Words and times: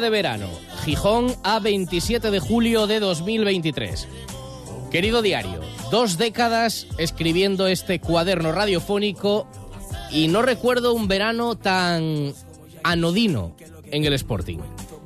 De 0.00 0.10
verano, 0.10 0.46
Gijón 0.84 1.34
a 1.42 1.58
27 1.58 2.30
de 2.30 2.40
julio 2.40 2.86
de 2.86 3.00
2023. 3.00 4.08
Querido 4.90 5.22
diario, 5.22 5.60
dos 5.90 6.16
décadas 6.16 6.86
escribiendo 6.98 7.66
este 7.66 8.00
cuaderno 8.00 8.52
radiofónico 8.52 9.46
y 10.10 10.28
no 10.28 10.42
recuerdo 10.42 10.94
un 10.94 11.06
verano 11.06 11.56
tan 11.56 12.32
anodino 12.82 13.54
en 13.90 14.04
el 14.04 14.14
Sporting. 14.14 14.58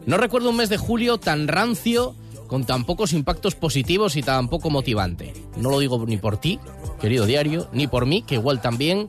No 0.06 0.16
recuerdo 0.16 0.50
un 0.50 0.56
mes 0.56 0.68
de 0.68 0.76
julio 0.76 1.18
tan 1.18 1.48
rancio, 1.48 2.14
con 2.46 2.64
tan 2.64 2.84
pocos 2.84 3.12
impactos 3.12 3.54
positivos 3.54 4.16
y 4.16 4.22
tan 4.22 4.48
poco 4.48 4.70
motivante. 4.70 5.32
No 5.56 5.70
lo 5.70 5.80
digo 5.80 6.04
ni 6.06 6.18
por 6.18 6.36
ti, 6.36 6.60
querido 7.00 7.26
diario, 7.26 7.68
ni 7.72 7.86
por 7.86 8.06
mí, 8.06 8.22
que 8.22 8.36
igual 8.36 8.60
también, 8.60 9.08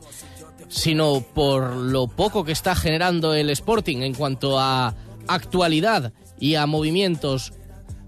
sino 0.68 1.20
por 1.20 1.76
lo 1.76 2.08
poco 2.08 2.44
que 2.44 2.52
está 2.52 2.74
generando 2.74 3.34
el 3.34 3.50
Sporting 3.50 3.98
en 3.98 4.14
cuanto 4.14 4.58
a 4.58 4.94
actualidad 5.28 6.12
y 6.38 6.54
a 6.54 6.66
movimientos 6.66 7.52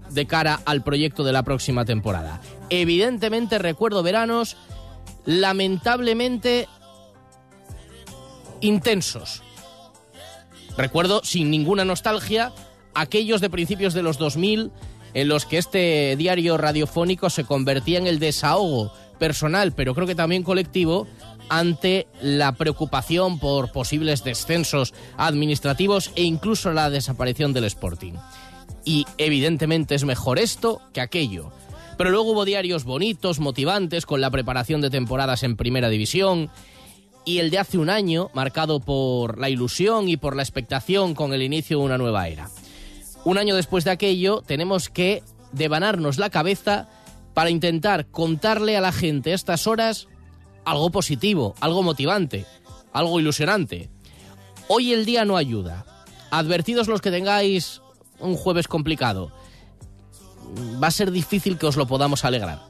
de 0.09 0.25
cara 0.25 0.59
al 0.65 0.83
proyecto 0.83 1.23
de 1.23 1.33
la 1.33 1.43
próxima 1.43 1.85
temporada. 1.85 2.41
Evidentemente 2.69 3.57
recuerdo 3.59 4.03
veranos 4.03 4.57
lamentablemente 5.25 6.67
intensos. 8.61 9.43
Recuerdo 10.77 11.21
sin 11.23 11.51
ninguna 11.51 11.85
nostalgia 11.85 12.53
aquellos 12.93 13.41
de 13.41 13.49
principios 13.49 13.93
de 13.93 14.03
los 14.03 14.17
2000 14.17 14.71
en 15.13 15.27
los 15.27 15.45
que 15.45 15.57
este 15.57 16.15
diario 16.17 16.57
radiofónico 16.57 17.29
se 17.29 17.43
convertía 17.43 17.97
en 17.97 18.07
el 18.07 18.19
desahogo 18.19 18.91
personal, 19.17 19.73
pero 19.73 19.93
creo 19.93 20.07
que 20.07 20.15
también 20.15 20.43
colectivo, 20.43 21.07
ante 21.49 22.07
la 22.21 22.53
preocupación 22.53 23.39
por 23.39 23.71
posibles 23.71 24.23
descensos 24.23 24.93
administrativos 25.17 26.11
e 26.15 26.23
incluso 26.23 26.71
la 26.71 26.89
desaparición 26.89 27.53
del 27.53 27.65
Sporting. 27.65 28.13
Y 28.85 29.05
evidentemente 29.17 29.95
es 29.95 30.05
mejor 30.05 30.39
esto 30.39 30.81
que 30.93 31.01
aquello. 31.01 31.51
Pero 31.97 32.11
luego 32.11 32.31
hubo 32.31 32.45
diarios 32.45 32.85
bonitos, 32.85 33.39
motivantes, 33.39 34.05
con 34.05 34.21
la 34.21 34.31
preparación 34.31 34.79
de 34.79 34.89
temporadas 34.89 35.43
en 35.43 35.57
primera 35.57 35.89
división, 35.89 36.49
y 37.25 37.39
el 37.39 37.49
de 37.49 37.59
hace 37.59 37.77
un 37.77 37.89
año, 37.89 38.29
marcado 38.33 38.79
por 38.79 39.37
la 39.37 39.49
ilusión 39.49 40.09
y 40.09 40.17
por 40.17 40.35
la 40.35 40.43
expectación 40.43 41.13
con 41.13 41.33
el 41.33 41.43
inicio 41.43 41.79
de 41.79 41.83
una 41.83 41.97
nueva 41.97 42.27
era. 42.27 42.49
Un 43.25 43.37
año 43.37 43.55
después 43.55 43.83
de 43.83 43.91
aquello, 43.91 44.41
tenemos 44.45 44.89
que 44.89 45.23
devanarnos 45.51 46.17
la 46.17 46.29
cabeza 46.29 46.87
para 47.33 47.49
intentar 47.49 48.07
contarle 48.07 48.77
a 48.77 48.81
la 48.81 48.91
gente 48.91 49.31
a 49.31 49.35
estas 49.35 49.67
horas 49.67 50.07
algo 50.69 50.91
positivo, 50.91 51.55
algo 51.59 51.83
motivante, 51.83 52.45
algo 52.93 53.19
ilusionante. 53.19 53.89
Hoy 54.67 54.93
el 54.93 55.05
día 55.05 55.25
no 55.25 55.35
ayuda. 55.35 55.85
Advertidos 56.31 56.87
los 56.87 57.01
que 57.01 57.11
tengáis 57.11 57.81
un 58.19 58.35
jueves 58.35 58.67
complicado. 58.67 59.31
Va 60.81 60.87
a 60.87 60.91
ser 60.91 61.11
difícil 61.11 61.57
que 61.57 61.65
os 61.65 61.75
lo 61.75 61.87
podamos 61.87 62.23
alegrar. 62.23 62.61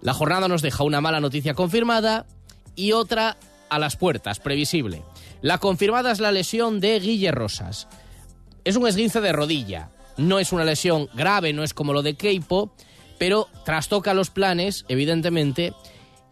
La 0.00 0.14
jornada 0.14 0.48
nos 0.48 0.62
deja 0.62 0.82
una 0.82 1.00
mala 1.00 1.20
noticia 1.20 1.54
confirmada 1.54 2.26
y 2.74 2.92
otra 2.92 3.36
a 3.70 3.78
las 3.78 3.96
puertas, 3.96 4.40
previsible. 4.40 5.02
La 5.40 5.58
confirmada 5.58 6.10
es 6.10 6.20
la 6.20 6.32
lesión 6.32 6.80
de 6.80 6.98
Guille 6.98 7.30
Rosas. 7.30 7.86
Es 8.64 8.76
un 8.76 8.86
esguince 8.86 9.20
de 9.20 9.32
rodilla. 9.32 9.90
No 10.16 10.38
es 10.38 10.52
una 10.52 10.64
lesión 10.64 11.08
grave, 11.14 11.52
no 11.52 11.62
es 11.62 11.74
como 11.74 11.92
lo 11.92 12.02
de 12.02 12.14
Keipo, 12.14 12.72
pero 13.18 13.48
trastoca 13.64 14.14
los 14.14 14.30
planes, 14.30 14.84
evidentemente, 14.88 15.72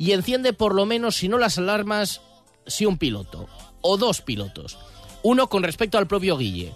y 0.03 0.11
enciende 0.11 0.53
por 0.53 0.75
lo 0.75 0.85
menos, 0.85 1.15
si 1.15 1.29
no 1.29 1.39
las 1.39 1.59
alarmas, 1.59 2.23
si 2.67 2.87
un 2.87 2.99
piloto, 2.99 3.47
o 3.83 3.97
dos 3.97 4.21
pilotos. 4.21 4.77
Uno 5.23 5.47
con 5.47 5.63
respecto 5.63 5.97
al 5.97 6.09
propio 6.09 6.37
Guille, 6.37 6.73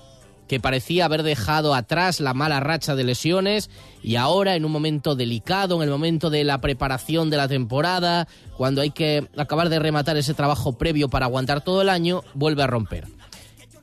que 0.47 0.61
parecía 0.61 1.07
haber 1.07 1.25
dejado 1.25 1.75
atrás 1.75 2.21
la 2.21 2.35
mala 2.35 2.61
racha 2.61 2.95
de 2.95 3.03
lesiones 3.03 3.69
y 4.01 4.15
ahora 4.15 4.55
en 4.55 4.65
un 4.65 4.71
momento 4.71 5.17
delicado, 5.17 5.75
en 5.75 5.83
el 5.83 5.91
momento 5.91 6.31
de 6.31 6.45
la 6.45 6.61
preparación 6.61 7.29
de 7.29 7.37
la 7.37 7.49
temporada, 7.49 8.29
cuando 8.57 8.81
hay 8.81 8.93
que 8.93 9.29
acabar 9.37 9.71
de 9.71 9.81
rematar 9.81 10.17
ese 10.17 10.33
trabajo 10.33 10.79
previo 10.79 11.09
para 11.09 11.27
aguantar 11.27 11.65
todo 11.65 11.83
el 11.83 11.89
año, 11.89 12.23
vuelve 12.35 12.63
a 12.63 12.69
romper. 12.69 13.09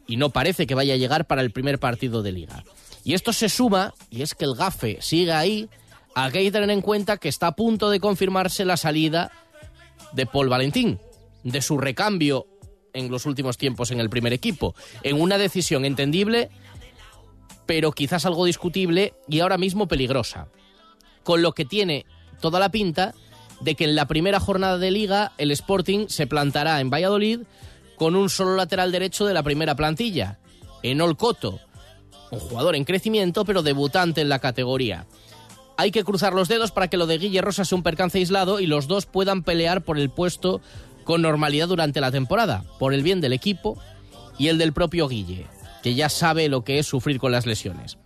Y 0.07 0.15
no 0.15 0.29
parece 0.29 0.65
que 0.65 0.75
vaya 0.75 0.93
a 0.93 0.97
llegar 0.97 1.27
para 1.27 1.41
el 1.41 1.51
primer 1.51 1.79
partido 1.79 2.23
de 2.23 2.31
liga. 2.31 2.63
Y 3.03 3.13
esto 3.13 3.33
se 3.33 3.49
suma, 3.49 3.93
y 4.09 4.21
es 4.21 4.35
que 4.35 4.45
el 4.45 4.55
gafe 4.55 4.99
sigue 5.01 5.33
ahí, 5.33 5.67
hay 6.15 6.31
que 6.31 6.51
tener 6.51 6.69
en 6.69 6.81
cuenta 6.81 7.17
que 7.17 7.29
está 7.29 7.47
a 7.47 7.55
punto 7.55 7.89
de 7.89 7.99
confirmarse 7.99 8.65
la 8.65 8.77
salida 8.77 9.31
de 10.13 10.25
Paul 10.25 10.49
Valentín, 10.49 10.99
de 11.43 11.61
su 11.61 11.77
recambio 11.77 12.47
en 12.93 13.09
los 13.09 13.25
últimos 13.25 13.57
tiempos 13.57 13.91
en 13.91 13.99
el 13.99 14.09
primer 14.09 14.33
equipo, 14.33 14.75
en 15.01 15.19
una 15.19 15.37
decisión 15.37 15.85
entendible, 15.85 16.49
pero 17.65 17.91
quizás 17.91 18.25
algo 18.25 18.45
discutible 18.45 19.13
y 19.27 19.39
ahora 19.39 19.57
mismo 19.57 19.87
peligrosa. 19.87 20.47
Con 21.23 21.41
lo 21.41 21.53
que 21.53 21.65
tiene 21.65 22.05
toda 22.39 22.59
la 22.59 22.69
pinta 22.69 23.15
de 23.61 23.75
que 23.75 23.85
en 23.85 23.95
la 23.95 24.07
primera 24.07 24.39
jornada 24.39 24.77
de 24.77 24.91
liga 24.91 25.31
el 25.37 25.51
Sporting 25.51 26.07
se 26.09 26.27
plantará 26.27 26.79
en 26.79 26.89
Valladolid 26.89 27.41
con 27.95 28.15
un 28.15 28.29
solo 28.29 28.55
lateral 28.55 28.91
derecho 28.91 29.25
de 29.25 29.33
la 29.33 29.43
primera 29.43 29.75
plantilla, 29.75 30.39
en 30.83 31.01
Olcoto, 31.01 31.59
un 32.29 32.39
jugador 32.39 32.75
en 32.75 32.83
crecimiento 32.83 33.45
pero 33.45 33.63
debutante 33.63 34.21
en 34.21 34.29
la 34.29 34.39
categoría 34.39 35.07
hay 35.77 35.91
que 35.91 36.03
cruzar 36.03 36.33
los 36.33 36.47
dedos 36.47 36.71
para 36.71 36.87
que 36.87 36.97
lo 36.97 37.07
de 37.07 37.17
Guille 37.17 37.41
Rosa 37.41 37.65
sea 37.65 37.75
un 37.75 37.83
percance 37.83 38.17
aislado 38.17 38.59
y 38.59 38.67
los 38.67 38.87
dos 38.87 39.05
puedan 39.05 39.43
pelear 39.43 39.81
por 39.81 39.97
el 39.97 40.09
puesto 40.09 40.61
con 41.03 41.21
normalidad 41.21 41.67
durante 41.67 42.01
la 42.01 42.11
temporada, 42.11 42.63
por 42.79 42.93
el 42.93 43.03
bien 43.03 43.21
del 43.21 43.33
equipo 43.33 43.77
y 44.37 44.47
el 44.47 44.57
del 44.57 44.73
propio 44.73 45.07
Guille, 45.07 45.47
que 45.81 45.95
ya 45.95 46.09
sabe 46.09 46.47
lo 46.49 46.63
que 46.63 46.79
es 46.79 46.87
sufrir 46.87 47.19
con 47.19 47.31
las 47.31 47.45
lesiones. 47.45 47.97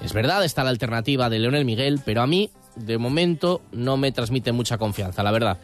Es 0.00 0.12
verdad, 0.12 0.44
está 0.44 0.64
la 0.64 0.70
alternativa 0.70 1.28
de 1.28 1.38
Leonel 1.38 1.64
Miguel, 1.64 2.00
pero 2.04 2.22
a 2.22 2.26
mí, 2.26 2.50
de 2.74 2.98
momento, 2.98 3.60
no 3.70 3.96
me 3.96 4.12
transmite 4.12 4.52
mucha 4.52 4.78
confianza, 4.78 5.22
la 5.22 5.30
verdad. 5.30 5.58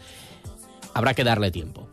Habrá 0.94 1.14
que 1.14 1.24
darle 1.24 1.50
tiempo. 1.50 1.88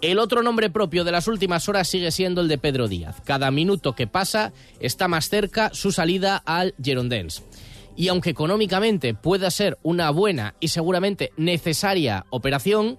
El 0.00 0.18
otro 0.18 0.42
nombre 0.42 0.70
propio 0.70 1.04
de 1.04 1.12
las 1.12 1.28
últimas 1.28 1.68
horas 1.68 1.88
sigue 1.88 2.10
siendo 2.10 2.40
el 2.40 2.48
de 2.48 2.56
Pedro 2.58 2.88
Díaz. 2.88 3.20
Cada 3.24 3.50
minuto 3.50 3.94
que 3.94 4.06
pasa 4.06 4.52
está 4.78 5.08
más 5.08 5.28
cerca 5.28 5.70
su 5.74 5.92
salida 5.92 6.42
al 6.46 6.74
Girondins 6.82 7.42
y 8.00 8.08
aunque 8.08 8.30
económicamente 8.30 9.12
pueda 9.12 9.50
ser 9.50 9.78
una 9.82 10.08
buena 10.08 10.54
y 10.58 10.68
seguramente 10.68 11.34
necesaria 11.36 12.24
operación, 12.30 12.98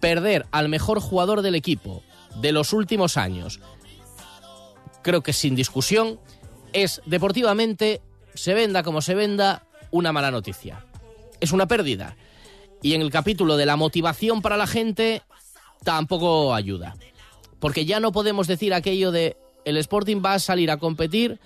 perder 0.00 0.46
al 0.52 0.70
mejor 0.70 1.00
jugador 1.00 1.42
del 1.42 1.54
equipo 1.54 2.02
de 2.40 2.52
los 2.52 2.72
últimos 2.72 3.18
años, 3.18 3.60
creo 5.02 5.22
que 5.22 5.34
sin 5.34 5.54
discusión, 5.54 6.18
es 6.72 7.02
deportivamente, 7.04 8.00
se 8.32 8.54
venda 8.54 8.82
como 8.82 9.02
se 9.02 9.14
venda, 9.14 9.66
una 9.90 10.12
mala 10.12 10.30
noticia. 10.30 10.86
Es 11.38 11.52
una 11.52 11.68
pérdida. 11.68 12.16
Y 12.80 12.94
en 12.94 13.02
el 13.02 13.10
capítulo 13.10 13.58
de 13.58 13.66
la 13.66 13.76
motivación 13.76 14.40
para 14.40 14.56
la 14.56 14.66
gente, 14.66 15.20
tampoco 15.84 16.54
ayuda. 16.54 16.96
Porque 17.60 17.84
ya 17.84 18.00
no 18.00 18.12
podemos 18.12 18.46
decir 18.46 18.72
aquello 18.72 19.12
de 19.12 19.36
el 19.66 19.76
Sporting 19.76 20.22
va 20.24 20.32
a 20.32 20.38
salir 20.38 20.70
a 20.70 20.78
competir 20.78 21.38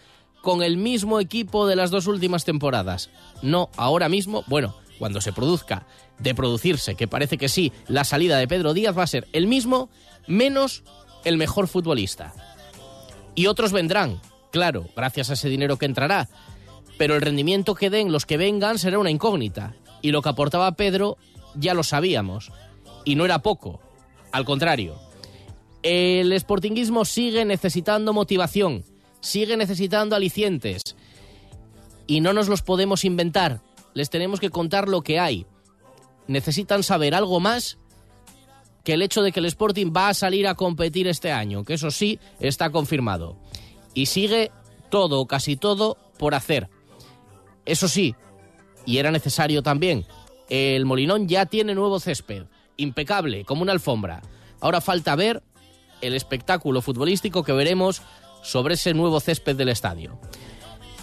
con 0.46 0.62
el 0.62 0.76
mismo 0.76 1.18
equipo 1.18 1.66
de 1.66 1.74
las 1.74 1.90
dos 1.90 2.06
últimas 2.06 2.44
temporadas. 2.44 3.10
No, 3.42 3.68
ahora 3.76 4.08
mismo, 4.08 4.44
bueno, 4.46 4.76
cuando 4.96 5.20
se 5.20 5.32
produzca, 5.32 5.88
de 6.20 6.36
producirse, 6.36 6.94
que 6.94 7.08
parece 7.08 7.36
que 7.36 7.48
sí, 7.48 7.72
la 7.88 8.04
salida 8.04 8.38
de 8.38 8.46
Pedro 8.46 8.72
Díaz 8.72 8.96
va 8.96 9.02
a 9.02 9.08
ser 9.08 9.26
el 9.32 9.48
mismo, 9.48 9.90
menos 10.28 10.84
el 11.24 11.36
mejor 11.36 11.66
futbolista. 11.66 12.32
Y 13.34 13.48
otros 13.48 13.72
vendrán, 13.72 14.20
claro, 14.52 14.86
gracias 14.94 15.30
a 15.30 15.32
ese 15.32 15.48
dinero 15.48 15.78
que 15.78 15.86
entrará, 15.86 16.28
pero 16.96 17.16
el 17.16 17.22
rendimiento 17.22 17.74
que 17.74 17.90
den 17.90 18.12
los 18.12 18.24
que 18.24 18.36
vengan 18.36 18.78
será 18.78 19.00
una 19.00 19.10
incógnita. 19.10 19.74
Y 20.00 20.12
lo 20.12 20.22
que 20.22 20.28
aportaba 20.28 20.76
Pedro 20.76 21.18
ya 21.56 21.74
lo 21.74 21.82
sabíamos. 21.82 22.52
Y 23.04 23.16
no 23.16 23.24
era 23.24 23.42
poco, 23.42 23.80
al 24.30 24.44
contrario. 24.44 24.94
El 25.82 26.32
sportinguismo 26.38 27.04
sigue 27.04 27.44
necesitando 27.44 28.12
motivación 28.12 28.84
sigue 29.26 29.56
necesitando 29.56 30.16
alicientes. 30.16 30.82
Y 32.06 32.20
no 32.20 32.32
nos 32.32 32.48
los 32.48 32.62
podemos 32.62 33.04
inventar, 33.04 33.60
les 33.94 34.10
tenemos 34.10 34.40
que 34.40 34.50
contar 34.50 34.88
lo 34.88 35.02
que 35.02 35.18
hay. 35.18 35.46
Necesitan 36.28 36.82
saber 36.82 37.14
algo 37.14 37.40
más 37.40 37.78
que 38.84 38.94
el 38.94 39.02
hecho 39.02 39.22
de 39.22 39.32
que 39.32 39.40
el 39.40 39.46
Sporting 39.46 39.92
va 39.94 40.08
a 40.08 40.14
salir 40.14 40.46
a 40.46 40.54
competir 40.54 41.08
este 41.08 41.32
año, 41.32 41.64
que 41.64 41.74
eso 41.74 41.90
sí 41.90 42.20
está 42.38 42.70
confirmado. 42.70 43.36
Y 43.94 44.06
sigue 44.06 44.52
todo, 44.90 45.26
casi 45.26 45.56
todo, 45.56 45.96
por 46.18 46.34
hacer. 46.34 46.68
Eso 47.64 47.88
sí, 47.88 48.14
y 48.84 48.98
era 48.98 49.10
necesario 49.10 49.62
también, 49.62 50.06
el 50.48 50.84
Molinón 50.84 51.26
ya 51.26 51.46
tiene 51.46 51.74
nuevo 51.74 51.98
césped, 51.98 52.44
impecable, 52.76 53.44
como 53.44 53.62
una 53.62 53.72
alfombra. 53.72 54.22
Ahora 54.60 54.80
falta 54.80 55.16
ver 55.16 55.42
el 56.00 56.14
espectáculo 56.14 56.80
futbolístico 56.80 57.42
que 57.42 57.52
veremos 57.52 58.02
sobre 58.42 58.74
ese 58.74 58.94
nuevo 58.94 59.20
césped 59.20 59.56
del 59.56 59.68
estadio. 59.68 60.18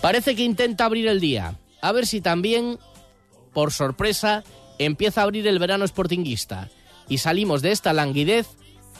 Parece 0.02 0.36
que 0.36 0.44
intenta 0.44 0.86
abrir 0.86 1.08
el 1.08 1.20
día, 1.20 1.56
a 1.82 1.92
ver 1.92 2.06
si 2.06 2.22
también, 2.22 2.80
por 3.54 3.72
sorpresa, 3.72 4.44
empieza 4.80 5.22
a 5.22 5.24
abrir 5.26 5.48
el 5.48 5.60
verano 5.60 5.88
sportinguista 5.88 6.70
y 7.08 7.20
salimos 7.20 7.62
de 7.62 7.72
esta 7.72 7.94
languidez 7.94 8.48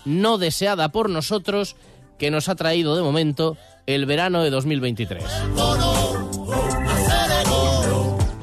no 0.06 0.38
deseada 0.38 0.90
por 0.90 1.10
nosotros 1.10 1.76
que 2.18 2.32
nos 2.32 2.50
ha 2.50 2.56
traído 2.56 2.96
de 2.96 3.02
momento 3.02 3.58
el 3.86 4.06
verano 4.06 4.44
de 4.44 4.50
2023. 4.50 5.24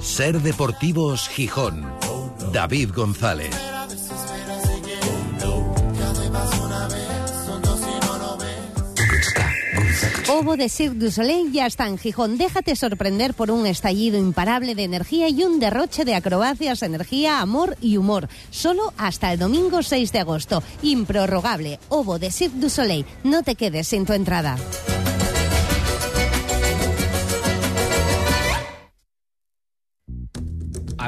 Ser 0.01 0.41
Deportivos 0.41 1.29
Gijón. 1.29 1.87
David 2.53 2.91
González. 2.95 3.70
Ovo 10.41 10.57
de 10.57 10.71
Cirque 10.71 10.99
du 10.99 11.11
Soleil 11.11 11.53
ya 11.53 11.67
está 11.67 11.87
en 11.87 11.99
Gijón. 11.99 12.39
Déjate 12.39 12.75
sorprender 12.75 13.35
por 13.35 13.51
un 13.51 13.67
estallido 13.67 14.17
imparable 14.17 14.75
de 14.75 14.85
energía 14.85 15.29
y 15.29 15.45
un 15.45 15.61
derroche 15.61 16.07
de 16.07 16.15
acrobacias, 16.15 16.83
energía, 16.83 17.43
amor 17.43 17.77
y 17.83 17.99
humor. 17.99 18.27
Solo 18.49 18.95
hasta 18.97 19.35
el 19.35 19.39
domingo 19.39 19.83
6 19.83 20.13
de 20.13 20.21
agosto. 20.21 20.63
Improrrogable. 20.81 21.79
Ovo 21.91 22.19
de 22.19 22.31
Cirque 22.31 22.59
du 22.59 22.71
Soleil. 22.71 23.05
No 23.23 23.43
te 23.43 23.55
quedes 23.55 23.89
sin 23.89 24.07
tu 24.07 24.15
entrada. 24.15 24.57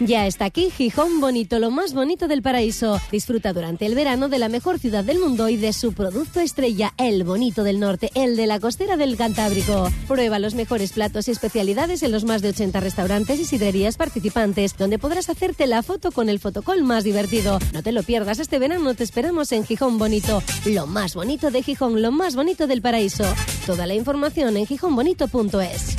Ya 0.00 0.26
está 0.26 0.46
aquí 0.46 0.70
Gijón 0.70 1.20
Bonito, 1.20 1.58
lo 1.58 1.70
más 1.70 1.92
bonito 1.92 2.26
del 2.26 2.40
paraíso. 2.40 2.98
Disfruta 3.12 3.52
durante 3.52 3.84
el 3.84 3.94
verano 3.94 4.30
de 4.30 4.38
la 4.38 4.48
mejor 4.48 4.78
ciudad 4.78 5.04
del 5.04 5.18
mundo 5.18 5.50
y 5.50 5.58
de 5.58 5.74
su 5.74 5.92
producto 5.92 6.40
estrella, 6.40 6.94
el 6.96 7.22
bonito 7.22 7.64
del 7.64 7.80
norte, 7.80 8.10
el 8.14 8.34
de 8.34 8.46
la 8.46 8.60
costera 8.60 8.96
del 8.96 9.18
Cantábrico. 9.18 9.90
Prueba 10.08 10.38
los 10.38 10.54
mejores 10.54 10.92
platos 10.92 11.28
y 11.28 11.32
especialidades 11.32 12.02
en 12.02 12.12
los 12.12 12.24
más 12.24 12.40
de 12.40 12.48
80 12.48 12.80
restaurantes 12.80 13.38
y 13.40 13.44
sidrerías 13.44 13.98
participantes, 13.98 14.74
donde 14.78 14.98
podrás 14.98 15.28
hacerte 15.28 15.66
la 15.66 15.82
foto 15.82 16.12
con 16.12 16.30
el 16.30 16.38
fotocol 16.38 16.82
más 16.82 17.04
divertido. 17.04 17.58
No 17.74 17.82
te 17.82 17.92
lo 17.92 18.02
pierdas, 18.02 18.38
este 18.38 18.58
verano 18.58 18.94
te 18.94 19.04
esperamos 19.04 19.52
en 19.52 19.66
Gijón 19.66 19.98
Bonito, 19.98 20.42
lo 20.64 20.86
más 20.86 21.14
bonito 21.14 21.50
de 21.50 21.62
Gijón, 21.62 22.00
lo 22.00 22.10
más 22.10 22.36
bonito 22.36 22.66
del 22.66 22.80
paraíso. 22.80 23.24
Toda 23.66 23.86
la 23.86 23.94
información 23.94 24.56
en 24.56 24.66
gijonbonito.es. 24.66 25.96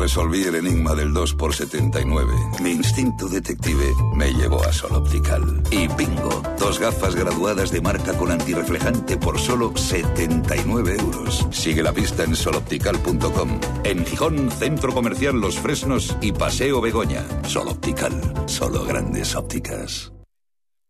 resolví 0.00 0.42
el 0.44 0.54
enigma 0.54 0.94
del 0.94 1.12
2 1.12 1.34
por 1.34 1.54
79 1.54 2.32
Mi 2.62 2.70
instinto 2.70 3.28
detective 3.28 3.84
me 4.16 4.32
llevó 4.32 4.64
a 4.64 4.72
Sol 4.72 4.92
Optical. 4.94 5.62
Y 5.70 5.88
bingo, 5.88 6.42
dos 6.58 6.80
gafas 6.80 7.14
graduadas 7.14 7.70
de 7.70 7.82
marca 7.82 8.16
con 8.16 8.30
antirreflejante 8.30 9.18
por 9.18 9.38
solo 9.38 9.76
79 9.76 10.96
euros. 10.98 11.46
Sigue 11.50 11.82
la 11.82 11.92
pista 11.92 12.24
en 12.24 12.34
soloptical.com. 12.34 13.60
En 13.84 14.06
Gijón, 14.06 14.50
Centro 14.50 14.94
Comercial 14.94 15.38
Los 15.38 15.58
Fresnos 15.58 16.16
y 16.22 16.32
Paseo 16.32 16.80
Begoña. 16.80 17.24
Sol 17.44 17.68
Optical, 17.68 18.14
solo 18.46 18.84
grandes 18.84 19.36
ópticas. 19.36 20.12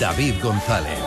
David 0.00 0.36
González. 0.42 0.98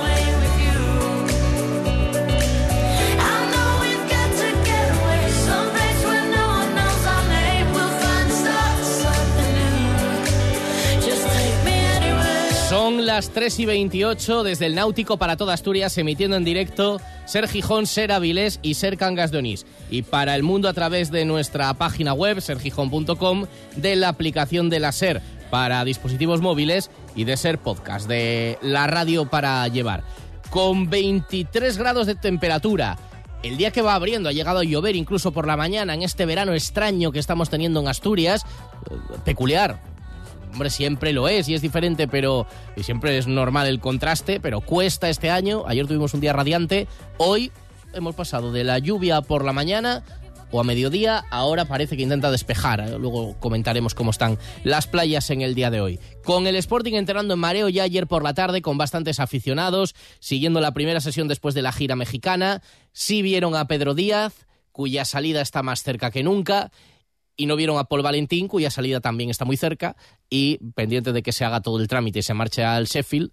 Son 12.70 13.08
las 13.08 13.30
3 13.32 13.60
y 13.60 13.66
28 13.66 14.44
desde 14.44 14.68
el 14.68 14.76
Náutico 14.76 15.18
para 15.18 15.38
toda 15.38 15.56
Asturias, 15.56 15.98
emitiendo 15.98 16.38
en 16.38 16.44
directo 16.44 17.02
Ser 17.26 17.48
Gijón, 17.48 17.88
Ser 17.88 18.12
Avilés 18.12 18.60
y 18.62 18.76
Ser 18.76 18.98
Cangas 18.98 19.32
de 19.32 19.40
Onís. 19.40 19.66
Y 19.90 20.04
para 20.04 20.36
el 20.36 20.44
mundo 20.44 20.70
a 20.70 20.74
través 20.74 21.10
de 21.10 21.26
nuestra 21.26 21.74
página 21.74 22.14
web, 22.14 22.42
sergijón.com, 22.42 23.46
de 23.76 23.96
la 23.96 24.10
aplicación 24.10 24.70
de 24.70 24.80
la 24.80 24.92
Ser 24.92 25.22
para 25.54 25.86
dispositivos 25.86 26.42
móviles 26.42 26.90
y 27.16 27.24
de 27.24 27.38
Ser 27.38 27.58
Podcast, 27.58 28.08
de 28.08 28.58
la 28.62 28.88
radio 28.88 29.30
para 29.30 29.68
llevar. 29.68 30.04
Con 30.50 30.90
23 30.90 31.78
grados 31.78 32.08
de 32.08 32.16
temperatura. 32.16 32.98
El 33.42 33.58
día 33.58 33.72
que 33.72 33.82
va 33.82 33.96
abriendo 33.96 34.30
ha 34.30 34.32
llegado 34.32 34.60
a 34.60 34.64
llover 34.64 34.96
incluso 34.96 35.32
por 35.32 35.48
la 35.48 35.58
mañana 35.58 35.94
en 35.94 36.02
este 36.02 36.26
verano 36.26 36.54
extraño 36.54 37.12
que 37.12 37.20
estamos 37.20 37.50
teniendo 37.50 37.82
en 37.82 37.88
Asturias. 37.88 38.46
Eh, 38.90 38.96
Peculiar, 39.26 39.82
hombre, 40.52 40.70
siempre 40.70 41.12
lo 41.12 41.28
es 41.28 41.50
y 41.50 41.54
es 41.54 41.62
diferente, 41.62 42.08
pero 42.08 42.48
y 42.76 42.84
siempre 42.84 43.18
es 43.18 43.28
normal 43.28 43.68
el 43.68 43.80
contraste, 43.80 44.40
pero 44.40 44.62
cuesta 44.62 45.10
este 45.10 45.30
año. 45.30 45.64
Ayer 45.68 45.88
tuvimos 45.88 46.14
un 46.14 46.22
día 46.22 46.32
radiante, 46.32 46.88
hoy 47.18 47.52
hemos 47.94 48.16
pasado 48.16 48.52
de 48.52 48.64
la 48.64 48.80
lluvia 48.80 49.22
por 49.22 49.44
la 49.44 49.54
mañana 49.54 50.04
o 50.54 50.60
a 50.60 50.64
mediodía, 50.64 51.26
ahora 51.32 51.66
parece 51.66 51.98
que 51.98 52.04
intenta 52.04 52.30
despejar. 52.30 52.80
¿eh? 52.80 53.00
Luego 53.00 53.36
comentaremos 53.40 53.96
cómo 53.96 54.12
están 54.12 54.38
las 54.64 54.86
playas 54.88 55.32
en 55.32 55.42
el 55.42 55.56
día 55.56 55.72
de 55.72 55.82
hoy. 55.82 56.00
Con 56.24 56.46
el 56.46 56.56
Sporting 56.56 56.94
entrando 56.94 57.34
en 57.34 57.40
mareo 57.40 57.70
ya 57.70 57.84
ayer 57.84 58.06
por 58.06 58.24
la 58.24 58.36
tarde, 58.36 58.62
con 58.62 58.78
bastantes 58.78 59.20
aficionados, 59.20 59.96
siguiendo 60.20 60.62
la 60.62 60.74
primera 60.74 61.02
sesión 61.02 61.28
después 61.28 61.56
de 61.56 61.64
la 61.64 61.72
gira 61.72 61.96
mexicana. 61.96 62.62
Sí 62.92 63.24
vieron 63.24 63.56
a 63.56 63.68
Pedro 63.68 63.96
Díaz, 63.96 64.46
cuya 64.72 65.06
salida 65.06 65.42
está 65.42 65.64
más 65.64 65.82
cerca 65.82 66.12
que 66.12 66.22
nunca 66.22 66.72
y 67.36 67.48
no 67.48 67.56
vieron 67.56 67.80
a 67.80 67.86
Paul 67.86 68.04
Valentín, 68.04 68.48
cuya 68.48 68.70
salida 68.70 69.02
también 69.02 69.32
está 69.32 69.44
muy 69.44 69.58
cerca, 69.58 69.96
y 70.30 70.60
pendiente 70.76 71.14
de 71.14 71.24
que 71.24 71.32
se 71.32 71.46
haga 71.46 71.62
todo 71.62 71.80
el 71.80 71.88
trámite 71.88 72.20
y 72.20 72.22
se 72.22 72.36
marche 72.36 72.64
al 72.64 72.86
Sheffield, 72.86 73.32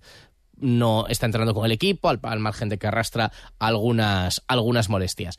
no 0.56 1.06
está 1.08 1.26
entrando 1.26 1.54
con 1.54 1.64
el 1.66 1.72
equipo, 1.72 2.08
al, 2.08 2.40
margen 2.40 2.70
de 2.70 2.78
que 2.78 2.86
arrastra 2.86 3.30
algunas, 3.58 4.42
algunas 4.46 4.88
molestias. 4.88 5.38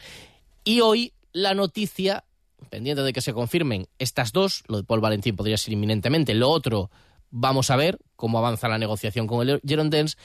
Y 0.64 0.82
hoy 0.82 1.14
la 1.34 1.54
noticia, 1.54 2.24
pendiente 2.70 3.02
de 3.04 3.14
que 3.14 3.22
se 3.22 3.34
confirmen 3.34 3.88
estas 4.00 4.32
dos, 4.32 4.64
lo 4.68 4.78
de 4.78 4.84
Paul 4.84 5.02
Valentín 5.02 5.36
podría 5.36 5.58
ser 5.58 5.74
inminentemente, 5.74 6.34
lo 6.34 6.50
otro, 6.50 6.92
vamos 7.30 7.70
a 7.70 7.76
ver 7.76 8.00
cómo 8.16 8.38
avanza 8.38 8.68
la 8.68 8.78
negociación 8.78 9.28
con 9.28 9.48
el 9.48 9.62
Girondins, 9.66 10.18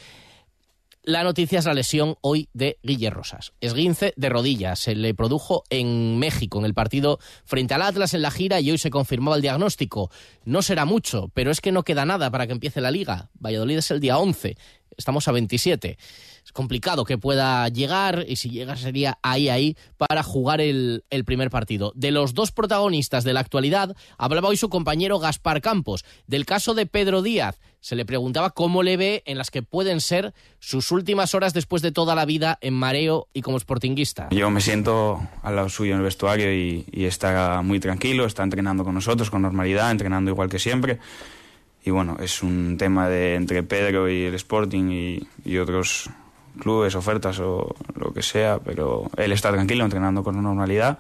la 1.06 1.22
noticia 1.22 1.60
es 1.60 1.64
la 1.66 1.72
lesión 1.72 2.16
hoy 2.20 2.48
de 2.52 2.80
Guille 2.82 3.10
Rosas. 3.10 3.52
Esguince 3.60 4.12
de 4.16 4.28
rodillas. 4.28 4.80
Se 4.80 4.96
le 4.96 5.14
produjo 5.14 5.62
en 5.70 6.18
México, 6.18 6.58
en 6.58 6.64
el 6.64 6.74
partido 6.74 7.20
frente 7.44 7.74
al 7.74 7.82
Atlas 7.82 8.12
en 8.12 8.22
la 8.22 8.32
gira, 8.32 8.58
y 8.58 8.72
hoy 8.72 8.78
se 8.78 8.90
confirmaba 8.90 9.36
el 9.36 9.42
diagnóstico. 9.42 10.10
No 10.44 10.62
será 10.62 10.84
mucho, 10.84 11.30
pero 11.32 11.52
es 11.52 11.60
que 11.60 11.70
no 11.70 11.84
queda 11.84 12.04
nada 12.06 12.32
para 12.32 12.48
que 12.48 12.54
empiece 12.54 12.80
la 12.80 12.90
liga. 12.90 13.30
Valladolid 13.34 13.78
es 13.78 13.90
el 13.92 14.00
día 14.00 14.18
11. 14.18 14.56
Estamos 14.96 15.28
a 15.28 15.32
27. 15.32 15.98
Es 16.44 16.52
complicado 16.52 17.04
que 17.04 17.18
pueda 17.18 17.68
llegar 17.68 18.24
y 18.28 18.36
si 18.36 18.50
llega 18.50 18.76
sería 18.76 19.18
ahí, 19.22 19.48
ahí 19.48 19.76
para 19.96 20.22
jugar 20.22 20.60
el, 20.60 21.04
el 21.10 21.24
primer 21.24 21.50
partido. 21.50 21.92
De 21.96 22.10
los 22.10 22.34
dos 22.34 22.52
protagonistas 22.52 23.24
de 23.24 23.32
la 23.32 23.40
actualidad, 23.40 23.96
hablaba 24.16 24.48
hoy 24.48 24.56
su 24.56 24.68
compañero 24.68 25.18
Gaspar 25.18 25.60
Campos. 25.60 26.04
Del 26.26 26.46
caso 26.46 26.74
de 26.74 26.86
Pedro 26.86 27.22
Díaz, 27.22 27.58
se 27.80 27.94
le 27.94 28.04
preguntaba 28.04 28.50
cómo 28.50 28.82
le 28.82 28.96
ve 28.96 29.22
en 29.26 29.38
las 29.38 29.50
que 29.50 29.62
pueden 29.62 30.00
ser 30.00 30.34
sus 30.58 30.90
últimas 30.90 31.34
horas 31.34 31.54
después 31.54 31.82
de 31.82 31.92
toda 31.92 32.16
la 32.16 32.24
vida 32.24 32.58
en 32.60 32.74
mareo 32.74 33.28
y 33.32 33.42
como 33.42 33.60
sportinguista. 33.60 34.28
Yo 34.30 34.50
me 34.50 34.60
siento 34.60 35.20
al 35.42 35.54
lado 35.56 35.68
suyo 35.68 35.92
en 35.92 35.98
el 35.98 36.04
vestuario 36.04 36.52
y, 36.52 36.84
y 36.90 37.04
está 37.04 37.62
muy 37.62 37.78
tranquilo, 37.78 38.26
está 38.26 38.42
entrenando 38.42 38.82
con 38.82 38.94
nosotros 38.94 39.30
con 39.30 39.42
normalidad, 39.42 39.90
entrenando 39.92 40.32
igual 40.32 40.48
que 40.48 40.58
siempre. 40.58 40.98
Y 41.86 41.92
bueno, 41.92 42.16
es 42.18 42.42
un 42.42 42.76
tema 42.78 43.08
de 43.08 43.36
entre 43.36 43.62
Pedro 43.62 44.10
y 44.10 44.24
el 44.24 44.34
Sporting 44.34 45.22
y, 45.44 45.58
otros 45.58 46.10
clubes, 46.58 46.96
ofertas 46.96 47.38
o 47.38 47.76
lo 47.94 48.12
que 48.12 48.22
sea, 48.24 48.58
pero 48.58 49.08
él 49.16 49.30
está 49.30 49.52
tranquilo, 49.52 49.84
entrenando 49.84 50.24
con 50.24 50.42
normalidad 50.42 50.98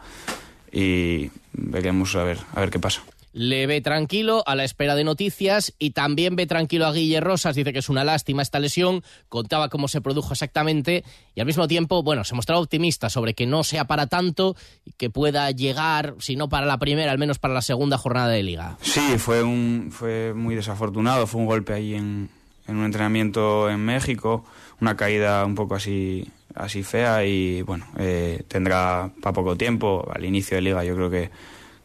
y 0.70 1.32
veremos 1.52 2.14
a 2.14 2.22
ver, 2.22 2.38
a 2.54 2.60
ver 2.60 2.70
qué 2.70 2.78
pasa 2.78 3.02
le 3.36 3.66
ve 3.66 3.82
tranquilo 3.82 4.42
a 4.46 4.54
la 4.54 4.64
espera 4.64 4.94
de 4.94 5.04
noticias 5.04 5.74
y 5.78 5.90
también 5.90 6.36
ve 6.36 6.46
tranquilo 6.46 6.86
a 6.86 6.92
Guille 6.92 7.20
Rosas, 7.20 7.54
dice 7.54 7.74
que 7.74 7.80
es 7.80 7.90
una 7.90 8.02
lástima 8.02 8.40
esta 8.40 8.58
lesión, 8.58 9.02
contaba 9.28 9.68
cómo 9.68 9.88
se 9.88 10.00
produjo 10.00 10.32
exactamente 10.32 11.04
y 11.34 11.40
al 11.40 11.46
mismo 11.46 11.68
tiempo, 11.68 12.02
bueno, 12.02 12.24
se 12.24 12.34
mostraba 12.34 12.62
optimista 12.62 13.10
sobre 13.10 13.34
que 13.34 13.44
no 13.44 13.62
sea 13.62 13.84
para 13.84 14.06
tanto 14.06 14.56
y 14.86 14.92
que 14.92 15.10
pueda 15.10 15.50
llegar, 15.50 16.14
si 16.18 16.34
no 16.34 16.48
para 16.48 16.64
la 16.64 16.78
primera, 16.78 17.12
al 17.12 17.18
menos 17.18 17.38
para 17.38 17.52
la 17.52 17.60
segunda 17.60 17.98
jornada 17.98 18.28
de 18.28 18.42
liga. 18.42 18.78
Sí, 18.80 19.18
fue, 19.18 19.42
un, 19.42 19.90
fue 19.92 20.32
muy 20.32 20.54
desafortunado, 20.54 21.26
fue 21.26 21.42
un 21.42 21.46
golpe 21.46 21.74
ahí 21.74 21.94
en, 21.94 22.30
en 22.66 22.76
un 22.76 22.86
entrenamiento 22.86 23.68
en 23.68 23.80
México, 23.80 24.46
una 24.80 24.96
caída 24.96 25.44
un 25.44 25.54
poco 25.54 25.74
así 25.74 26.26
así 26.54 26.82
fea 26.82 27.22
y 27.26 27.60
bueno, 27.60 27.86
eh, 27.98 28.44
tendrá 28.48 29.10
para 29.20 29.34
poco 29.34 29.56
tiempo, 29.56 30.10
al 30.10 30.24
inicio 30.24 30.56
de 30.56 30.62
liga 30.62 30.82
yo 30.84 30.94
creo 30.94 31.10
que 31.10 31.30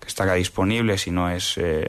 que 0.01 0.08
estará 0.08 0.34
disponible, 0.34 0.98
si 0.98 1.12
no 1.12 1.29
es 1.29 1.58
eh, 1.58 1.88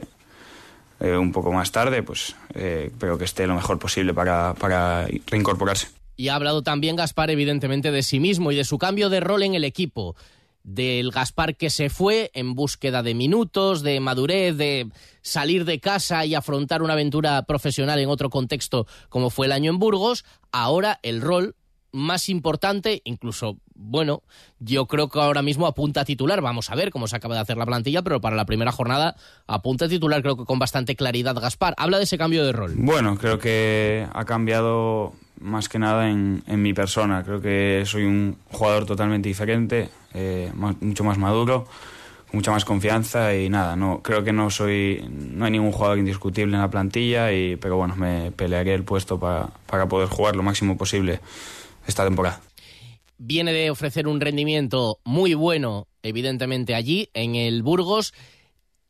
eh, 0.99 1.17
un 1.17 1.31
poco 1.33 1.51
más 1.51 1.71
tarde, 1.71 2.03
pues 2.03 2.35
eh, 2.53 2.85
espero 2.87 3.17
que 3.17 3.25
esté 3.25 3.45
lo 3.47 3.55
mejor 3.55 3.79
posible 3.79 4.13
para, 4.13 4.53
para 4.53 5.07
reincorporarse. 5.27 5.87
Y 6.15 6.29
ha 6.29 6.35
hablado 6.35 6.61
también 6.61 6.95
Gaspar, 6.95 7.31
evidentemente, 7.31 7.91
de 7.91 8.03
sí 8.03 8.19
mismo 8.19 8.51
y 8.51 8.55
de 8.55 8.63
su 8.63 8.77
cambio 8.77 9.09
de 9.09 9.19
rol 9.19 9.43
en 9.43 9.55
el 9.55 9.63
equipo. 9.63 10.15
Del 10.63 11.11
Gaspar 11.11 11.57
que 11.57 11.69
se 11.69 11.89
fue 11.89 12.31
en 12.33 12.53
búsqueda 12.53 13.03
de 13.03 13.15
minutos, 13.15 13.81
de 13.81 13.99
madurez, 13.99 14.55
de 14.55 14.87
salir 15.21 15.65
de 15.65 15.79
casa 15.79 16.25
y 16.25 16.35
afrontar 16.35 16.83
una 16.83 16.93
aventura 16.93 17.41
profesional 17.43 17.99
en 17.99 18.07
otro 18.07 18.29
contexto 18.29 18.87
como 19.09 19.29
fue 19.29 19.47
el 19.47 19.51
año 19.51 19.71
en 19.71 19.79
Burgos. 19.79 20.23
Ahora 20.53 20.99
el 21.03 21.19
rol 21.19 21.55
más 21.93 22.27
importante, 22.27 23.01
incluso, 23.05 23.57
bueno, 23.75 24.23
yo 24.59 24.87
creo 24.87 25.07
que 25.09 25.19
ahora 25.19 25.41
mismo 25.41 25.67
apunta 25.67 26.01
a 26.01 26.05
titular. 26.05 26.41
Vamos 26.41 26.69
a 26.69 26.75
ver 26.75 26.91
cómo 26.91 27.07
se 27.07 27.15
acaba 27.15 27.35
de 27.35 27.41
hacer 27.41 27.55
la 27.55 27.65
plantilla, 27.65 28.01
pero 28.01 28.19
para 28.19 28.35
la 28.35 28.45
primera 28.45 28.71
jornada 28.71 29.15
apunta 29.47 29.85
a 29.85 29.87
titular, 29.87 30.21
creo 30.21 30.35
que 30.35 30.45
con 30.45 30.59
bastante 30.59 30.95
claridad 30.95 31.35
Gaspar. 31.35 31.75
Habla 31.77 31.99
de 31.99 32.03
ese 32.03 32.17
cambio 32.17 32.43
de 32.45 32.51
rol. 32.51 32.73
Bueno, 32.75 33.15
creo 33.15 33.39
que 33.39 34.07
ha 34.11 34.25
cambiado 34.25 35.13
más 35.39 35.69
que 35.69 35.77
nada 35.77 36.09
en, 36.09 36.43
en 36.47 36.61
mi 36.61 36.73
persona. 36.73 37.23
Creo 37.23 37.41
que 37.41 37.83
soy 37.85 38.03
un 38.03 38.37
jugador 38.51 38.85
totalmente 38.85 39.29
diferente, 39.29 39.89
eh, 40.13 40.51
más, 40.55 40.81
mucho 40.81 41.03
más 41.03 41.17
maduro, 41.17 41.65
con 42.31 42.39
mucha 42.39 42.51
más 42.51 42.65
confianza 42.65 43.35
y 43.35 43.49
nada, 43.49 43.75
no 43.75 44.01
creo 44.01 44.23
que 44.23 44.33
no 44.33 44.49
soy, 44.49 45.07
no 45.11 45.45
hay 45.45 45.51
ningún 45.51 45.71
jugador 45.71 45.99
indiscutible 45.99 46.55
en 46.55 46.61
la 46.61 46.71
plantilla, 46.71 47.31
y, 47.31 47.57
pero 47.57 47.77
bueno, 47.77 47.95
me 47.95 48.31
pelearé 48.31 48.73
el 48.73 48.83
puesto 48.83 49.19
para, 49.19 49.49
para 49.67 49.87
poder 49.87 50.09
jugar 50.09 50.35
lo 50.35 50.41
máximo 50.41 50.75
posible 50.75 51.19
esta 51.87 52.03
temporada. 52.03 52.41
Viene 53.17 53.53
de 53.53 53.69
ofrecer 53.69 54.07
un 54.07 54.19
rendimiento 54.19 54.99
muy 55.03 55.33
bueno, 55.33 55.87
evidentemente, 56.01 56.75
allí, 56.75 57.09
en 57.13 57.35
el 57.35 57.63
Burgos. 57.63 58.13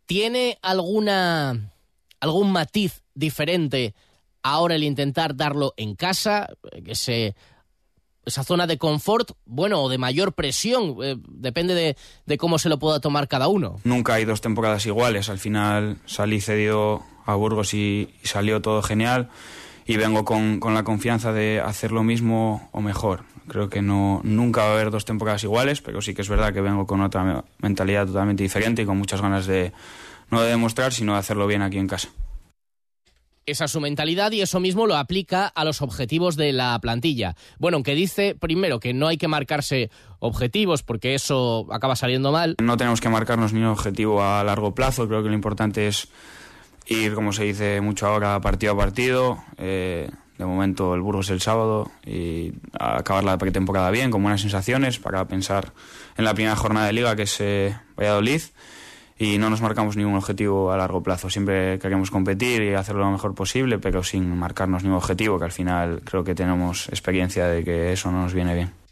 ¿Tiene 0.05 0.57
alguna 0.61 1.73
algún 2.19 2.51
matiz 2.51 3.03
diferente 3.13 3.93
ahora 4.41 4.75
el 4.75 4.83
intentar 4.83 5.35
darlo 5.35 5.73
en 5.77 5.95
casa? 5.95 6.47
Ese, 6.85 7.35
esa 8.25 8.43
zona 8.43 8.65
de 8.65 8.77
confort, 8.77 9.31
bueno, 9.45 9.81
o 9.83 9.89
de 9.89 9.97
mayor 9.97 10.33
presión, 10.33 10.95
eh, 11.03 11.15
depende 11.29 11.75
de, 11.75 11.97
de, 12.25 12.37
cómo 12.37 12.59
se 12.59 12.69
lo 12.69 12.79
pueda 12.79 12.99
tomar 12.99 13.27
cada 13.27 13.47
uno. 13.47 13.79
Nunca 13.83 14.15
hay 14.15 14.25
dos 14.25 14.41
temporadas 14.41 14.85
iguales. 14.85 15.29
Al 15.29 15.39
final 15.39 15.97
salí 16.05 16.41
cedido 16.41 17.03
a 17.25 17.35
Burgos 17.35 17.73
y, 17.73 18.13
y 18.23 18.27
salió 18.27 18.61
todo 18.61 18.81
genial 18.81 19.29
y 19.85 19.97
vengo 19.97 20.25
con, 20.25 20.59
con, 20.59 20.73
la 20.73 20.83
confianza 20.83 21.33
de 21.33 21.61
hacer 21.61 21.91
lo 21.91 22.03
mismo 22.03 22.69
o 22.71 22.81
mejor. 22.81 23.23
Creo 23.47 23.69
que 23.69 23.81
no, 23.81 24.21
nunca 24.23 24.61
va 24.61 24.69
a 24.69 24.73
haber 24.73 24.91
dos 24.91 25.05
temporadas 25.05 25.43
iguales, 25.43 25.81
pero 25.81 26.01
sí 26.01 26.13
que 26.13 26.21
es 26.21 26.29
verdad 26.29 26.53
que 26.53 26.61
vengo 26.61 26.87
con 26.87 27.01
otra 27.01 27.43
mentalidad 27.59 28.07
totalmente 28.07 28.43
diferente 28.43 28.83
y 28.83 28.85
con 28.85 28.97
muchas 28.97 29.21
ganas 29.21 29.45
de 29.45 29.73
no 30.31 30.41
de 30.41 30.49
demostrar, 30.49 30.93
sino 30.93 31.13
de 31.13 31.19
hacerlo 31.19 31.47
bien 31.47 31.61
aquí 31.61 31.77
en 31.77 31.87
casa. 31.87 32.09
Esa 33.45 33.65
es 33.65 33.71
su 33.71 33.81
mentalidad 33.81 34.31
y 34.31 34.39
eso 34.39 34.61
mismo 34.61 34.87
lo 34.87 34.95
aplica 34.95 35.47
a 35.47 35.65
los 35.65 35.81
objetivos 35.81 36.37
de 36.37 36.53
la 36.53 36.79
plantilla. 36.79 37.35
Bueno, 37.59 37.75
aunque 37.75 37.93
dice 37.93 38.35
primero 38.39 38.79
que 38.79 38.93
no 38.93 39.07
hay 39.07 39.17
que 39.17 39.27
marcarse 39.27 39.91
objetivos 40.19 40.81
porque 40.81 41.13
eso 41.13 41.67
acaba 41.69 41.97
saliendo 41.97 42.31
mal. 42.31 42.55
No 42.61 42.77
tenemos 42.77 43.01
que 43.01 43.09
marcarnos 43.09 43.51
ni 43.51 43.59
un 43.59 43.65
objetivo 43.65 44.23
a 44.23 44.45
largo 44.45 44.73
plazo, 44.73 45.09
creo 45.09 45.23
que 45.23 45.27
lo 45.27 45.35
importante 45.35 45.87
es 45.87 46.07
ir, 46.87 47.13
como 47.13 47.33
se 47.33 47.43
dice 47.43 47.81
mucho 47.81 48.07
ahora, 48.07 48.39
partido 48.41 48.73
a 48.73 48.77
partido. 48.77 49.43
Eh, 49.57 50.09
de 50.37 50.45
momento 50.45 50.95
el 50.95 51.01
Burgos 51.01 51.29
el 51.29 51.41
sábado 51.41 51.91
y 52.05 52.53
acabar 52.77 53.23
la 53.23 53.37
pretemporada 53.37 53.91
bien, 53.91 54.11
con 54.11 54.23
buenas 54.23 54.41
sensaciones, 54.41 54.99
para 54.99 55.25
pensar 55.27 55.73
en 56.17 56.25
la 56.25 56.33
primera 56.33 56.55
jornada 56.55 56.87
de 56.87 56.93
liga 56.93 57.15
que 57.15 57.23
es 57.23 57.39
eh, 57.39 57.77
Valladolid. 57.97 58.41
Y 59.17 59.37
no 59.37 59.49
nos 59.49 59.61
marcamos 59.61 59.95
ningún 59.95 60.15
objetivo 60.15 60.71
a 60.71 60.77
largo 60.77 61.03
plazo. 61.03 61.29
Siempre 61.29 61.77
queremos 61.77 62.09
competir 62.09 62.63
y 62.63 62.73
hacerlo 62.73 63.03
lo 63.03 63.11
mejor 63.11 63.35
posible, 63.35 63.77
pero 63.77 64.03
sin 64.03 64.35
marcarnos 64.37 64.83
ningún 64.83 64.97
objetivo, 64.97 65.37
que 65.37 65.45
al 65.45 65.51
final 65.51 66.01
creo 66.03 66.23
que 66.23 66.33
tenemos 66.33 66.89
experiencia 66.89 67.45
de 67.45 67.63
que 67.63 67.93
eso 67.93 68.11
no 68.11 68.23
nos 68.23 68.33
viene 68.33 68.55
bien 68.55 68.82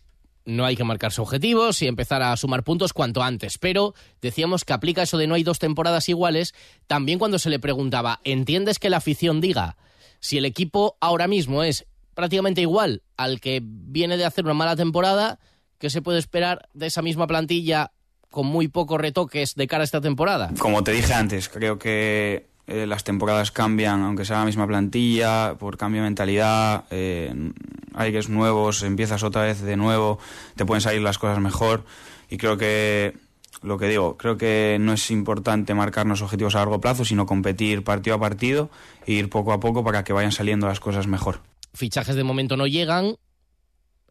no 0.45 0.65
hay 0.65 0.75
que 0.75 0.83
marcarse 0.83 1.21
objetivos 1.21 1.81
y 1.81 1.87
empezar 1.87 2.21
a 2.21 2.35
sumar 2.37 2.63
puntos 2.63 2.93
cuanto 2.93 3.23
antes. 3.23 3.57
Pero 3.57 3.93
decíamos 4.21 4.65
que 4.65 4.73
aplica 4.73 5.03
eso 5.03 5.17
de 5.17 5.27
no 5.27 5.35
hay 5.35 5.43
dos 5.43 5.59
temporadas 5.59 6.09
iguales, 6.09 6.53
también 6.87 7.19
cuando 7.19 7.39
se 7.39 7.49
le 7.49 7.59
preguntaba, 7.59 8.19
¿entiendes 8.23 8.79
que 8.79 8.89
la 8.89 8.97
afición 8.97 9.41
diga 9.41 9.77
si 10.19 10.37
el 10.37 10.45
equipo 10.45 10.97
ahora 10.99 11.27
mismo 11.27 11.63
es 11.63 11.85
prácticamente 12.13 12.61
igual 12.61 13.03
al 13.17 13.39
que 13.39 13.61
viene 13.63 14.17
de 14.17 14.25
hacer 14.25 14.45
una 14.45 14.53
mala 14.53 14.75
temporada, 14.75 15.39
¿qué 15.79 15.89
se 15.89 16.01
puede 16.01 16.19
esperar 16.19 16.69
de 16.73 16.87
esa 16.87 17.01
misma 17.01 17.27
plantilla 17.27 17.91
con 18.29 18.45
muy 18.47 18.67
pocos 18.67 18.99
retoques 18.99 19.55
de 19.55 19.67
cara 19.67 19.81
a 19.81 19.85
esta 19.85 20.01
temporada? 20.01 20.51
Como 20.59 20.83
te 20.83 20.91
dije 20.91 21.13
antes, 21.13 21.49
creo 21.49 21.77
que 21.77 22.50
eh, 22.71 22.87
las 22.87 23.03
temporadas 23.03 23.51
cambian, 23.51 24.01
aunque 24.01 24.23
sea 24.23 24.39
la 24.39 24.45
misma 24.45 24.65
plantilla, 24.65 25.55
por 25.59 25.77
cambio 25.77 26.01
de 26.01 26.07
mentalidad, 26.07 26.85
eh, 26.89 27.33
aires 27.93 28.29
nuevos, 28.29 28.83
empiezas 28.83 29.23
otra 29.23 29.43
vez 29.43 29.61
de 29.61 29.75
nuevo, 29.75 30.19
te 30.55 30.65
pueden 30.65 30.81
salir 30.81 31.01
las 31.01 31.17
cosas 31.17 31.39
mejor 31.39 31.83
y 32.29 32.37
creo 32.37 32.57
que 32.57 33.13
lo 33.61 33.77
que 33.77 33.87
digo, 33.87 34.17
creo 34.17 34.37
que 34.37 34.77
no 34.79 34.93
es 34.93 35.11
importante 35.11 35.73
marcarnos 35.73 36.21
objetivos 36.21 36.55
a 36.55 36.59
largo 36.59 36.79
plazo, 36.79 37.03
sino 37.03 37.25
competir 37.25 37.83
partido 37.83 38.15
a 38.15 38.19
partido 38.19 38.69
e 39.05 39.13
ir 39.13 39.29
poco 39.29 39.51
a 39.51 39.59
poco 39.59 39.83
para 39.83 40.03
que 40.03 40.13
vayan 40.13 40.31
saliendo 40.31 40.65
las 40.65 40.79
cosas 40.79 41.07
mejor. 41.07 41.41
Fichajes 41.73 42.15
de 42.15 42.23
momento 42.23 42.57
no 42.57 42.67
llegan. 42.67 43.15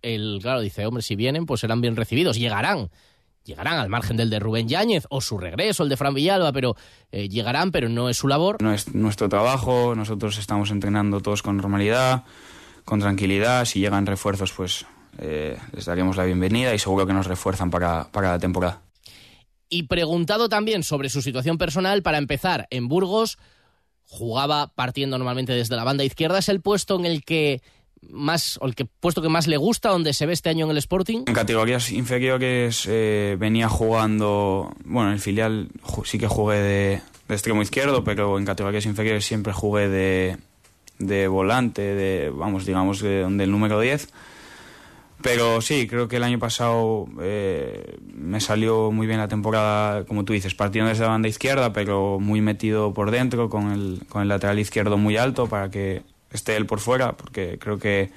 El, 0.02 0.38
claro, 0.40 0.60
dice, 0.60 0.86
hombre, 0.86 1.02
si 1.02 1.16
vienen, 1.16 1.46
pues 1.46 1.60
serán 1.60 1.80
bien 1.80 1.96
recibidos. 1.96 2.38
Llegarán 2.38 2.90
llegarán 3.44 3.78
al 3.78 3.88
margen 3.88 4.16
del 4.16 4.30
de 4.30 4.38
Rubén 4.38 4.68
Yáñez 4.68 5.06
o 5.11 5.20
su 5.20 5.38
regreso, 5.38 5.82
el 5.82 5.88
de 5.88 5.97
Fran 5.97 6.14
Villalba, 6.14 6.52
pero 6.52 6.76
eh, 7.12 7.28
llegarán, 7.28 7.70
pero 7.70 7.88
no 7.88 8.09
es 8.09 8.16
su 8.16 8.28
labor. 8.28 8.62
No 8.62 8.73
es 8.73 8.94
nuestro 8.94 9.28
trabajo, 9.28 9.94
nosotros 9.94 10.38
estamos 10.38 10.70
entrenando 10.70 11.20
todos 11.20 11.42
con 11.42 11.56
normalidad, 11.56 12.25
con 12.85 13.00
tranquilidad, 13.00 13.64
si 13.64 13.80
llegan 13.80 14.06
refuerzos 14.06 14.52
pues 14.52 14.87
eh, 15.18 15.59
les 15.73 15.85
daríamos 15.85 16.16
la 16.16 16.25
bienvenida 16.25 16.75
y 16.75 16.78
seguro 16.78 17.06
que 17.06 17.12
nos 17.12 17.26
refuerzan 17.26 17.70
para, 17.70 18.11
para 18.11 18.30
la 18.30 18.38
temporada. 18.38 18.82
Y 19.68 19.85
preguntado 19.85 20.49
también 20.49 20.82
sobre 20.82 21.09
su 21.11 21.23
situación 21.23 21.56
personal, 21.56 22.02
para 22.02 22.18
empezar, 22.18 22.66
en 22.70 22.88
Burgos 22.88 23.38
jugaba 24.04 24.73
partiendo 24.75 25.16
normalmente 25.18 25.52
desde 25.52 25.76
la 25.76 25.85
banda 25.85 26.02
izquierda, 26.02 26.38
es 26.38 26.49
el 26.49 26.61
puesto 26.61 26.99
en 26.99 27.06
el 27.06 27.25
que 27.25 27.62
más 28.09 28.59
o 28.61 28.66
el 28.66 28.75
que 28.75 28.85
puesto 28.85 29.23
que 29.23 29.28
más 29.28 29.47
le 29.47 29.57
gusta 29.57 29.90
donde 29.90 30.12
se 30.12 30.26
ve 30.26 30.33
este 30.33 30.49
año 30.49 30.64
en 30.64 30.71
el 30.71 30.78
Sporting? 30.78 31.25
En 31.26 31.35
categorías 31.35 31.90
inferiores 31.92 32.87
eh, 32.88 33.37
venía 33.38 33.69
jugando, 33.69 34.73
bueno, 34.85 35.09
en 35.09 35.14
el 35.14 35.21
filial 35.21 35.69
sí 36.04 36.19
que 36.19 36.26
jugué 36.26 36.57
de, 36.59 37.02
extremo 37.28 37.62
izquierdo, 37.62 38.02
pero 38.04 38.38
en 38.38 38.45
categorías 38.45 38.87
inferiores 38.87 39.25
siempre 39.25 39.52
jugué 39.52 39.88
de, 39.88 40.37
de 40.99 41.28
volante, 41.28 41.83
de 41.83 42.30
vamos, 42.30 42.66
digamos, 42.66 43.00
de, 43.00 43.21
donde 43.21 43.45
el 43.45 43.50
número 43.50 43.80
10. 43.80 44.09
Pero 45.23 45.61
sí, 45.61 45.87
creo 45.87 46.09
que 46.09 46.16
el 46.16 46.25
año 46.25 46.38
pasado 46.38 47.07
eh, 47.21 47.99
me 48.14 48.40
salió 48.40 48.90
muy 48.90 49.07
bien 49.07 49.19
la 49.19 49.28
temporada, 49.28 50.04
como 50.07 50.25
tú 50.25 50.33
dices, 50.33 50.54
partiendo 50.54 50.88
desde 50.88 51.04
la 51.04 51.11
banda 51.11 51.28
izquierda, 51.28 51.75
pero 51.75 52.19
muy 52.19 52.40
metido 52.40 52.95
por 52.95 53.11
dentro, 53.11 53.50
con 53.50 53.71
el, 53.71 54.00
con 54.09 54.23
el 54.23 54.28
lateral 54.28 54.59
izquierdo 54.59 54.97
muy 54.97 55.19
alto 55.19 55.47
para 55.47 55.71
que 55.71 56.02
esté 56.32 56.56
él 56.56 56.66
por 56.66 56.80
fuera, 56.80 57.12
porque 57.12 57.58
creo 57.58 57.78
que 57.78 58.10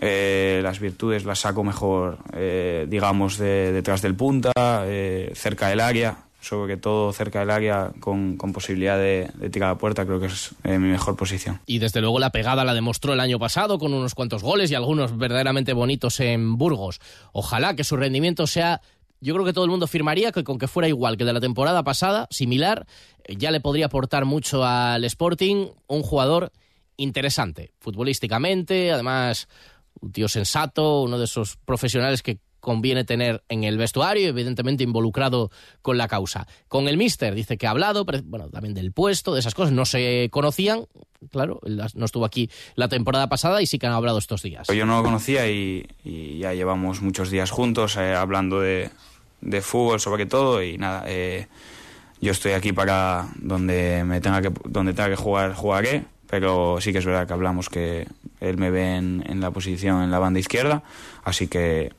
eh, 0.00 0.60
las 0.62 0.78
virtudes 0.78 1.24
las 1.24 1.40
saco 1.40 1.64
mejor, 1.64 2.18
eh, 2.32 2.86
digamos, 2.88 3.38
de, 3.38 3.72
detrás 3.72 4.02
del 4.02 4.14
punta, 4.14 4.52
eh, 4.56 5.32
cerca 5.34 5.68
del 5.68 5.80
área, 5.80 6.18
sobre 6.40 6.76
todo 6.76 7.12
cerca 7.12 7.40
del 7.40 7.50
área, 7.50 7.90
con, 8.00 8.36
posibilidad 8.36 8.96
de, 8.96 9.28
de, 9.34 9.50
tirar 9.50 9.70
a 9.70 9.78
puerta, 9.78 10.04
creo 10.04 10.20
que 10.20 10.26
es 10.26 10.54
mi 10.64 10.78
mejor 10.78 11.16
posición. 11.16 11.60
Y 11.66 11.78
desde 11.78 12.00
luego 12.00 12.20
la 12.20 12.30
pegada 12.30 12.64
la 12.64 12.74
demostró 12.74 13.12
el 13.12 13.20
año 13.20 13.38
pasado 13.38 13.78
con 13.78 13.92
unos 13.92 14.14
cuantos 14.14 14.42
goles 14.42 14.70
y 14.70 14.74
algunos 14.74 15.16
verdaderamente 15.18 15.72
bonitos 15.72 16.20
en 16.20 16.56
Burgos. 16.56 17.00
Ojalá 17.32 17.74
que 17.74 17.82
su 17.82 17.96
rendimiento 17.96 18.46
sea 18.46 18.80
yo 19.20 19.34
creo 19.34 19.44
que 19.44 19.52
todo 19.52 19.64
el 19.64 19.70
mundo 19.70 19.86
firmaría 19.86 20.32
que 20.32 20.44
con 20.44 20.58
que 20.58 20.68
fuera 20.68 20.88
igual 20.88 21.16
que 21.16 21.24
de 21.24 21.32
la 21.32 21.40
temporada 21.40 21.82
pasada, 21.82 22.28
similar, 22.30 22.86
ya 23.28 23.50
le 23.50 23.60
podría 23.60 23.86
aportar 23.86 24.24
mucho 24.24 24.64
al 24.64 25.04
Sporting 25.04 25.66
un 25.88 26.02
jugador 26.02 26.52
interesante, 26.98 27.72
futbolísticamente, 27.78 28.92
además 28.92 29.48
un 30.00 30.12
tío 30.12 30.28
sensato, 30.28 31.02
uno 31.02 31.18
de 31.18 31.24
esos 31.24 31.56
profesionales 31.56 32.22
que 32.22 32.38
conviene 32.60 33.04
tener 33.04 33.42
en 33.48 33.64
el 33.64 33.78
vestuario, 33.78 34.28
evidentemente 34.28 34.84
involucrado 34.84 35.50
con 35.80 35.96
la 35.96 36.08
causa. 36.08 36.46
Con 36.66 36.88
el 36.88 36.96
míster 36.96 37.34
dice 37.34 37.56
que 37.56 37.66
ha 37.66 37.70
hablado, 37.70 38.04
bueno, 38.24 38.50
también 38.50 38.74
del 38.74 38.92
puesto, 38.92 39.32
de 39.32 39.40
esas 39.40 39.54
cosas, 39.54 39.72
no 39.72 39.84
se 39.84 40.28
conocían, 40.30 40.86
claro, 41.30 41.60
no 41.94 42.04
estuvo 42.04 42.24
aquí 42.24 42.50
la 42.74 42.88
temporada 42.88 43.28
pasada 43.28 43.62
y 43.62 43.66
sí 43.66 43.78
que 43.78 43.86
han 43.86 43.92
hablado 43.92 44.18
estos 44.18 44.42
días. 44.42 44.66
Yo 44.68 44.86
no 44.86 44.98
lo 44.98 45.02
conocía 45.04 45.48
y, 45.48 45.86
y 46.04 46.38
ya 46.38 46.52
llevamos 46.52 47.00
muchos 47.00 47.30
días 47.30 47.50
juntos 47.50 47.96
eh, 47.96 48.14
hablando 48.14 48.60
de, 48.60 48.90
de, 49.40 49.60
fútbol 49.62 50.00
sobre 50.00 50.26
todo 50.26 50.62
y 50.62 50.78
nada, 50.78 51.04
eh, 51.06 51.46
yo 52.20 52.32
estoy 52.32 52.52
aquí 52.52 52.72
para 52.72 53.28
donde 53.36 54.02
me 54.04 54.20
tenga 54.20 54.42
que, 54.42 54.52
donde 54.64 54.92
tenga 54.92 55.10
que 55.10 55.16
jugar, 55.16 55.54
jugaré 55.54 56.04
pero 56.28 56.80
sí 56.80 56.92
que 56.92 56.98
es 56.98 57.06
verdad 57.06 57.26
que 57.26 57.32
hablamos 57.32 57.68
que 57.68 58.06
él 58.40 58.56
me 58.56 58.70
ve 58.70 58.96
en, 58.96 59.24
en 59.26 59.40
la 59.40 59.50
posición 59.50 60.02
en 60.02 60.10
la 60.10 60.18
banda 60.18 60.40
izquierda, 60.40 60.82
así 61.24 61.48
que 61.48 61.92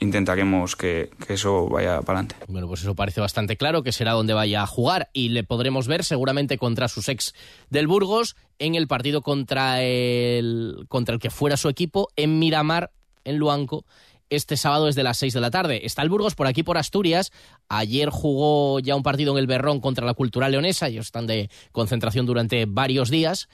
intentaremos 0.00 0.76
que, 0.76 1.10
que, 1.26 1.34
eso 1.34 1.68
vaya 1.68 2.00
para 2.02 2.20
adelante. 2.20 2.36
Bueno, 2.48 2.68
pues 2.68 2.82
eso 2.82 2.94
parece 2.94 3.20
bastante 3.20 3.56
claro, 3.56 3.82
que 3.82 3.92
será 3.92 4.12
donde 4.12 4.34
vaya 4.34 4.62
a 4.62 4.66
jugar 4.66 5.10
y 5.12 5.30
le 5.30 5.44
podremos 5.44 5.88
ver 5.88 6.04
seguramente 6.04 6.58
contra 6.58 6.88
sus 6.88 7.08
ex 7.08 7.34
del 7.70 7.86
Burgos 7.86 8.36
en 8.58 8.74
el 8.74 8.86
partido 8.86 9.22
contra 9.22 9.82
el, 9.82 10.86
contra 10.88 11.14
el 11.14 11.20
que 11.20 11.30
fuera 11.30 11.56
su 11.56 11.68
equipo 11.68 12.08
en 12.16 12.38
Miramar, 12.38 12.90
en 13.24 13.36
Luanco, 13.38 13.84
este 14.30 14.56
sábado 14.56 14.86
desde 14.86 15.02
las 15.02 15.18
6 15.18 15.34
de 15.34 15.40
la 15.40 15.50
tarde. 15.50 15.80
Está 15.84 16.02
el 16.02 16.08
Burgos 16.08 16.34
por 16.34 16.46
aquí, 16.46 16.62
por 16.62 16.78
Asturias. 16.78 17.32
Ayer 17.68 18.10
jugó 18.10 18.80
ya 18.80 18.96
un 18.96 19.02
partido 19.02 19.32
en 19.32 19.38
el 19.38 19.46
Berrón 19.46 19.80
contra 19.80 20.06
la 20.06 20.14
Cultural 20.14 20.52
Leonesa. 20.52 20.88
Ellos 20.88 21.06
están 21.06 21.26
de 21.26 21.50
concentración 21.72 22.26
durante 22.26 22.66
varios 22.66 23.10
días. 23.10 23.48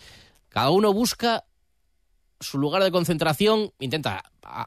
Cada 0.49 0.71
uno 0.71 0.93
busca 0.93 1.45
su 2.41 2.59
lugar 2.59 2.83
de 2.83 2.91
concentración, 2.91 3.73
intenta 3.81 4.23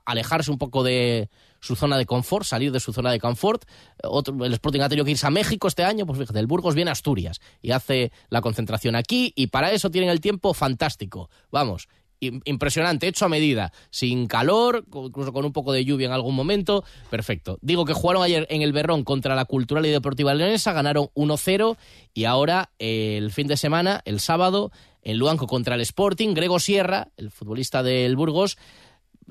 alejarse 0.06 0.52
un 0.52 0.58
poco 0.58 0.84
de 0.84 1.30
su 1.60 1.76
zona 1.76 1.98
de 1.98 2.06
confort, 2.06 2.46
salir 2.46 2.72
de 2.72 2.80
su 2.80 2.94
zona 2.94 3.12
de 3.12 3.20
confort. 3.20 3.66
Otro, 4.04 4.44
el 4.44 4.54
Sporting 4.54 4.82
ha 4.82 4.90
tenido 4.90 5.06
que 5.06 5.12
irse 5.12 5.28
a 5.28 5.32
México 5.32 5.68
este 5.68 5.84
año, 5.84 6.06
pues 6.06 6.20
fíjate, 6.20 6.40
el 6.40 6.48
Burgos 6.48 6.76
viene 6.76 6.90
a 6.90 6.94
Asturias 6.94 7.40
y 7.62 7.72
hace 7.72 8.12
la 8.30 8.42
concentración 8.42 8.96
aquí 8.96 9.34
y 9.36 9.48
para 9.48 9.72
eso 9.72 9.92
tienen 9.92 10.10
el 10.10 10.22
tiempo 10.22 10.54
fantástico. 10.54 11.30
Vamos, 11.52 11.88
impresionante, 12.20 13.08
hecho 13.08 13.26
a 13.26 13.30
medida, 13.30 13.72
sin 13.90 14.28
calor, 14.28 14.86
incluso 14.92 15.34
con 15.34 15.46
un 15.46 15.54
poco 15.54 15.74
de 15.74 15.86
lluvia 15.86 16.08
en 16.08 16.14
algún 16.14 16.36
momento, 16.36 16.84
perfecto. 17.10 17.58
Digo 17.62 17.86
que 17.86 17.94
jugaron 17.94 18.24
ayer 18.24 18.48
en 18.50 18.62
el 18.62 18.74
Berrón 18.74 19.04
contra 19.04 19.36
la 19.36 19.46
Cultural 19.46 19.86
y 19.86 19.90
Deportiva 19.90 20.34
Leonesa, 20.34 20.74
ganaron 20.74 21.10
1-0 21.16 21.78
y 22.14 22.26
ahora 22.26 22.72
el 22.80 23.32
fin 23.32 23.48
de 23.48 23.58
semana, 23.58 24.02
el 24.06 24.20
sábado, 24.20 24.72
en 25.04 25.18
Luanco 25.18 25.48
contra 25.48 25.76
el 25.76 25.82
Sporting, 25.82 26.34
Grego 26.34 26.60
Sierra, 26.60 27.10
el 27.18 27.32
futbolista 27.32 27.84
del 27.84 28.16
Burgos, 28.16 28.58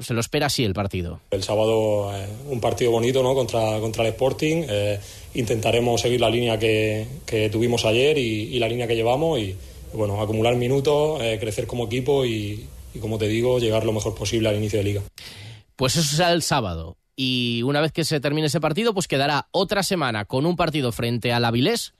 se 0.00 0.14
lo 0.14 0.20
espera 0.20 0.46
así 0.46 0.64
el 0.64 0.74
partido. 0.74 1.20
El 1.30 1.42
sábado 1.42 2.14
eh, 2.14 2.26
un 2.48 2.60
partido 2.60 2.90
bonito 2.90 3.22
¿no? 3.22 3.34
contra, 3.34 3.80
contra 3.80 4.02
el 4.04 4.10
Sporting. 4.10 4.64
Eh, 4.68 5.00
intentaremos 5.34 6.00
seguir 6.00 6.20
la 6.20 6.30
línea 6.30 6.58
que, 6.58 7.06
que 7.24 7.48
tuvimos 7.48 7.84
ayer 7.84 8.18
y, 8.18 8.58
la 8.58 8.68
línea 8.68 8.86
que 8.86 8.94
llevamos 8.94 9.38
y 9.38 9.56
bueno, 9.94 10.20
acumular 10.20 10.56
minutos, 10.56 11.20
eh, 11.22 11.38
crecer 11.40 11.66
como 11.66 11.86
equipo 11.86 12.24
y, 12.24 12.66
y, 12.96 13.00
como 13.00 13.18
te 13.18 13.28
digo, 13.28 13.58
llegar 13.58 13.84
lo 13.84 13.92
mejor 13.92 14.14
posible 14.14 14.48
al 14.48 14.56
inicio 14.56 14.78
de 14.78 14.84
liga. 14.84 15.02
Pues 15.76 15.96
eso 15.96 16.16
será 16.16 16.32
el 16.32 16.42
sábado. 16.42 16.96
Y 17.14 17.62
una 17.62 17.80
vez 17.80 17.92
que 17.92 18.04
se 18.04 18.20
termine 18.20 18.48
ese 18.48 18.60
partido, 18.60 18.92
pues 18.92 19.08
quedará 19.08 19.48
otra 19.50 19.82
semana 19.82 20.24
con 20.26 20.44
un 20.44 20.56
partido 20.56 20.92
frente 20.92 21.32
al 21.32 21.44
Avilés 21.44 21.94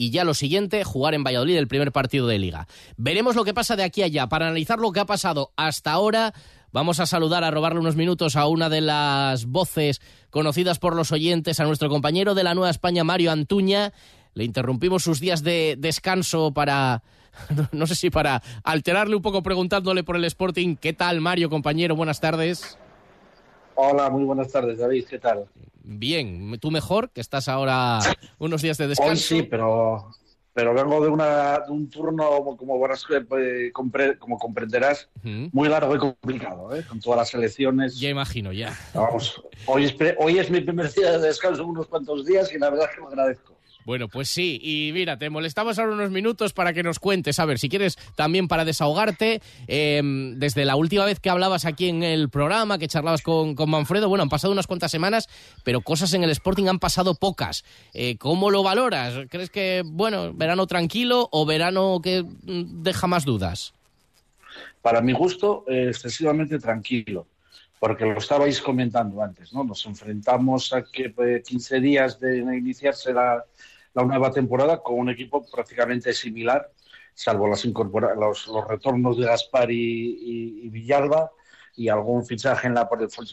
y 0.00 0.10
ya 0.10 0.24
lo 0.24 0.32
siguiente, 0.32 0.82
jugar 0.82 1.12
en 1.12 1.24
Valladolid 1.24 1.56
el 1.56 1.68
primer 1.68 1.92
partido 1.92 2.26
de 2.26 2.38
liga. 2.38 2.66
Veremos 2.96 3.36
lo 3.36 3.44
que 3.44 3.52
pasa 3.52 3.76
de 3.76 3.82
aquí 3.82 4.00
a 4.00 4.06
allá. 4.06 4.28
Para 4.28 4.46
analizar 4.46 4.78
lo 4.78 4.92
que 4.92 5.00
ha 5.00 5.04
pasado 5.04 5.52
hasta 5.56 5.92
ahora, 5.92 6.32
vamos 6.72 7.00
a 7.00 7.06
saludar, 7.06 7.44
a 7.44 7.50
robarle 7.50 7.80
unos 7.80 7.96
minutos 7.96 8.34
a 8.34 8.46
una 8.46 8.70
de 8.70 8.80
las 8.80 9.44
voces 9.44 10.00
conocidas 10.30 10.78
por 10.78 10.96
los 10.96 11.12
oyentes, 11.12 11.60
a 11.60 11.64
nuestro 11.64 11.90
compañero 11.90 12.34
de 12.34 12.44
la 12.44 12.54
Nueva 12.54 12.70
España, 12.70 13.04
Mario 13.04 13.30
Antuña. 13.30 13.92
Le 14.34 14.44
interrumpimos 14.44 15.02
sus 15.02 15.20
días 15.20 15.42
de 15.42 15.76
descanso 15.78 16.52
para 16.52 17.02
no 17.72 17.86
sé 17.86 17.94
si 17.94 18.10
para 18.10 18.42
alterarle 18.64 19.16
un 19.16 19.22
poco 19.22 19.42
preguntándole 19.42 20.04
por 20.04 20.16
el 20.16 20.24
Sporting. 20.24 20.76
¿Qué 20.76 20.92
tal, 20.92 21.20
Mario, 21.20 21.50
compañero? 21.50 21.96
Buenas 21.96 22.20
tardes. 22.20 22.78
Hola, 23.74 24.10
muy 24.10 24.24
buenas 24.24 24.50
tardes, 24.52 24.78
David. 24.78 25.06
¿Qué 25.08 25.18
tal? 25.18 25.46
Bien, 25.82 26.58
tú 26.60 26.70
mejor, 26.70 27.10
que 27.10 27.20
estás 27.20 27.48
ahora 27.48 28.00
unos 28.38 28.62
días 28.62 28.78
de 28.78 28.88
descanso. 28.88 29.12
Hoy 29.12 29.40
sí, 29.40 29.42
pero, 29.42 30.10
pero 30.52 30.74
vengo 30.74 31.00
de, 31.02 31.08
una, 31.08 31.60
de 31.60 31.72
un 31.72 31.88
turno, 31.88 32.28
como, 32.58 32.76
buenas, 32.76 33.06
eh, 33.10 33.72
como 33.72 34.38
comprenderás, 34.38 35.08
uh 35.24 35.28
-huh. 35.28 35.50
muy 35.52 35.68
largo 35.68 35.96
y 35.96 35.98
complicado, 35.98 36.76
¿eh? 36.76 36.84
con 36.86 37.00
todas 37.00 37.18
las 37.18 37.34
elecciones. 37.34 37.98
Ya 37.98 38.10
imagino, 38.10 38.52
ya. 38.52 38.76
Vamos, 38.92 39.42
hoy 39.66 39.84
es, 39.86 39.96
hoy 40.18 40.38
es 40.38 40.50
mi 40.50 40.60
primer 40.60 40.92
día 40.92 41.12
de 41.12 41.26
descanso, 41.26 41.66
unos 41.66 41.86
cuantos 41.86 42.26
días, 42.26 42.52
y 42.52 42.58
la 42.58 42.70
verdad 42.70 42.88
es 42.90 42.96
que 42.96 43.00
lo 43.00 43.08
agradezco. 43.08 43.59
Bueno, 43.84 44.08
pues 44.08 44.28
sí, 44.28 44.60
y 44.62 44.92
mira, 44.92 45.18
te 45.18 45.30
molestamos 45.30 45.78
ahora 45.78 45.92
unos 45.92 46.10
minutos 46.10 46.52
para 46.52 46.72
que 46.72 46.82
nos 46.82 46.98
cuentes, 46.98 47.38
a 47.38 47.44
ver, 47.46 47.58
si 47.58 47.68
quieres 47.68 47.96
también 48.14 48.46
para 48.46 48.64
desahogarte, 48.64 49.40
eh, 49.68 50.00
desde 50.36 50.64
la 50.64 50.76
última 50.76 51.04
vez 51.04 51.18
que 51.18 51.30
hablabas 51.30 51.64
aquí 51.64 51.88
en 51.88 52.02
el 52.02 52.28
programa, 52.28 52.78
que 52.78 52.88
charlabas 52.88 53.22
con, 53.22 53.54
con, 53.54 53.70
Manfredo, 53.70 54.08
bueno, 54.08 54.22
han 54.22 54.28
pasado 54.28 54.52
unas 54.52 54.66
cuantas 54.66 54.90
semanas, 54.90 55.28
pero 55.64 55.80
cosas 55.80 56.12
en 56.12 56.24
el 56.24 56.30
Sporting 56.30 56.66
han 56.66 56.78
pasado 56.78 57.14
pocas. 57.14 57.64
Eh, 57.94 58.16
¿Cómo 58.18 58.50
lo 58.50 58.62
valoras? 58.62 59.14
¿Crees 59.30 59.50
que, 59.50 59.82
bueno, 59.84 60.32
verano 60.34 60.66
tranquilo 60.66 61.28
o 61.32 61.46
verano 61.46 62.00
que 62.02 62.24
deja 62.42 63.06
más 63.06 63.24
dudas? 63.24 63.72
Para 64.82 65.00
mi 65.00 65.12
gusto, 65.12 65.64
eh, 65.68 65.86
excesivamente 65.88 66.58
tranquilo 66.58 67.26
porque 67.78 68.04
lo 68.04 68.18
estabais 68.18 68.60
comentando 68.60 69.22
antes, 69.22 69.54
¿no? 69.54 69.64
Nos 69.64 69.86
enfrentamos 69.86 70.70
a 70.74 70.84
que 70.84 71.42
15 71.42 71.80
días 71.80 72.20
de 72.20 72.36
iniciarse 72.36 73.10
la, 73.14 73.42
la, 73.94 74.04
nueva 74.04 74.30
temporada 74.30 74.82
con 74.82 74.98
un 74.98 75.10
equipo 75.10 75.44
prácticamente 75.50 76.12
similar, 76.12 76.70
salvo 77.14 77.48
las 77.48 77.64
incorpora 77.64 78.14
los, 78.14 78.46
los 78.48 78.66
retornos 78.66 79.18
de 79.18 79.26
Gaspar 79.26 79.70
y, 79.70 79.76
y, 79.76 80.66
y, 80.66 80.68
Villalba 80.68 81.30
y 81.76 81.88
algún 81.88 82.26
fichaje 82.26 82.66
en 82.66 82.74
la 82.74 82.88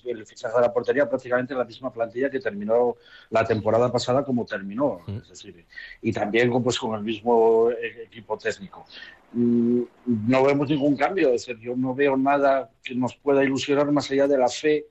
el 0.05 0.25
fichaje 0.25 0.55
de 0.55 0.61
la 0.61 0.73
portería, 0.73 1.09
prácticamente 1.09 1.55
la 1.55 1.65
misma 1.65 1.91
plantilla 1.91 2.29
que 2.29 2.39
terminó 2.39 2.95
la 3.29 3.45
temporada 3.45 3.91
pasada 3.91 4.23
como 4.23 4.45
terminó, 4.45 5.01
mm. 5.05 5.17
es 5.17 5.29
decir, 5.29 5.65
y 6.01 6.11
también 6.13 6.51
pues, 6.63 6.79
con 6.79 6.95
el 6.95 7.03
mismo 7.03 7.69
equipo 7.71 8.37
técnico 8.37 8.85
no 9.33 10.43
vemos 10.43 10.69
ningún 10.69 10.95
cambio. 10.95 11.33
Es 11.33 11.45
decir, 11.45 11.59
yo 11.61 11.75
no 11.75 11.93
veo 11.93 12.17
nada 12.17 12.69
que 12.83 12.95
nos 12.95 13.15
pueda 13.15 13.43
ilusionar 13.43 13.91
más 13.91 14.09
allá 14.11 14.27
de 14.27 14.37
la 14.37 14.47
fe 14.47 14.85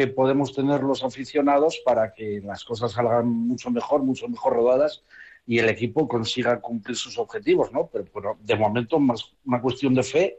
que 0.00 0.06
podemos 0.06 0.54
tener 0.54 0.82
los 0.82 1.04
aficionados 1.04 1.82
para 1.84 2.14
que 2.14 2.40
las 2.42 2.64
cosas 2.64 2.92
salgan 2.92 3.26
mucho 3.28 3.70
mejor, 3.70 4.02
mucho 4.02 4.26
mejor 4.28 4.54
rodadas 4.54 5.02
y 5.46 5.58
el 5.58 5.68
equipo 5.68 6.08
consiga 6.08 6.58
cumplir 6.58 6.96
sus 6.96 7.18
objetivos, 7.18 7.70
¿no? 7.70 7.90
Pero, 7.92 8.06
pero 8.06 8.38
de 8.40 8.56
momento 8.56 8.98
más 8.98 9.36
una 9.44 9.60
cuestión 9.60 9.92
de 9.92 10.02
fe 10.02 10.38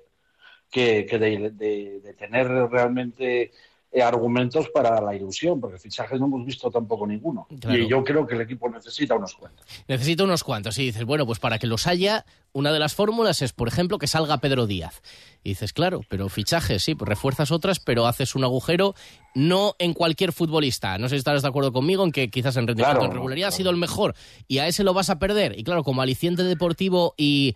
que, 0.71 1.05
que 1.05 1.19
de, 1.19 1.51
de, 1.51 1.99
de, 1.99 2.13
tener 2.15 2.47
realmente 2.47 3.51
argumentos 3.99 4.69
para 4.69 5.01
la 5.01 5.13
ilusión, 5.13 5.59
porque 5.59 5.77
fichajes 5.77 6.17
no 6.19 6.27
hemos 6.27 6.45
visto 6.45 6.71
tampoco 6.71 7.05
ninguno. 7.05 7.47
Claro. 7.59 7.77
Y 7.77 7.89
yo 7.89 8.03
creo 8.03 8.25
que 8.25 8.35
el 8.35 8.41
equipo 8.41 8.69
necesita 8.69 9.15
unos 9.15 9.35
cuantos. 9.35 9.65
Necesita 9.87 10.23
unos 10.23 10.45
cuantos, 10.45 10.77
y 10.77 10.85
dices, 10.85 11.03
bueno, 11.03 11.25
pues 11.25 11.39
para 11.39 11.59
que 11.59 11.67
los 11.67 11.87
haya, 11.87 12.25
una 12.53 12.71
de 12.71 12.79
las 12.79 12.95
fórmulas 12.95 13.41
es, 13.41 13.51
por 13.51 13.67
ejemplo, 13.67 13.97
que 13.97 14.07
salga 14.07 14.37
Pedro 14.37 14.65
Díaz. 14.65 15.01
Y 15.43 15.49
dices, 15.49 15.73
claro, 15.73 16.01
pero 16.07 16.29
fichajes, 16.29 16.83
sí, 16.83 16.95
pues 16.95 17.09
refuerzas 17.09 17.51
otras, 17.51 17.79
pero 17.81 18.07
haces 18.07 18.35
un 18.35 18.45
agujero, 18.45 18.95
no 19.35 19.75
en 19.77 19.93
cualquier 19.93 20.31
futbolista. 20.31 20.97
No 20.97 21.09
sé 21.09 21.15
si 21.15 21.19
estarás 21.19 21.41
de 21.41 21.49
acuerdo 21.49 21.73
conmigo 21.73 22.05
en 22.05 22.13
que 22.13 22.29
quizás 22.29 22.55
en 22.55 22.67
rendimiento, 22.67 22.99
claro, 22.99 23.11
en 23.11 23.15
regularidad 23.15 23.47
claro. 23.47 23.55
ha 23.55 23.57
sido 23.57 23.69
el 23.71 23.77
mejor, 23.77 24.15
y 24.47 24.59
a 24.59 24.67
ese 24.67 24.85
lo 24.85 24.93
vas 24.93 25.09
a 25.09 25.19
perder. 25.19 25.59
Y 25.59 25.63
claro, 25.65 25.83
como 25.83 26.01
aliciente 26.01 26.43
deportivo 26.43 27.13
y 27.17 27.55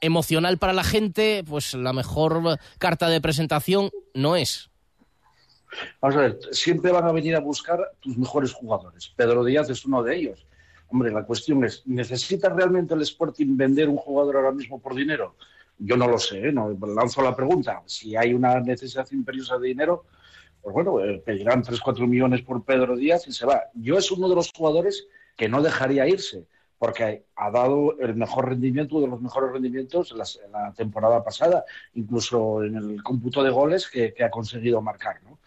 emocional 0.00 0.58
para 0.58 0.74
la 0.74 0.84
gente, 0.84 1.44
pues 1.46 1.74
la 1.74 1.92
mejor 1.92 2.58
carta 2.78 3.08
de 3.08 3.20
presentación 3.22 3.90
no 4.14 4.36
es. 4.36 4.68
Vamos 6.00 6.16
a 6.16 6.20
ver, 6.20 6.38
siempre 6.52 6.92
van 6.92 7.04
a 7.04 7.12
venir 7.12 7.34
a 7.36 7.40
buscar 7.40 7.92
tus 8.00 8.16
mejores 8.16 8.52
jugadores. 8.52 9.12
Pedro 9.16 9.44
Díaz 9.44 9.70
es 9.70 9.84
uno 9.84 10.02
de 10.02 10.16
ellos. 10.16 10.46
Hombre, 10.88 11.10
la 11.10 11.24
cuestión 11.24 11.64
es, 11.64 11.82
¿necesita 11.86 12.50
realmente 12.50 12.94
el 12.94 13.02
Sporting 13.02 13.56
vender 13.56 13.88
un 13.88 13.96
jugador 13.96 14.36
ahora 14.36 14.52
mismo 14.52 14.80
por 14.80 14.94
dinero? 14.94 15.36
Yo 15.78 15.96
no 15.96 16.06
lo 16.06 16.18
sé, 16.18 16.48
¿eh? 16.48 16.52
no, 16.52 16.76
lanzo 16.94 17.22
la 17.22 17.34
pregunta. 17.34 17.82
Si 17.86 18.14
hay 18.14 18.34
una 18.34 18.60
necesidad 18.60 19.10
imperiosa 19.10 19.58
de 19.58 19.68
dinero, 19.68 20.04
pues 20.60 20.74
bueno, 20.74 21.00
eh, 21.00 21.22
pedirán 21.24 21.62
3, 21.62 21.80
4 21.80 22.06
millones 22.06 22.42
por 22.42 22.62
Pedro 22.64 22.94
Díaz 22.94 23.26
y 23.26 23.32
se 23.32 23.46
va. 23.46 23.62
Yo 23.74 23.96
es 23.96 24.10
uno 24.12 24.28
de 24.28 24.34
los 24.34 24.52
jugadores 24.52 25.06
que 25.36 25.48
no 25.48 25.62
dejaría 25.62 26.06
irse, 26.06 26.46
porque 26.82 27.26
ha 27.36 27.48
dado 27.52 27.96
el 28.00 28.16
mejor 28.16 28.48
rendimiento, 28.48 28.96
uno 28.96 29.04
de 29.04 29.10
los 29.12 29.22
mejores 29.22 29.52
rendimientos 29.52 30.10
en 30.10 30.18
la, 30.18 30.72
temporada 30.72 31.22
pasada, 31.22 31.64
incluso 31.94 32.64
en 32.64 32.74
el 32.74 33.02
cómputo 33.04 33.40
de 33.44 33.50
goles 33.50 33.88
que, 33.88 34.12
ha 34.20 34.28
conseguido 34.28 34.82
marcar. 34.82 35.22
¿no? 35.22 35.38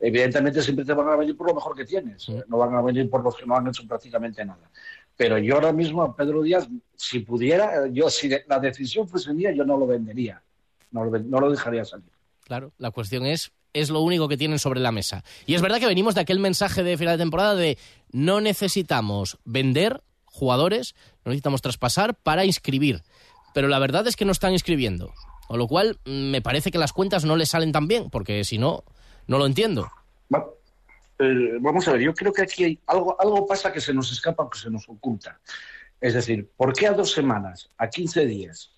Evidentemente 0.00 0.62
siempre 0.62 0.86
te 0.86 0.94
van 0.94 1.10
a 1.10 1.16
venir 1.16 1.36
por 1.36 1.48
lo 1.48 1.56
mejor 1.56 1.76
que 1.76 1.84
tienes, 1.84 2.26
no 2.46 2.56
van 2.56 2.74
a 2.74 2.80
venir 2.80 3.10
por 3.10 3.22
los 3.22 3.36
que 3.36 3.44
no 3.44 3.54
han 3.54 3.68
hecho 3.68 3.86
prácticamente 3.86 4.42
nada. 4.46 4.70
Pero 5.14 5.36
yo 5.36 5.56
ahora 5.56 5.74
mismo 5.74 6.02
a 6.02 6.16
Pedro 6.16 6.40
Díaz, 6.40 6.66
si 6.96 7.18
pudiera, 7.18 7.86
yo 7.88 8.08
si 8.08 8.30
la 8.48 8.58
decisión 8.58 9.06
fuese 9.06 9.34
mía, 9.34 9.52
yo 9.52 9.66
no 9.66 9.76
lo 9.76 9.86
vendería, 9.86 10.42
no 10.90 11.04
no 11.04 11.38
lo 11.38 11.50
dejaría 11.50 11.84
salir. 11.84 12.08
Claro, 12.44 12.72
la 12.78 12.92
cuestión 12.92 13.26
es 13.26 13.52
es 13.74 13.90
lo 13.90 14.00
único 14.00 14.26
que 14.26 14.38
tienen 14.38 14.58
sobre 14.58 14.80
la 14.80 14.92
mesa. 14.92 15.22
Y 15.44 15.54
es 15.54 15.60
verdad 15.60 15.78
que 15.80 15.86
venimos 15.86 16.14
de 16.14 16.22
aquel 16.22 16.38
mensaje 16.38 16.82
de 16.82 16.96
final 16.96 17.18
de 17.18 17.22
temporada 17.22 17.54
de 17.54 17.76
no 18.10 18.40
necesitamos 18.40 19.38
vender 19.44 20.02
jugadores, 20.38 20.94
no 21.24 21.30
necesitamos 21.30 21.62
traspasar 21.62 22.14
para 22.14 22.44
inscribir. 22.44 23.02
Pero 23.54 23.68
la 23.68 23.78
verdad 23.78 24.06
es 24.06 24.16
que 24.16 24.24
no 24.24 24.32
están 24.32 24.52
inscribiendo. 24.52 25.12
Con 25.46 25.58
lo 25.58 25.66
cual, 25.66 25.98
mm, 26.04 26.30
me 26.30 26.42
parece 26.42 26.70
que 26.70 26.78
las 26.78 26.92
cuentas 26.92 27.24
no 27.24 27.36
les 27.36 27.50
salen 27.50 27.72
tan 27.72 27.88
bien, 27.88 28.10
porque 28.10 28.44
si 28.44 28.58
no, 28.58 28.84
no 29.26 29.38
lo 29.38 29.46
entiendo. 29.46 29.88
Eh, 31.20 31.58
vamos 31.60 31.88
a 31.88 31.92
ver, 31.92 32.02
yo 32.02 32.14
creo 32.14 32.32
que 32.32 32.42
aquí 32.42 32.64
hay 32.64 32.78
algo, 32.86 33.20
algo 33.20 33.46
pasa 33.46 33.72
que 33.72 33.80
se 33.80 33.92
nos 33.92 34.12
escapa 34.12 34.48
que 34.50 34.58
se 34.58 34.70
nos 34.70 34.88
oculta. 34.88 35.40
Es 36.00 36.14
decir, 36.14 36.48
¿por 36.56 36.72
qué 36.72 36.86
a 36.86 36.92
dos 36.92 37.10
semanas, 37.10 37.70
a 37.76 37.88
15 37.88 38.26
días 38.26 38.70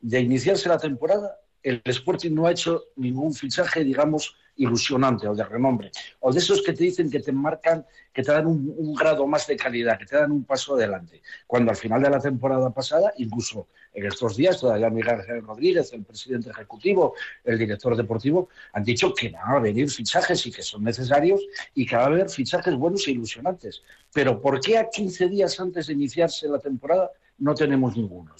de 0.00 0.20
iniciarse 0.20 0.68
la 0.68 0.78
temporada, 0.78 1.38
el 1.62 1.80
Sporting 1.84 2.32
no 2.32 2.46
ha 2.46 2.52
hecho 2.52 2.84
ningún 2.96 3.32
fichaje, 3.32 3.82
digamos, 3.82 4.36
ilusionante 4.56 5.28
o 5.28 5.34
de 5.34 5.44
renombre, 5.44 5.90
o 6.20 6.32
de 6.32 6.38
esos 6.38 6.62
que 6.62 6.72
te 6.72 6.84
dicen 6.84 7.10
que 7.10 7.20
te 7.20 7.32
marcan, 7.32 7.84
que 8.12 8.22
te 8.22 8.32
dan 8.32 8.46
un, 8.46 8.94
grado 8.94 9.26
más 9.26 9.46
de 9.46 9.56
calidad, 9.56 9.98
que 9.98 10.06
te 10.06 10.16
dan 10.16 10.32
un 10.32 10.44
paso 10.44 10.74
adelante. 10.74 11.22
Cuando 11.46 11.70
al 11.70 11.76
final 11.76 12.02
de 12.02 12.10
la 12.10 12.18
temporada 12.18 12.70
pasada, 12.70 13.12
incluso 13.18 13.68
en 13.92 14.06
estos 14.06 14.36
días, 14.36 14.58
todavía 14.58 14.90
Miguel 14.90 15.22
Rodríguez, 15.42 15.92
el 15.92 16.04
presidente 16.04 16.50
ejecutivo, 16.50 17.14
el 17.44 17.58
director 17.58 17.96
deportivo, 17.96 18.48
han 18.72 18.84
dicho 18.84 19.12
que 19.14 19.30
van 19.30 19.56
a 19.56 19.58
venir 19.58 19.90
fichajes 19.90 20.46
y 20.46 20.52
que 20.52 20.62
son 20.62 20.84
necesarios 20.84 21.40
y 21.74 21.86
que 21.86 21.96
va 21.96 22.04
a 22.04 22.06
haber 22.06 22.28
fichajes 22.30 22.74
buenos 22.74 23.06
e 23.06 23.12
ilusionantes. 23.12 23.82
Pero 24.12 24.40
¿por 24.40 24.60
qué 24.60 24.78
a 24.78 24.88
15 24.88 25.28
días 25.28 25.58
antes 25.60 25.86
de 25.86 25.92
iniciarse 25.92 26.48
la 26.48 26.58
temporada 26.58 27.10
no 27.38 27.54
tenemos 27.54 27.96
ninguno? 27.96 28.34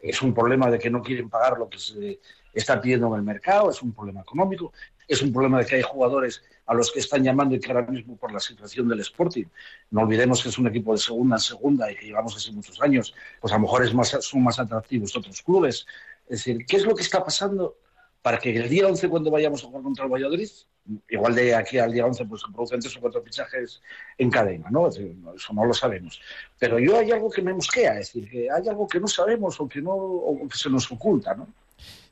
Es 0.00 0.22
un 0.22 0.34
problema 0.34 0.70
de 0.70 0.78
que 0.78 0.90
no 0.90 1.02
quieren 1.02 1.30
pagar 1.30 1.58
lo 1.58 1.68
que 1.68 1.78
se 1.78 2.18
está 2.52 2.80
pidiendo 2.80 3.08
en 3.08 3.14
el 3.14 3.22
mercado, 3.22 3.70
es 3.70 3.82
un 3.82 3.92
problema 3.92 4.20
económico, 4.20 4.72
es 5.08 5.22
un 5.22 5.32
problema 5.32 5.58
de 5.58 5.66
que 5.66 5.76
hay 5.76 5.82
jugadores 5.82 6.42
a 6.66 6.74
los 6.74 6.90
que 6.92 7.00
están 7.00 7.22
llamando 7.22 7.54
y 7.54 7.60
que 7.60 7.70
ahora 7.70 7.86
mismo 7.86 8.16
por 8.16 8.32
la 8.32 8.40
situación 8.40 8.88
del 8.88 9.00
Sporting, 9.00 9.44
no 9.90 10.02
olvidemos 10.02 10.42
que 10.42 10.48
es 10.48 10.58
un 10.58 10.66
equipo 10.66 10.92
de 10.92 10.98
segunda 10.98 11.36
en 11.36 11.40
segunda 11.40 11.92
y 11.92 11.96
que 11.96 12.06
llevamos 12.06 12.36
así 12.36 12.52
muchos 12.52 12.80
años, 12.80 13.14
pues 13.40 13.52
a 13.52 13.56
lo 13.56 13.62
mejor 13.62 13.84
es 13.84 13.94
más, 13.94 14.16
son 14.20 14.42
más 14.42 14.58
atractivos 14.58 15.16
otros 15.16 15.42
clubes. 15.42 15.86
Es 16.26 16.38
decir, 16.38 16.64
¿qué 16.66 16.76
es 16.76 16.86
lo 16.86 16.94
que 16.94 17.02
está 17.02 17.22
pasando 17.22 17.76
para 18.24 18.38
que 18.38 18.56
el 18.56 18.70
día 18.70 18.86
11 18.88 19.10
cuando 19.10 19.30
vayamos 19.30 19.62
a 19.62 19.66
jugar 19.66 19.82
contra 19.82 20.06
el 20.06 20.10
Valladolid, 20.10 20.48
igual 21.10 21.34
de 21.34 21.54
aquí 21.54 21.76
al 21.76 21.92
día 21.92 22.06
11 22.06 22.24
pues 22.24 22.40
se 22.40 22.50
producen 22.50 22.80
tres 22.80 22.96
o 22.96 23.00
cuatro 23.00 23.22
fichajes 23.22 23.82
en 24.16 24.30
cadena, 24.30 24.70
¿no? 24.70 24.88
eso 24.88 25.52
no 25.52 25.66
lo 25.66 25.74
sabemos. 25.74 26.18
Pero 26.58 26.78
yo 26.78 26.98
hay 26.98 27.10
algo 27.10 27.30
que 27.30 27.42
me 27.42 27.52
mosquea, 27.52 28.00
es 28.00 28.14
decir, 28.14 28.30
que 28.30 28.50
hay 28.50 28.66
algo 28.66 28.88
que 28.88 28.98
no 28.98 29.08
sabemos 29.08 29.60
o 29.60 29.68
que, 29.68 29.82
no, 29.82 29.92
o 29.92 30.48
que 30.48 30.56
se 30.56 30.70
nos 30.70 30.90
oculta, 30.90 31.34
¿no? 31.34 31.48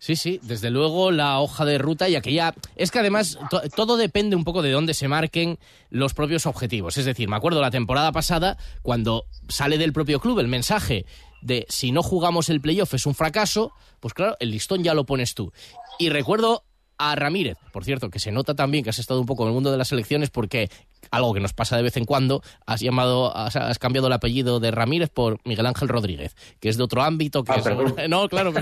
Sí, 0.03 0.17
sí, 0.17 0.41
desde 0.43 0.71
luego 0.71 1.13
la 1.13 1.39
hoja 1.39 1.65
de 1.65 1.79
ruta 1.79 2.09
y 2.09 2.17
aquella... 2.17 2.57
Es 2.75 2.91
que 2.91 2.99
además 2.99 3.39
todo 3.77 3.97
depende 3.97 4.35
un 4.35 4.43
poco 4.43 4.61
de 4.61 4.73
dónde 4.73 4.95
se 4.95 5.07
marquen 5.07 5.61
los 5.91 6.13
propios 6.13 6.45
objetivos. 6.47 6.99
Es 6.99 7.05
decir, 7.05 7.29
me 7.29 7.37
acuerdo 7.37 7.61
la 7.61 7.71
temporada 7.71 8.11
pasada 8.11 8.59
cuando 8.83 9.27
sale 9.47 9.79
del 9.79 9.93
propio 9.93 10.19
club 10.19 10.41
el 10.41 10.49
mensaje 10.49 11.07
de 11.41 11.67
si 11.69 11.93
no 11.93 12.03
jugamos 12.03 12.49
el 12.49 12.61
playoff 12.61 12.95
es 12.95 13.07
un 13.07 13.15
fracaso, 13.15 13.75
pues 14.01 14.13
claro, 14.13 14.37
el 14.41 14.51
listón 14.51 14.83
ya 14.83 14.93
lo 14.93 15.07
pones 15.07 15.37
tú. 15.37 15.53
Y 16.01 16.09
recuerdo 16.09 16.65
a 16.99 17.15
Ramírez, 17.15 17.59
por 17.73 17.85
cierto, 17.85 18.11
que 18.11 18.19
se 18.19 18.33
nota 18.33 18.57
también 18.57 18.83
que 18.83 18.91
has 18.91 18.99
estado 18.99 19.21
un 19.21 19.27
poco 19.27 19.45
en 19.45 19.51
el 19.51 19.55
mundo 19.55 19.71
de 19.71 19.79
las 19.79 19.93
elecciones 19.93 20.31
porque 20.31 20.69
algo 21.11 21.35
que 21.35 21.41
nos 21.41 21.53
pasa 21.53 21.77
de 21.77 21.83
vez 21.83 21.97
en 21.97 22.05
cuando, 22.05 22.43
has 22.67 22.81
llamado, 22.81 23.37
has, 23.37 23.79
cambiado 23.79 24.07
el 24.07 24.13
apellido 24.13 24.61
de 24.61 24.71
Ramírez 24.71 25.11
por 25.11 25.39
Miguel 25.45 25.67
Ángel 25.67 25.89
Rodríguez, 25.89 26.37
que 26.61 26.69
es 26.69 26.77
de 26.77 26.83
otro 26.83 27.03
ámbito. 27.03 27.45
Que 27.45 27.53
ah, 27.53 28.09
no, 28.09 28.29
claro, 28.29 28.53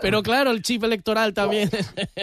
pero, 0.00 0.22
claro, 0.22 0.50
el 0.50 0.62
chip 0.62 0.84
electoral 0.84 1.34
también. 1.34 1.70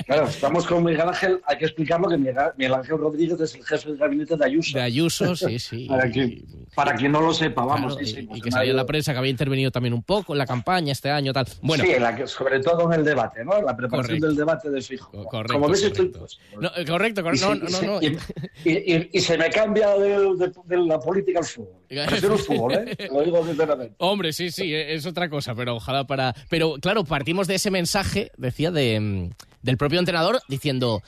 Claro, 0.05 0.27
estamos 0.27 0.65
con 0.65 0.83
Miguel 0.83 1.01
Ángel, 1.01 1.41
hay 1.45 1.57
que 1.57 1.65
explicarlo 1.65 2.09
que 2.09 2.17
Miguel 2.17 2.73
Ángel 2.73 2.97
Rodríguez 2.97 3.39
es 3.39 3.55
el 3.55 3.65
jefe 3.65 3.89
del 3.89 3.97
gabinete 3.97 4.35
de 4.35 4.45
Ayuso. 4.45 4.77
De 4.77 4.83
Ayuso, 4.83 5.35
sí, 5.35 5.59
sí. 5.59 5.87
para, 6.75 6.95
quien, 6.95 7.11
no 7.11 7.21
lo 7.21 7.33
sepa, 7.33 7.65
vamos. 7.65 7.97
y, 7.99 8.41
que 8.41 8.51
salía 8.51 8.71
en 8.71 8.77
la 8.77 8.85
prensa 8.85 9.11
que 9.11 9.19
había 9.19 9.31
intervenido 9.31 9.71
también 9.71 9.93
un 9.93 10.03
poco 10.03 10.33
en 10.33 10.39
la 10.39 10.45
campaña 10.45 10.91
este 10.91 11.09
año, 11.09 11.33
tal. 11.33 11.45
Bueno, 11.61 11.83
sí, 11.83 11.91
sobre 12.25 12.59
todo 12.59 12.91
en 12.91 12.99
el 12.99 13.05
debate, 13.05 13.43
¿no? 13.43 13.61
La 13.61 13.75
preparación 13.75 14.19
del 14.19 14.35
debate 14.35 14.69
de 14.69 14.81
fijo. 14.81 15.11
Correcto, 15.25 15.53
Como 15.53 15.69
ves, 15.69 15.81
correcto. 15.81 16.25
Estoy, 16.25 16.85
correcto, 16.85 17.23
correcto. 17.23 17.55
No, 17.55 17.69
no, 17.69 17.81
no, 17.81 17.99
y, 18.63 19.19
se 19.19 19.37
me 19.37 19.49
cambia 19.57 19.95
de 19.97 20.51
de, 20.65 20.77
la 20.77 20.99
política 20.99 21.39
al 21.39 21.45
fútbol. 21.45 21.81
Prefiero 21.87 22.37
fútbol, 22.37 22.73
¿eh? 22.73 23.09
Lo 23.11 23.23
digo 23.23 23.45
sinceramente. 23.45 23.95
Hombre, 23.99 24.33
sí, 24.33 24.51
sí, 24.51 24.73
es 24.73 25.05
otra 25.05 25.29
cosa, 25.29 25.55
pero 25.55 25.75
ojalá 25.75 26.05
para... 26.05 26.35
Pero 26.49 26.75
claro, 26.75 27.03
partimos 27.03 27.47
de 27.47 27.55
ese 27.55 27.71
mensaje, 27.71 28.31
decía, 28.37 28.71
de, 28.71 28.99
mm, 28.99 29.29
del 29.61 29.77
propio 29.77 29.99
entrenador, 29.99 30.41
diciendo 30.47 31.01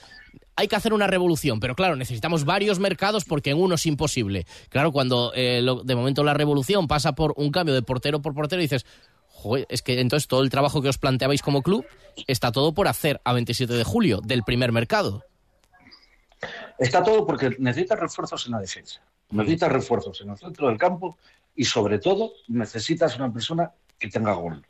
hay 0.56 0.68
que 0.68 0.76
hacer 0.76 0.92
una 0.92 1.08
revolución, 1.08 1.62
pero 1.62 1.74
claro, 1.74 1.96
necesitamos 1.96 2.44
varios 2.44 2.80
mercados 2.80 3.24
porque 3.24 3.52
en 3.52 3.58
uno 3.62 3.76
es 3.76 3.86
imposible. 3.86 4.46
Claro, 4.68 4.92
cuando 4.92 5.32
eh, 5.34 5.64
de 5.86 5.96
momento 5.96 6.22
la 6.22 6.34
revolución 6.34 6.86
pasa 6.86 7.14
por 7.14 7.34
un 7.38 7.50
cambio 7.50 7.74
de 7.74 7.82
portero 7.82 8.22
por 8.22 8.34
portero, 8.34 8.62
dices, 8.62 8.86
Joder, 9.42 9.66
es 9.70 9.82
que 9.82 10.02
entonces 10.02 10.28
todo 10.28 10.42
el 10.42 10.50
trabajo 10.50 10.82
que 10.82 10.90
os 10.90 10.98
planteabais 10.98 11.42
como 11.42 11.62
club 11.62 11.86
está 12.28 12.52
todo 12.52 12.74
por 12.74 12.90
hacer 12.90 13.22
a 13.24 13.32
27 13.32 13.74
de 13.74 13.86
julio 13.86 14.20
del 14.22 14.44
primer 14.44 14.74
mercado. 14.74 15.24
Está 16.78 17.04
todo 17.04 17.26
porque 17.26 17.56
necesita 17.60 17.96
refuerzos 17.96 18.46
en 18.46 18.54
la 18.54 18.60
defensa, 18.60 19.02
necesitas 19.32 19.72
refuerzos 19.72 20.22
en 20.22 20.30
el 20.30 20.38
centro 20.38 20.68
del 20.68 20.78
campo 20.78 21.18
y 21.56 21.66
sobre 21.66 22.00
todo 22.00 22.32
necesitas 22.48 23.18
una 23.18 23.32
persona 23.32 23.72
que 23.98 24.10
tenga 24.10 24.34
gol. 24.34 24.66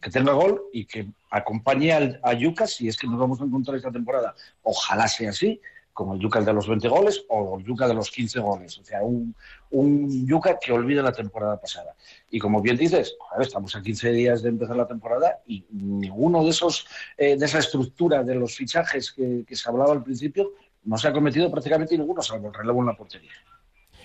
Que 0.00 0.10
tenga 0.10 0.32
gol 0.32 0.62
y 0.72 0.84
que 0.84 1.06
acompañe 1.30 2.18
a 2.20 2.32
Yuca 2.32 2.66
si 2.66 2.88
es 2.88 2.96
que 2.96 3.06
nos 3.06 3.20
vamos 3.20 3.40
a 3.40 3.44
encontrar 3.44 3.76
esta 3.76 3.92
temporada. 3.92 4.34
Ojalá 4.62 5.06
sea 5.06 5.30
así, 5.30 5.60
como 5.92 6.14
el 6.14 6.20
Yuca 6.20 6.40
de 6.40 6.52
los 6.52 6.66
20 6.66 6.88
goles 6.88 7.24
o 7.28 7.58
el 7.58 7.64
Yuca 7.64 7.86
de 7.86 7.94
los 7.94 8.10
15 8.10 8.40
goles. 8.40 8.78
O 8.78 8.84
sea, 8.84 9.02
un, 9.02 9.34
un 9.70 10.26
Yuca 10.26 10.58
que 10.58 10.72
olvide 10.72 11.02
la 11.02 11.12
temporada 11.12 11.60
pasada. 11.60 11.94
Y 12.30 12.38
como 12.38 12.62
bien 12.62 12.76
dices, 12.76 13.14
estamos 13.40 13.76
a 13.76 13.82
15 13.82 14.10
días 14.12 14.42
de 14.42 14.48
empezar 14.48 14.76
la 14.76 14.86
temporada 14.86 15.40
y 15.46 15.64
ninguno 15.70 16.44
de 16.44 16.50
esos 16.50 16.86
eh, 17.16 17.36
de 17.36 17.44
esa 17.44 17.58
estructura 17.58 18.22
de 18.22 18.34
los 18.34 18.56
fichajes 18.56 19.12
que, 19.12 19.44
se 19.50 19.68
hablaba 19.68 19.92
al 19.92 20.02
principio 20.02 20.52
no 20.84 20.98
se 20.98 21.08
ha 21.08 21.12
cometido 21.12 21.50
prácticamente 21.50 21.96
ninguno, 21.96 22.22
salvo 22.22 22.48
el 22.48 22.54
relevo 22.54 22.80
en 22.80 22.86
la 22.86 22.94
portería. 22.94 23.30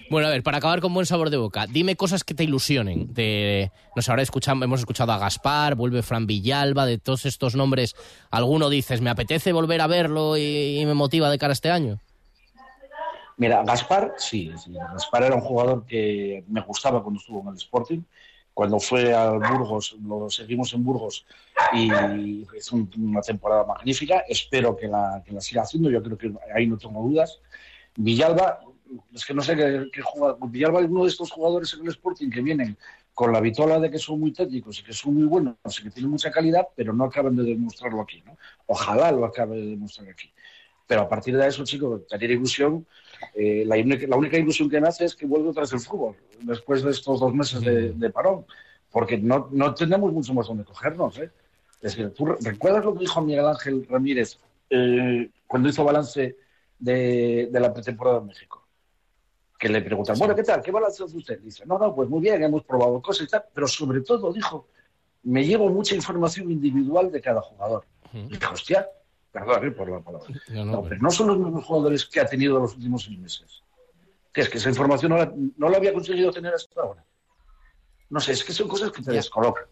Bueno, 0.09 0.27
a 0.27 0.31
ver, 0.31 0.41
para 0.41 0.57
acabar 0.57 0.79
con 0.79 0.93
buen 0.93 1.05
sabor 1.05 1.29
de 1.29 1.37
boca, 1.37 1.67
dime 1.67 1.97
cosas 1.97 2.23
que 2.23 2.33
te 2.33 2.45
ilusionen. 2.45 3.13
De, 3.13 3.71
nos 3.95 4.07
ahora 4.07 4.21
escuchamos, 4.21 4.63
hemos 4.63 4.79
escuchado 4.79 5.11
a 5.11 5.17
Gaspar, 5.17 5.75
vuelve 5.75 6.01
Fran 6.01 6.27
Villalba, 6.27 6.85
de 6.85 6.97
todos 6.97 7.25
estos 7.25 7.55
nombres, 7.55 7.93
¿alguno 8.31 8.69
dices, 8.69 9.01
me 9.01 9.09
apetece 9.09 9.51
volver 9.51 9.81
a 9.81 9.87
verlo 9.87 10.37
y, 10.37 10.81
me 10.85 10.93
motiva 10.93 11.29
de 11.29 11.37
cara 11.37 11.51
a 11.51 11.53
este 11.53 11.71
año? 11.71 11.99
Mira, 13.35 13.63
Gaspar, 13.63 14.13
sí, 14.17 14.51
sí, 14.63 14.71
Gaspar 14.73 15.23
era 15.23 15.35
un 15.35 15.41
jugador 15.41 15.85
que 15.85 16.43
me 16.47 16.61
gustaba 16.61 17.03
cuando 17.03 17.19
estuvo 17.19 17.41
en 17.41 17.49
el 17.49 17.55
Sporting 17.55 18.01
cuando 18.57 18.79
fue 18.79 19.13
al 19.13 19.37
Burgos, 19.37 19.95
lo 20.03 20.31
seguimos 20.31 20.73
en 20.73 20.83
Burgos 20.83 21.27
y 21.73 21.91
es 22.57 22.71
una 22.71 23.21
temporada 23.21 23.63
magnífica. 23.65 24.23
Espero 24.27 24.75
que 24.75 24.87
la, 24.87 25.21
que 25.23 25.31
la 25.31 25.41
siga 25.41 25.61
haciendo, 25.61 25.91
yo 25.91 26.01
creo 26.01 26.17
que 26.17 26.33
ahí 26.55 26.65
no 26.65 26.75
tengo 26.75 27.07
dudas. 27.07 27.39
Villalba, 27.95 28.61
es 29.13 29.25
que 29.25 29.35
no 29.35 29.43
sé 29.43 29.55
qué, 29.55 30.01
jugador. 30.01 30.39
Villalba 30.49 30.79
es 30.79 30.87
uno 30.87 31.03
de 31.03 31.09
estos 31.09 31.29
jugadores 31.29 31.71
en 31.75 31.81
el 31.81 31.89
Sporting 31.89 32.31
que 32.31 32.41
vienen 32.41 32.75
con 33.13 33.31
la 33.31 33.41
vitola 33.41 33.77
de 33.77 33.91
que 33.91 33.99
son 33.99 34.19
muy 34.19 34.33
técnicos 34.33 34.79
y 34.79 34.83
que 34.83 34.93
son 34.93 35.13
muy 35.13 35.25
buenos 35.25 35.55
y 35.79 35.83
que 35.83 35.91
tienen 35.91 36.09
mucha 36.09 36.31
calidad, 36.31 36.67
pero 36.75 36.93
no 36.93 37.03
acaban 37.03 37.35
de 37.35 37.43
demostrarlo 37.43 38.01
aquí. 38.01 38.23
¿no? 38.25 38.39
Ojalá 38.65 39.11
lo 39.11 39.23
acabe 39.23 39.55
de 39.55 39.67
demostrar 39.67 40.09
aquí. 40.09 40.33
Pero 40.87 41.01
a 41.01 41.07
partir 41.07 41.37
de 41.37 41.45
eso, 41.45 41.63
chicos, 41.63 42.07
tener 42.07 42.31
ilusión 42.31 42.87
eh, 43.33 43.63
la, 43.65 43.75
única, 44.17 44.37
ilusión 44.37 44.69
que 44.69 44.79
me 44.81 44.87
hace 44.87 45.05
es 45.05 45.15
que 45.15 45.25
vuelva 45.25 45.51
tras 45.53 45.71
el 45.73 45.79
fútbol, 45.79 46.15
después 46.41 46.83
de 46.83 46.91
estos 46.91 47.19
dos 47.19 47.33
meses 47.33 47.61
de, 47.61 48.09
parón, 48.09 48.45
porque 48.91 49.17
no, 49.17 49.49
no, 49.51 49.73
tenemos 49.73 50.11
mucho 50.11 50.33
más 50.33 50.47
donde 50.47 50.63
cogernos. 50.63 51.17
¿eh? 51.19 51.31
Es 51.81 51.95
decir, 51.95 52.13
¿tú 52.13 52.25
recuerdas 52.25 52.85
lo 52.85 52.93
que 52.93 53.01
dijo 53.01 53.21
Miguel 53.21 53.45
Ángel 53.47 53.85
Ramírez 53.89 54.39
eh, 54.69 55.29
cuando 55.45 55.69
hizo 55.69 55.83
balance 55.83 56.35
de, 56.79 57.49
la 57.51 57.73
pretemporada 57.73 58.19
en 58.19 58.27
México? 58.27 58.65
Que 59.59 59.69
le 59.69 59.81
preguntan, 59.81 60.17
bueno, 60.19 60.35
¿qué 60.35 60.43
tal? 60.43 60.61
¿Qué 60.61 60.71
balance 60.71 61.03
hace 61.03 61.17
usted? 61.17 61.39
Dice, 61.39 61.65
no, 61.65 61.79
no, 61.79 61.93
pues 61.95 62.09
muy 62.09 62.21
bien, 62.21 62.41
hemos 62.43 62.63
probado 62.63 63.01
cosas 63.01 63.27
y 63.27 63.29
tal, 63.29 63.45
pero 63.53 63.67
sobre 63.67 64.01
todo 64.01 64.31
dijo, 64.31 64.67
me 65.23 65.45
llevo 65.45 65.69
mucha 65.69 65.95
información 65.95 66.51
individual 66.51 67.11
de 67.11 67.21
cada 67.21 67.41
jugador. 67.41 67.85
Y 68.13 68.27
dije, 68.27 68.45
hostia, 68.51 68.87
perdón 69.31 69.67
eh, 69.67 69.71
por 69.71 69.89
la 69.89 69.99
palabra. 69.99 70.27
No, 70.49 70.65
no, 70.65 70.71
No, 70.71 70.77
pero- 70.83 70.89
pero 70.89 71.01
no 71.01 71.11
son 71.11 71.27
los 71.27 71.37
mismos 71.39 71.65
jugadores 71.65 72.05
que 72.05 72.19
ha 72.19 72.25
tenido 72.25 72.59
los 72.59 72.75
últimos 72.75 73.03
seis 73.03 73.19
meses. 73.19 73.63
Que 74.37 74.41
es 74.43 74.49
que 74.49 74.59
esa 74.59 74.69
información 74.69 75.09
no 75.09 75.17
la, 75.17 75.33
no 75.57 75.67
la 75.67 75.77
había 75.77 75.91
conseguido 75.91 76.29
tener 76.31 76.53
hasta 76.53 76.79
ahora. 76.79 77.03
No 78.11 78.19
sé, 78.19 78.33
es 78.33 78.43
que 78.43 78.53
son 78.53 78.67
cosas 78.67 78.91
que 78.91 79.01
te 79.01 79.11
descolocan. 79.13 79.63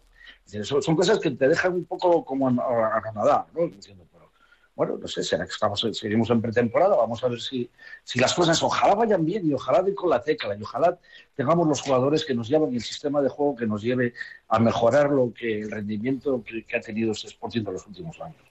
Decir, 0.44 0.66
son, 0.66 0.82
son 0.82 0.96
cosas 0.96 1.20
que 1.20 1.30
te 1.30 1.46
dejan 1.46 1.72
un 1.74 1.84
poco 1.84 2.24
como 2.24 2.48
a- 2.48 2.96
anonadado, 2.96 3.46
¿no? 3.54 3.68
Diciendo, 3.68 4.04
pero, 4.12 4.32
bueno, 4.74 4.98
no 5.00 5.06
sé, 5.06 5.22
será 5.22 5.44
que 5.44 5.52
estamos, 5.52 5.86
seguimos 5.92 6.30
en 6.30 6.42
pretemporada, 6.42 6.96
vamos 6.96 7.22
a 7.22 7.28
ver 7.28 7.40
si, 7.40 7.70
si 8.02 8.18
las 8.18 8.34
cosas 8.34 8.60
ojalá 8.60 8.96
vayan 8.96 9.24
bien 9.24 9.48
y 9.48 9.54
ojalá 9.54 9.82
den 9.82 9.94
con 9.94 10.10
la 10.10 10.20
tecla 10.20 10.56
y 10.56 10.62
ojalá 10.62 10.98
tengamos 11.36 11.68
los 11.68 11.80
jugadores 11.80 12.24
que 12.24 12.34
nos 12.34 12.48
lleven 12.48 12.74
el 12.74 12.82
sistema 12.82 13.22
de 13.22 13.28
juego 13.28 13.54
que 13.54 13.68
nos 13.68 13.80
lleve 13.82 14.14
a 14.48 14.58
mejorar 14.58 15.10
lo 15.12 15.32
que 15.32 15.60
el 15.60 15.70
rendimiento 15.70 16.42
que, 16.42 16.64
que 16.64 16.76
ha 16.76 16.80
tenido 16.80 17.12
este 17.12 17.28
Sporting 17.28 17.60
en 17.64 17.72
los 17.72 17.86
últimos 17.86 18.20
años. 18.20 18.42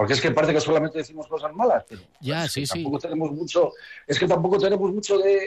Porque 0.00 0.14
es 0.14 0.20
que 0.22 0.30
parece 0.30 0.54
que 0.54 0.62
solamente 0.62 0.96
decimos 0.96 1.26
cosas 1.26 1.52
malas, 1.54 1.84
pero 1.86 2.00
Ya, 2.22 2.44
que 2.44 2.48
sí, 2.48 2.64
sí. 2.64 2.72
tampoco 2.72 2.98
tenemos 3.00 3.32
mucho, 3.32 3.72
es 4.06 4.18
que 4.18 4.26
tampoco 4.26 4.58
tenemos 4.58 4.90
mucho 4.94 5.18
de, 5.18 5.40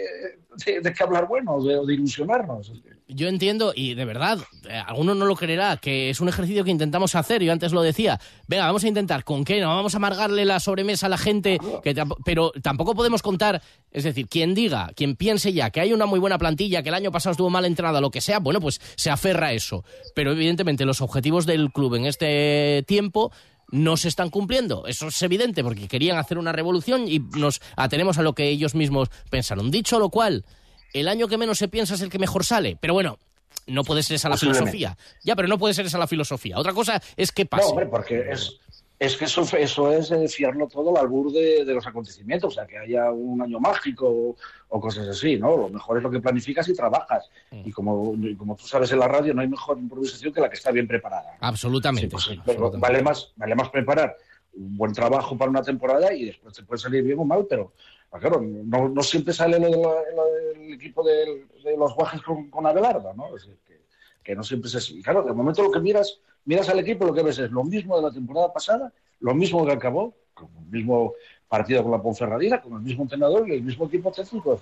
de, 0.63 0.79
de 0.79 0.93
qué 0.93 1.03
hablar 1.03 1.27
bueno, 1.27 1.59
de, 1.63 1.83
de 1.83 1.93
ilusionarnos. 1.95 2.71
Yo 3.07 3.27
entiendo, 3.29 3.73
y 3.75 3.95
de 3.95 4.05
verdad, 4.05 4.37
eh, 4.69 4.75
alguno 4.85 5.15
no 5.15 5.25
lo 5.25 5.35
creerá, 5.35 5.77
que 5.77 6.11
es 6.11 6.21
un 6.21 6.29
ejercicio 6.29 6.63
que 6.63 6.69
intentamos 6.69 7.15
hacer, 7.15 7.41
yo 7.41 7.51
antes 7.51 7.71
lo 7.71 7.81
decía, 7.81 8.19
venga, 8.47 8.67
vamos 8.67 8.83
a 8.83 8.87
intentar, 8.87 9.23
¿con 9.23 9.43
qué? 9.43 9.59
No 9.59 9.69
vamos 9.75 9.95
a 9.95 9.97
amargarle 9.97 10.45
la 10.45 10.59
sobremesa 10.59 11.07
a 11.07 11.09
la 11.09 11.17
gente, 11.17 11.57
que 11.83 11.95
pero 12.23 12.51
tampoco 12.61 12.93
podemos 12.93 13.23
contar, 13.23 13.59
es 13.91 14.03
decir, 14.03 14.27
quien 14.27 14.53
diga, 14.53 14.91
quien 14.95 15.15
piense 15.15 15.51
ya 15.51 15.71
que 15.71 15.81
hay 15.81 15.93
una 15.93 16.05
muy 16.05 16.19
buena 16.19 16.37
plantilla, 16.37 16.83
que 16.83 16.89
el 16.89 16.95
año 16.95 17.11
pasado 17.11 17.31
estuvo 17.31 17.49
mal 17.49 17.65
entrada, 17.65 17.99
lo 18.01 18.11
que 18.11 18.21
sea, 18.21 18.37
bueno, 18.37 18.61
pues 18.61 18.79
se 18.97 19.09
aferra 19.09 19.47
a 19.47 19.53
eso. 19.53 19.83
Pero 20.13 20.31
evidentemente 20.31 20.85
los 20.85 21.01
objetivos 21.01 21.47
del 21.47 21.71
club 21.71 21.95
en 21.95 22.05
este 22.05 22.83
tiempo 22.87 23.31
no 23.73 23.97
se 23.97 24.07
están 24.07 24.29
cumpliendo. 24.29 24.85
Eso 24.85 25.07
es 25.07 25.19
evidente, 25.23 25.63
porque 25.63 25.87
querían 25.87 26.17
hacer 26.17 26.37
una 26.37 26.51
revolución 26.51 27.07
y 27.07 27.19
nos 27.19 27.59
atenemos 27.75 28.19
a 28.19 28.21
lo 28.21 28.33
que 28.33 28.47
ellos 28.49 28.75
mismos 28.75 29.09
pensaron. 29.31 29.71
Dicho 29.71 29.97
lo 29.97 30.09
cual, 30.09 30.45
el 30.93 31.07
año 31.07 31.27
que 31.27 31.37
menos 31.39 31.57
se 31.57 31.67
piensa 31.67 31.95
es 31.95 32.01
el 32.01 32.11
que 32.11 32.19
mejor 32.19 32.45
sale. 32.45 32.77
Pero 32.79 32.93
bueno, 32.93 33.17
no 33.65 33.83
puede 33.83 34.03
ser 34.03 34.15
esa 34.15 34.29
la 34.29 34.37
filosofía. 34.37 34.95
Ya, 35.23 35.35
pero 35.35 35.47
no 35.47 35.57
puede 35.57 35.73
ser 35.73 35.87
esa 35.87 35.97
la 35.97 36.05
filosofía. 36.05 36.59
Otra 36.59 36.71
cosa 36.73 37.01
es 37.17 37.31
que 37.31 37.45
No, 37.45 37.49
pase. 37.49 37.65
hombre, 37.65 37.87
porque 37.87 38.23
es, 38.31 38.57
es 39.05 39.17
que 39.17 39.25
eso, 39.25 39.41
eso 39.57 39.91
es 39.91 40.11
eh, 40.11 40.27
fiarlo 40.27 40.67
todo 40.67 40.91
al 40.91 40.97
albur 41.03 41.31
de, 41.31 41.65
de 41.65 41.73
los 41.73 41.85
acontecimientos, 41.85 42.53
o 42.53 42.55
sea, 42.55 42.65
que 42.65 42.77
haya 42.77 43.11
un 43.11 43.41
año 43.41 43.59
mágico 43.59 44.07
o, 44.07 44.35
o 44.69 44.79
cosas 44.81 45.07
así, 45.07 45.37
¿no? 45.37 45.55
Lo 45.57 45.69
mejor 45.69 45.97
es 45.97 46.03
lo 46.03 46.09
que 46.11 46.19
planificas 46.19 46.67
y 46.69 46.75
trabajas. 46.75 47.29
Mm. 47.51 47.61
Y 47.65 47.71
como, 47.71 48.13
y 48.15 48.35
como 48.35 48.55
tú 48.55 48.65
sabes 48.65 48.91
en 48.91 48.99
la 48.99 49.07
radio, 49.07 49.33
no 49.33 49.41
hay 49.41 49.47
mejor 49.47 49.77
improvisación 49.77 50.33
que 50.33 50.41
la 50.41 50.49
que 50.49 50.55
está 50.55 50.71
bien 50.71 50.87
preparada. 50.87 51.37
Absolutamente. 51.39 52.07
Sí, 52.07 52.11
pues 52.11 52.23
sí, 52.23 52.31
absolutamente. 52.39 52.77
vale 52.79 53.03
más, 53.03 53.33
vale 53.35 53.55
más 53.55 53.69
preparar 53.69 54.15
un 54.55 54.77
buen 54.77 54.93
trabajo 54.93 55.37
para 55.37 55.49
una 55.49 55.63
temporada 55.63 56.13
y 56.13 56.25
después 56.25 56.53
te 56.53 56.63
puede 56.63 56.79
salir 56.79 57.03
bien 57.03 57.17
o 57.19 57.25
mal, 57.25 57.45
pero 57.49 57.73
claro, 58.19 58.39
no, 58.41 58.87
no 58.89 59.01
siempre 59.01 59.33
sale 59.33 59.57
lo, 59.59 59.65
de 59.71 59.77
la- 59.77 60.03
lo 60.15 60.25
del 60.53 60.73
equipo 60.73 61.03
de, 61.03 61.47
los 61.77 61.95
guajes 61.95 62.21
con, 62.21 62.49
con 62.51 62.65
Abelardo, 62.67 63.13
¿no? 63.15 63.27
Es 63.35 63.43
decir, 63.47 63.57
que, 63.65 63.81
que 64.23 64.35
no 64.35 64.43
siempre 64.43 64.67
es 64.69 64.75
así. 64.75 64.99
Y 64.99 65.01
Claro, 65.01 65.23
de 65.23 65.33
momento 65.33 65.63
lo 65.63 65.71
que 65.71 65.79
miras, 65.79 66.19
miras 66.45 66.69
al 66.69 66.79
equipo, 66.79 67.05
lo 67.05 67.13
que 67.13 67.23
ves 67.23 67.39
es 67.39 67.51
lo 67.51 67.63
mismo 67.63 67.95
de 67.97 68.03
la 68.03 68.11
temporada 68.11 68.51
pasada, 68.51 68.91
lo 69.19 69.33
mismo 69.33 69.65
que 69.65 69.71
acabó, 69.71 70.13
con 70.33 70.49
el 70.57 70.65
mismo 70.71 71.13
partido 71.47 71.83
con 71.83 71.91
la 71.91 72.01
Ponferradina, 72.01 72.61
con 72.61 72.73
el 72.73 72.81
mismo 72.81 73.03
entrenador 73.03 73.47
y 73.49 73.53
el 73.53 73.61
mismo 73.63 73.85
equipo 73.85 74.11
técnico. 74.11 74.59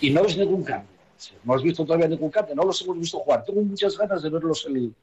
Y 0.00 0.10
no 0.10 0.22
ves 0.22 0.36
ningún 0.36 0.62
cambio. 0.62 0.90
No 1.44 1.54
has 1.54 1.62
visto 1.62 1.84
todavía 1.84 2.06
ningún 2.08 2.30
cambio, 2.30 2.54
no 2.54 2.64
los 2.64 2.80
hemos 2.82 2.98
visto 2.98 3.18
jugar. 3.20 3.42
Tengo 3.44 3.62
muchas 3.62 3.96
ganas 3.96 4.22
de 4.22 4.28
verlos 4.28 4.66
el, 4.66 4.94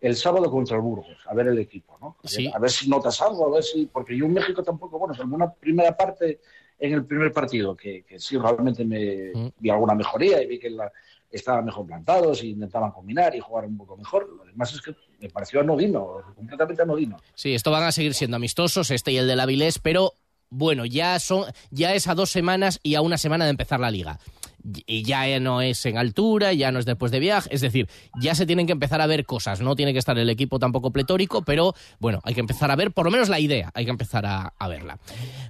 el 0.00 0.16
sábado 0.16 0.50
contra 0.50 0.74
el 0.76 0.82
Burgos, 0.82 1.16
a 1.26 1.34
ver 1.34 1.46
el 1.46 1.58
equipo, 1.60 1.96
¿no? 2.00 2.08
A 2.18 2.22
ver- 2.22 2.30
Sí. 2.30 2.50
A 2.52 2.58
ver 2.58 2.70
si 2.70 2.88
notas 2.90 3.20
algo, 3.22 3.46
a 3.46 3.50
ver 3.54 3.62
si. 3.62 3.86
Porque 3.86 4.16
yo 4.16 4.24
en 4.26 4.32
México 4.32 4.62
tampoco, 4.64 4.98
bueno, 4.98 5.14
salvo 5.14 5.36
una 5.36 5.50
primera 5.52 5.96
parte 5.96 6.40
en 6.80 6.94
el 6.94 7.04
primer 7.04 7.32
partido, 7.32 7.76
que, 7.76 8.02
que 8.02 8.18
sí 8.18 8.36
realmente 8.36 8.84
me 8.84 9.30
Mm. 9.32 9.50
vi 9.60 9.70
alguna 9.70 9.94
mejoría 9.94 10.42
y 10.42 10.46
vi 10.48 10.58
que 10.58 10.70
la- 10.70 10.90
estaban 11.32 11.64
mejor 11.64 11.86
plantados 11.86 12.44
y 12.44 12.50
intentaban 12.50 12.92
combinar 12.92 13.34
y 13.34 13.40
jugar 13.40 13.64
un 13.64 13.76
poco 13.76 13.96
mejor. 13.96 14.28
Lo 14.36 14.44
demás 14.44 14.72
es 14.74 14.82
que 14.82 14.94
me 15.18 15.28
pareció 15.28 15.60
anodino, 15.60 16.18
completamente 16.36 16.82
anodino. 16.82 17.16
Sí, 17.34 17.54
esto 17.54 17.70
van 17.70 17.84
a 17.84 17.92
seguir 17.92 18.14
siendo 18.14 18.36
amistosos, 18.36 18.90
este 18.90 19.12
y 19.12 19.16
el 19.16 19.26
del 19.26 19.40
Avilés, 19.40 19.78
pero 19.78 20.14
bueno, 20.50 20.84
ya 20.84 21.18
son, 21.18 21.46
ya 21.70 21.94
es 21.94 22.06
a 22.08 22.14
dos 22.14 22.30
semanas 22.30 22.78
y 22.82 22.94
a 22.94 23.00
una 23.00 23.16
semana 23.16 23.44
de 23.44 23.50
empezar 23.50 23.80
la 23.80 23.90
liga. 23.90 24.18
Y 24.86 25.02
ya 25.02 25.38
no 25.40 25.60
es 25.60 25.84
en 25.86 25.98
altura, 25.98 26.52
ya 26.52 26.70
no 26.72 26.78
es 26.78 26.86
después 26.86 27.12
de 27.12 27.18
viaje, 27.20 27.48
es 27.52 27.60
decir, 27.60 27.88
ya 28.20 28.34
se 28.34 28.46
tienen 28.46 28.66
que 28.66 28.72
empezar 28.72 29.00
a 29.00 29.06
ver 29.06 29.24
cosas. 29.24 29.60
No 29.60 29.74
tiene 29.76 29.92
que 29.92 29.98
estar 29.98 30.16
el 30.18 30.30
equipo 30.30 30.58
tampoco 30.58 30.90
pletórico, 30.92 31.42
pero 31.42 31.74
bueno, 31.98 32.20
hay 32.24 32.34
que 32.34 32.40
empezar 32.40 32.70
a 32.70 32.76
ver 32.76 32.92
por 32.92 33.04
lo 33.04 33.10
menos 33.10 33.28
la 33.28 33.40
idea, 33.40 33.70
hay 33.74 33.84
que 33.84 33.90
empezar 33.90 34.26
a, 34.26 34.54
a 34.58 34.68
verla. 34.68 34.98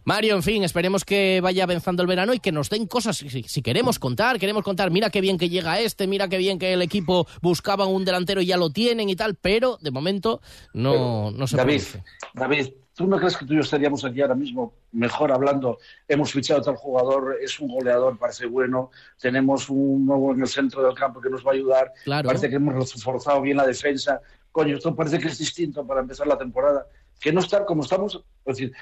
Mario, 0.04 0.34
en 0.34 0.42
fin, 0.42 0.64
esperemos 0.64 1.04
que 1.04 1.40
vaya 1.42 1.64
avanzando 1.64 2.02
el 2.02 2.08
verano 2.08 2.34
y 2.34 2.40
que 2.40 2.52
nos 2.52 2.70
den 2.70 2.86
cosas. 2.86 3.16
Si, 3.18 3.42
si 3.42 3.62
queremos 3.62 3.98
contar, 3.98 4.38
queremos 4.38 4.64
contar, 4.64 4.90
mira 4.90 5.10
qué 5.10 5.20
bien 5.20 5.38
que 5.38 5.48
llega 5.48 5.78
este, 5.80 6.06
mira 6.06 6.28
qué 6.28 6.38
bien 6.38 6.58
que 6.58 6.72
el 6.72 6.82
equipo 6.82 7.26
buscaba 7.40 7.86
un 7.86 8.04
delantero 8.04 8.40
y 8.40 8.46
ya 8.46 8.56
lo 8.56 8.70
tienen 8.70 9.08
y 9.08 9.16
tal, 9.16 9.34
pero 9.34 9.78
de 9.80 9.90
momento 9.90 10.40
no, 10.72 11.30
no 11.30 11.46
se 11.46 11.56
David, 11.56 11.80
produce. 11.82 12.04
David, 12.34 12.68
¿tú 12.94 13.06
no 13.06 13.16
crees 13.18 13.36
que 13.36 13.44
tú 13.46 13.52
y 13.52 13.56
yo 13.56 13.62
estaríamos 13.62 14.04
aquí 14.04 14.20
ahora 14.20 14.34
mismo 14.34 14.72
mejor 14.92 15.32
hablando? 15.32 15.78
Hemos 16.08 16.32
fichado 16.32 16.60
a 16.60 16.62
tal 16.64 16.76
jugador, 16.76 17.38
es 17.42 17.58
un 17.60 17.68
goleador, 17.68 18.18
parece 18.18 18.46
bueno, 18.46 18.90
tenemos 19.20 19.68
un 19.70 20.06
nuevo 20.06 20.32
en 20.32 20.40
el 20.42 20.48
centro 20.48 20.82
del 20.82 20.94
campo 20.94 21.20
que 21.20 21.30
nos 21.30 21.44
va 21.46 21.50
a 21.52 21.54
ayudar, 21.54 21.92
Claro. 22.04 22.26
parece 22.26 22.48
que 22.48 22.56
hemos 22.56 22.74
reforzado 22.74 23.40
bien 23.40 23.56
la 23.56 23.66
defensa. 23.66 24.20
Coño, 24.50 24.76
esto 24.76 24.94
parece 24.94 25.18
que 25.18 25.28
es 25.28 25.38
distinto 25.38 25.86
para 25.86 26.00
empezar 26.00 26.26
la 26.26 26.36
temporada. 26.36 26.86
Que 27.18 27.32
no 27.32 27.38
estar 27.38 27.64
como 27.64 27.84
estamos. 27.84 28.16
Es 28.44 28.56
decir, 28.56 28.72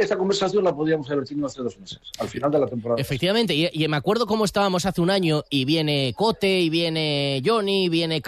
esta 0.00 0.18
conversación 0.18 0.64
la 0.64 0.74
podíamos 0.74 1.08
haber 1.12 1.24
tenido 1.24 1.46
hace 1.46 1.62
dos 1.62 1.78
meses, 1.78 2.00
al 2.18 2.26
final 2.28 2.50
de 2.50 2.58
la 2.58 2.66
temporada. 2.66 3.00
Efectivamente, 3.00 3.54
y, 3.54 3.68
y 3.72 3.86
me 3.86 3.96
acuerdo 3.96 4.26
cómo 4.26 4.44
estábamos 4.44 4.84
hace 4.84 5.00
un 5.00 5.10
año 5.10 5.44
y 5.48 5.64
viene 5.64 6.12
Cote, 6.16 6.58
y 6.60 6.70
viene 6.70 7.40
Johnny, 7.46 7.84
y 7.84 7.88
viene 7.88 8.20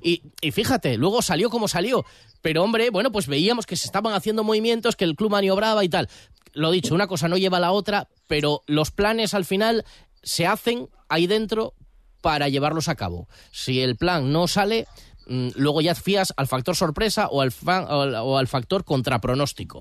y, 0.00 0.10
y- 0.12 0.22
y 0.40 0.50
fíjate, 0.52 0.96
luego 0.96 1.22
salió 1.22 1.50
como 1.50 1.66
salió. 1.66 2.04
Pero 2.42 2.62
hombre, 2.62 2.90
bueno, 2.90 3.10
pues 3.12 3.26
veíamos 3.26 3.66
que 3.66 3.76
se 3.76 3.86
estaban 3.86 4.14
haciendo 4.14 4.44
movimientos, 4.44 4.96
que 4.96 5.04
el 5.04 5.16
club 5.16 5.30
maniobraba 5.30 5.84
y 5.84 5.88
tal. 5.88 6.08
Lo 6.52 6.70
dicho, 6.70 6.94
una 6.94 7.06
cosa 7.06 7.28
no 7.28 7.36
lleva 7.36 7.58
a 7.58 7.60
la 7.60 7.72
otra, 7.72 8.08
pero 8.26 8.62
los 8.66 8.90
planes 8.90 9.34
al 9.34 9.44
final 9.44 9.84
se 10.22 10.46
hacen 10.46 10.88
ahí 11.08 11.26
dentro 11.26 11.74
para 12.20 12.48
llevarlos 12.48 12.88
a 12.88 12.94
cabo. 12.94 13.28
Si 13.52 13.80
el 13.80 13.96
plan 13.96 14.32
no 14.32 14.48
sale, 14.48 14.86
mm, 15.26 15.50
luego 15.56 15.80
ya 15.80 15.94
fías 15.94 16.32
al 16.36 16.46
factor 16.46 16.74
sorpresa 16.74 17.28
o 17.28 17.40
al, 17.40 17.52
o 17.66 18.38
al 18.38 18.48
factor 18.48 18.84
contrapronóstico. 18.84 19.80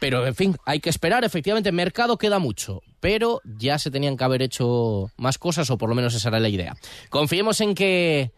Pero, 0.00 0.26
en 0.26 0.34
fin, 0.34 0.56
hay 0.66 0.80
que 0.80 0.90
esperar. 0.90 1.24
Efectivamente, 1.24 1.72
mercado 1.72 2.18
queda 2.18 2.38
mucho. 2.38 2.82
Pero 3.00 3.40
ya 3.44 3.78
se 3.78 3.90
tenían 3.90 4.16
que 4.16 4.24
haber 4.24 4.42
hecho 4.42 5.10
más 5.16 5.38
cosas, 5.38 5.70
o 5.70 5.78
por 5.78 5.88
lo 5.88 5.94
menos 5.94 6.14
esa 6.14 6.28
era 6.28 6.40
la 6.40 6.48
idea. 6.48 6.76
Confiemos 7.08 7.60
en 7.62 7.74
que 7.74 8.32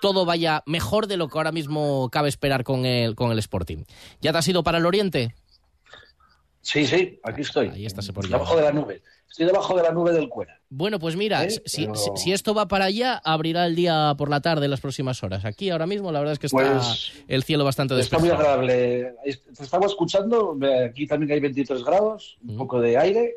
todo 0.00 0.24
vaya 0.24 0.62
mejor 0.66 1.06
de 1.06 1.16
lo 1.16 1.28
que 1.28 1.38
ahora 1.38 1.52
mismo 1.52 2.08
cabe 2.10 2.28
esperar 2.28 2.64
con 2.64 2.84
el, 2.86 3.14
con 3.14 3.30
el 3.32 3.38
Sporting. 3.38 3.84
¿Ya 4.20 4.32
te 4.32 4.38
has 4.38 4.48
ido 4.48 4.62
para 4.62 4.78
el 4.78 4.86
Oriente? 4.86 5.34
Sí, 6.62 6.86
sí, 6.86 7.18
aquí 7.22 7.40
estoy. 7.42 7.68
Ahí 7.68 7.86
estás 7.86 8.10
por 8.12 8.26
Debajo 8.28 8.56
de 8.56 8.62
la 8.62 8.72
nube. 8.72 9.02
Estoy 9.30 9.46
debajo 9.46 9.76
de 9.76 9.84
la 9.84 9.92
nube 9.92 10.12
del 10.12 10.28
cuera. 10.28 10.60
Bueno, 10.70 10.98
pues 10.98 11.14
mira, 11.14 11.44
¿Eh? 11.44 11.50
si, 11.64 11.82
Pero- 11.82 11.94
si- 11.94 12.10
si 12.16 12.32
esto 12.32 12.52
va 12.52 12.66
para 12.66 12.86
allá, 12.86 13.14
abrirá 13.24 13.64
el 13.64 13.76
día 13.76 14.12
por 14.18 14.28
la 14.28 14.40
tarde 14.40 14.64
en 14.64 14.72
las 14.72 14.80
próximas 14.80 15.22
horas. 15.22 15.44
Aquí 15.44 15.70
ahora 15.70 15.86
mismo 15.86 16.10
la 16.10 16.18
verdad 16.18 16.32
es 16.32 16.38
que 16.40 16.48
está 16.48 16.58
Pues, 16.58 17.12
el 17.28 17.44
cielo 17.44 17.64
bastante 17.64 17.98
Está 18.00 18.18
muy 18.18 18.28
despejado. 18.28 18.54
agradable. 18.60 19.14
Te 19.56 19.62
estaba 19.62 19.86
escuchando, 19.86 20.58
aquí 20.84 21.06
también 21.06 21.30
hay 21.30 21.40
23 21.40 21.84
grados, 21.84 22.38
un 22.46 22.56
poco 22.56 22.80
de 22.80 22.98
aire, 22.98 23.34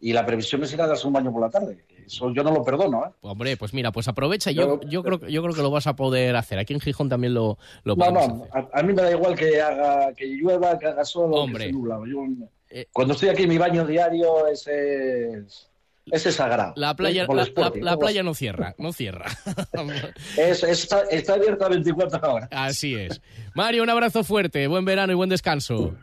y 0.00 0.12
la 0.12 0.26
previsión 0.26 0.62
es 0.64 0.72
ir 0.72 0.82
a 0.82 0.88
darse 0.88 1.06
un 1.06 1.12
baño 1.12 1.32
por 1.32 1.40
la 1.40 1.50
tarde. 1.50 1.84
Eso 2.12 2.32
yo 2.32 2.42
no 2.44 2.50
lo 2.52 2.62
perdono, 2.62 3.06
¿eh? 3.06 3.10
Hombre, 3.22 3.56
pues 3.56 3.72
mira, 3.72 3.90
pues 3.92 4.06
aprovecha. 4.08 4.50
Yo, 4.50 4.80
yo, 4.82 5.02
creo, 5.02 5.18
yo 5.28 5.42
creo 5.42 5.54
que 5.54 5.62
lo 5.62 5.70
vas 5.70 5.86
a 5.86 5.96
poder 5.96 6.36
hacer. 6.36 6.58
Aquí 6.58 6.74
en 6.74 6.80
Gijón 6.80 7.08
también 7.08 7.34
lo, 7.34 7.58
lo 7.84 7.96
No, 7.96 8.10
no, 8.10 8.20
hacer. 8.20 8.48
a, 8.74 8.80
a 8.80 8.82
mí 8.82 8.92
me 8.92 9.02
da 9.02 9.10
igual 9.10 9.34
que 9.34 9.60
haga 9.60 10.12
que 10.14 10.26
llueva, 10.26 10.78
que 10.78 10.86
haga 10.86 11.04
sol 11.04 11.32
o 11.32 11.36
Hombre. 11.42 11.66
que. 11.66 11.72
Yo, 11.72 12.24
Eh, 12.70 12.86
cuando 12.92 13.14
estoy 13.14 13.28
aquí, 13.30 13.46
mi 13.46 13.58
baño 13.58 13.86
diario 13.86 14.46
ese 14.48 15.38
es, 15.38 15.68
ese 16.10 16.28
es 16.30 16.34
sagrado. 16.34 16.72
La 16.76 16.94
playa, 16.96 17.26
¿no? 17.26 17.98
playa 17.98 18.22
no 18.22 18.34
cierra, 18.34 18.74
no 18.78 18.92
cierra. 18.92 19.26
Es- 20.36 20.62
está, 20.62 21.02
está 21.10 21.34
abierta 21.34 21.68
24 21.68 22.32
horas. 22.34 22.48
Así 22.50 22.94
es. 22.94 23.20
Mario, 23.54 23.82
un 23.82 23.90
abrazo 23.90 24.24
fuerte, 24.24 24.66
buen 24.66 24.84
verano 24.84 25.12
y 25.12 25.16
buen 25.16 25.28
descanso. 25.30 25.94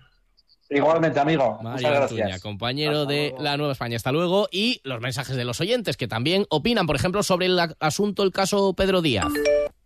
Igualmente, 0.69 1.19
amigo. 1.19 1.57
Mario 1.61 1.71
Muchas 1.71 1.91
gracias. 1.91 2.21
Antuña, 2.21 2.39
compañero 2.39 3.05
de 3.05 3.33
la 3.39 3.57
Nueva 3.57 3.73
España. 3.73 3.95
Hasta 3.95 4.11
luego. 4.11 4.47
Y 4.51 4.81
los 4.83 5.01
mensajes 5.01 5.35
de 5.35 5.43
los 5.45 5.59
oyentes 5.61 5.97
que 5.97 6.07
también 6.07 6.45
opinan, 6.49 6.85
por 6.85 6.95
ejemplo, 6.95 7.23
sobre 7.23 7.47
el 7.47 7.59
asunto, 7.79 8.23
el 8.23 8.31
caso 8.31 8.73
Pedro 8.73 9.01
Díaz. 9.01 9.27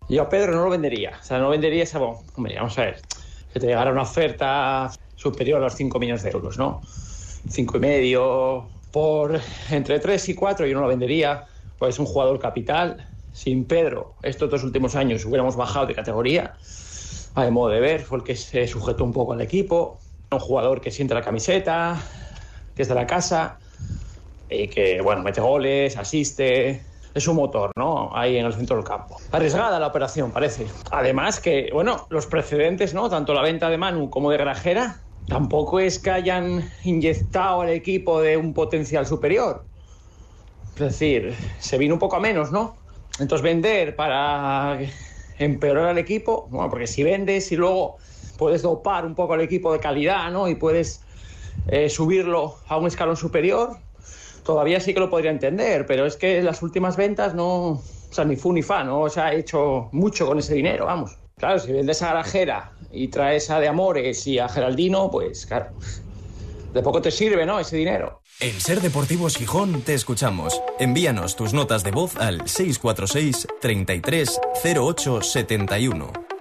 Yo 0.09 0.23
a 0.23 0.29
Pedro 0.29 0.53
no 0.55 0.65
lo 0.65 0.69
vendería. 0.69 1.17
O 1.21 1.23
sea, 1.23 1.39
no 1.39 1.49
vendería 1.49 1.83
esa. 1.83 1.99
bueno, 1.99 2.19
Hombre, 2.35 2.55
vamos 2.55 2.77
a 2.77 2.81
ver. 2.81 3.01
Que 3.53 3.59
te 3.59 3.67
llegara 3.67 3.91
una 3.91 4.01
oferta 4.01 4.91
superior 5.15 5.59
a 5.61 5.65
los 5.65 5.75
5 5.75 5.99
millones 5.99 6.23
de 6.23 6.31
euros, 6.31 6.57
¿no? 6.57 6.81
5 7.49 7.77
y 7.77 7.79
medio. 7.79 8.67
Por 8.91 9.39
entre 9.69 9.99
3 9.99 10.29
y 10.29 10.35
4 10.35 10.67
yo 10.67 10.75
no 10.75 10.81
lo 10.81 10.87
vendería. 10.87 11.45
Pues 11.77 11.95
es 11.95 11.99
un 11.99 12.05
jugador 12.05 12.39
capital. 12.39 13.07
sin 13.33 13.65
Pedro 13.65 14.15
estos 14.21 14.49
dos 14.49 14.63
últimos 14.63 14.95
años 14.95 15.25
hubiéramos 15.25 15.55
bajado 15.55 15.87
de 15.87 15.95
categoría, 15.95 16.53
a 17.35 17.45
mi 17.45 17.51
modo 17.51 17.69
de 17.69 17.79
ver, 17.79 18.01
fue 18.01 18.19
el 18.19 18.23
que 18.23 18.35
se 18.35 18.67
sujetó 18.67 19.03
un 19.03 19.11
poco 19.11 19.33
al 19.33 19.41
equipo, 19.41 19.99
un 20.33 20.39
jugador 20.39 20.81
que 20.81 20.91
siente 20.91 21.13
la 21.13 21.21
camiseta, 21.21 22.01
que 22.75 22.81
es 22.81 22.87
de 22.87 22.95
la 22.95 23.07
casa 23.07 23.59
y 24.49 24.67
que, 24.67 25.01
bueno, 25.01 25.23
mete 25.23 25.41
goles, 25.41 25.97
asiste, 25.97 26.83
es 27.13 27.27
un 27.27 27.35
motor, 27.35 27.71
¿no? 27.75 28.15
Ahí 28.15 28.37
en 28.37 28.45
el 28.45 28.53
centro 28.53 28.75
del 28.75 28.85
campo. 28.85 29.17
Arriesgada 29.31 29.79
la 29.79 29.87
operación, 29.87 30.31
parece. 30.31 30.67
Además 30.91 31.39
que, 31.39 31.69
bueno, 31.71 32.07
los 32.09 32.25
precedentes, 32.25 32.93
¿no? 32.93 33.09
Tanto 33.09 33.33
la 33.33 33.41
venta 33.41 33.69
de 33.69 33.77
Manu 33.77 34.09
como 34.09 34.31
de 34.31 34.37
Grajera, 34.37 35.01
tampoco 35.27 35.79
es 35.79 35.99
que 35.99 36.11
hayan 36.11 36.69
inyectado 36.83 37.61
al 37.61 37.69
equipo 37.69 38.21
de 38.21 38.37
un 38.37 38.53
potencial 38.53 39.05
superior. 39.05 39.65
Es 40.75 40.79
decir, 40.79 41.35
se 41.59 41.77
vino 41.77 41.93
un 41.93 41.99
poco 41.99 42.15
a 42.15 42.19
menos, 42.19 42.51
¿no? 42.51 42.77
Entonces 43.19 43.43
vender 43.43 43.95
para 43.95 44.79
empeorar 45.37 45.85
al 45.89 45.97
equipo, 45.99 46.47
bueno, 46.49 46.69
porque 46.69 46.87
si 46.87 47.03
vendes 47.03 47.51
y 47.51 47.55
luego 47.55 47.97
puedes 48.43 48.61
dopar 48.61 49.05
un 49.05 49.15
poco 49.15 49.35
al 49.35 49.39
equipo 49.39 49.71
de 49.71 49.79
calidad, 49.79 50.29
¿no? 50.29 50.49
Y 50.49 50.55
puedes 50.55 50.99
eh, 51.69 51.89
subirlo 51.89 52.57
a 52.67 52.75
un 52.75 52.87
escalón 52.87 53.15
superior, 53.15 53.77
todavía 54.43 54.81
sí 54.81 54.93
que 54.93 54.99
lo 54.99 55.09
podría 55.09 55.31
entender, 55.31 55.85
pero 55.85 56.05
es 56.05 56.17
que 56.17 56.43
las 56.43 56.61
últimas 56.61 56.97
ventas 56.97 57.33
no, 57.33 57.69
o 57.69 57.81
sea, 58.11 58.25
ni 58.25 58.35
fu 58.35 58.51
ni 58.51 58.61
fa, 58.61 58.83
no 58.83 59.07
se 59.07 59.21
ha 59.21 59.33
hecho 59.33 59.87
mucho 59.93 60.27
con 60.27 60.39
ese 60.39 60.55
dinero, 60.55 60.87
vamos. 60.87 61.17
Claro, 61.37 61.57
si 61.57 61.71
vendes 61.71 62.01
a 62.01 62.07
Garajera 62.07 62.73
y 62.91 63.07
traes 63.07 63.49
a 63.49 63.61
De 63.61 63.69
Amores 63.69 64.27
y 64.27 64.39
a 64.39 64.49
Geraldino, 64.49 65.09
pues 65.09 65.45
claro, 65.45 65.67
de 66.73 66.81
poco 66.81 67.01
te 67.01 67.11
sirve, 67.11 67.45
¿no? 67.45 67.61
Ese 67.61 67.77
dinero. 67.77 68.19
En 68.41 68.59
Ser 68.59 68.81
Deportivos 68.81 69.37
Gijón 69.37 69.83
te 69.83 69.93
escuchamos. 69.93 70.61
Envíanos 70.79 71.37
tus 71.37 71.53
notas 71.53 71.85
de 71.85 71.91
voz 71.91 72.17
al 72.17 72.45
646 72.45 73.47
33 73.61 74.41
08 74.65 75.21
71. 75.21 76.32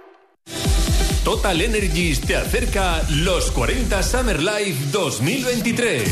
Total 1.23 1.61
Energies 1.61 2.19
te 2.19 2.35
acerca 2.35 3.01
los 3.09 3.49
40 3.51 4.03
Summer 4.03 4.43
Life 4.43 4.91
2023. 4.91 6.03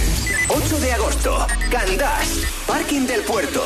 8 0.47 0.79
de 0.79 0.93
agosto, 0.93 1.47
Candás, 1.69 2.39
Parking 2.65 3.01
del 3.01 3.21
Puerto. 3.21 3.61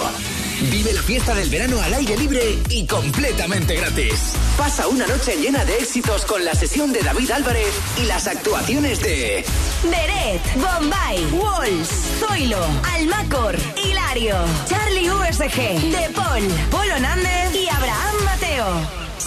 Vive 0.72 0.94
la 0.94 1.04
fiesta 1.04 1.36
del 1.36 1.50
verano 1.50 1.80
al 1.82 1.94
aire 1.94 2.18
libre 2.18 2.58
y 2.70 2.88
completamente 2.88 3.76
gratis. 3.76 4.34
Pasa 4.58 4.88
una 4.88 5.06
noche 5.06 5.36
llena 5.36 5.64
de 5.66 5.78
éxitos 5.78 6.26
con 6.26 6.44
la 6.44 6.56
sesión 6.56 6.92
de 6.92 7.02
David 7.02 7.30
Álvarez 7.30 7.76
y 8.02 8.06
las 8.06 8.26
actuaciones 8.26 9.02
de 9.02 9.46
Beret, 9.84 10.42
Bombay, 10.56 11.26
Walls, 11.32 11.90
Zoilo, 12.20 12.66
Almacor, 12.94 13.56
Hilario, 13.84 14.36
Charlie 14.68 15.12
USG, 15.12 15.92
De 15.92 16.10
Paul, 16.16 16.44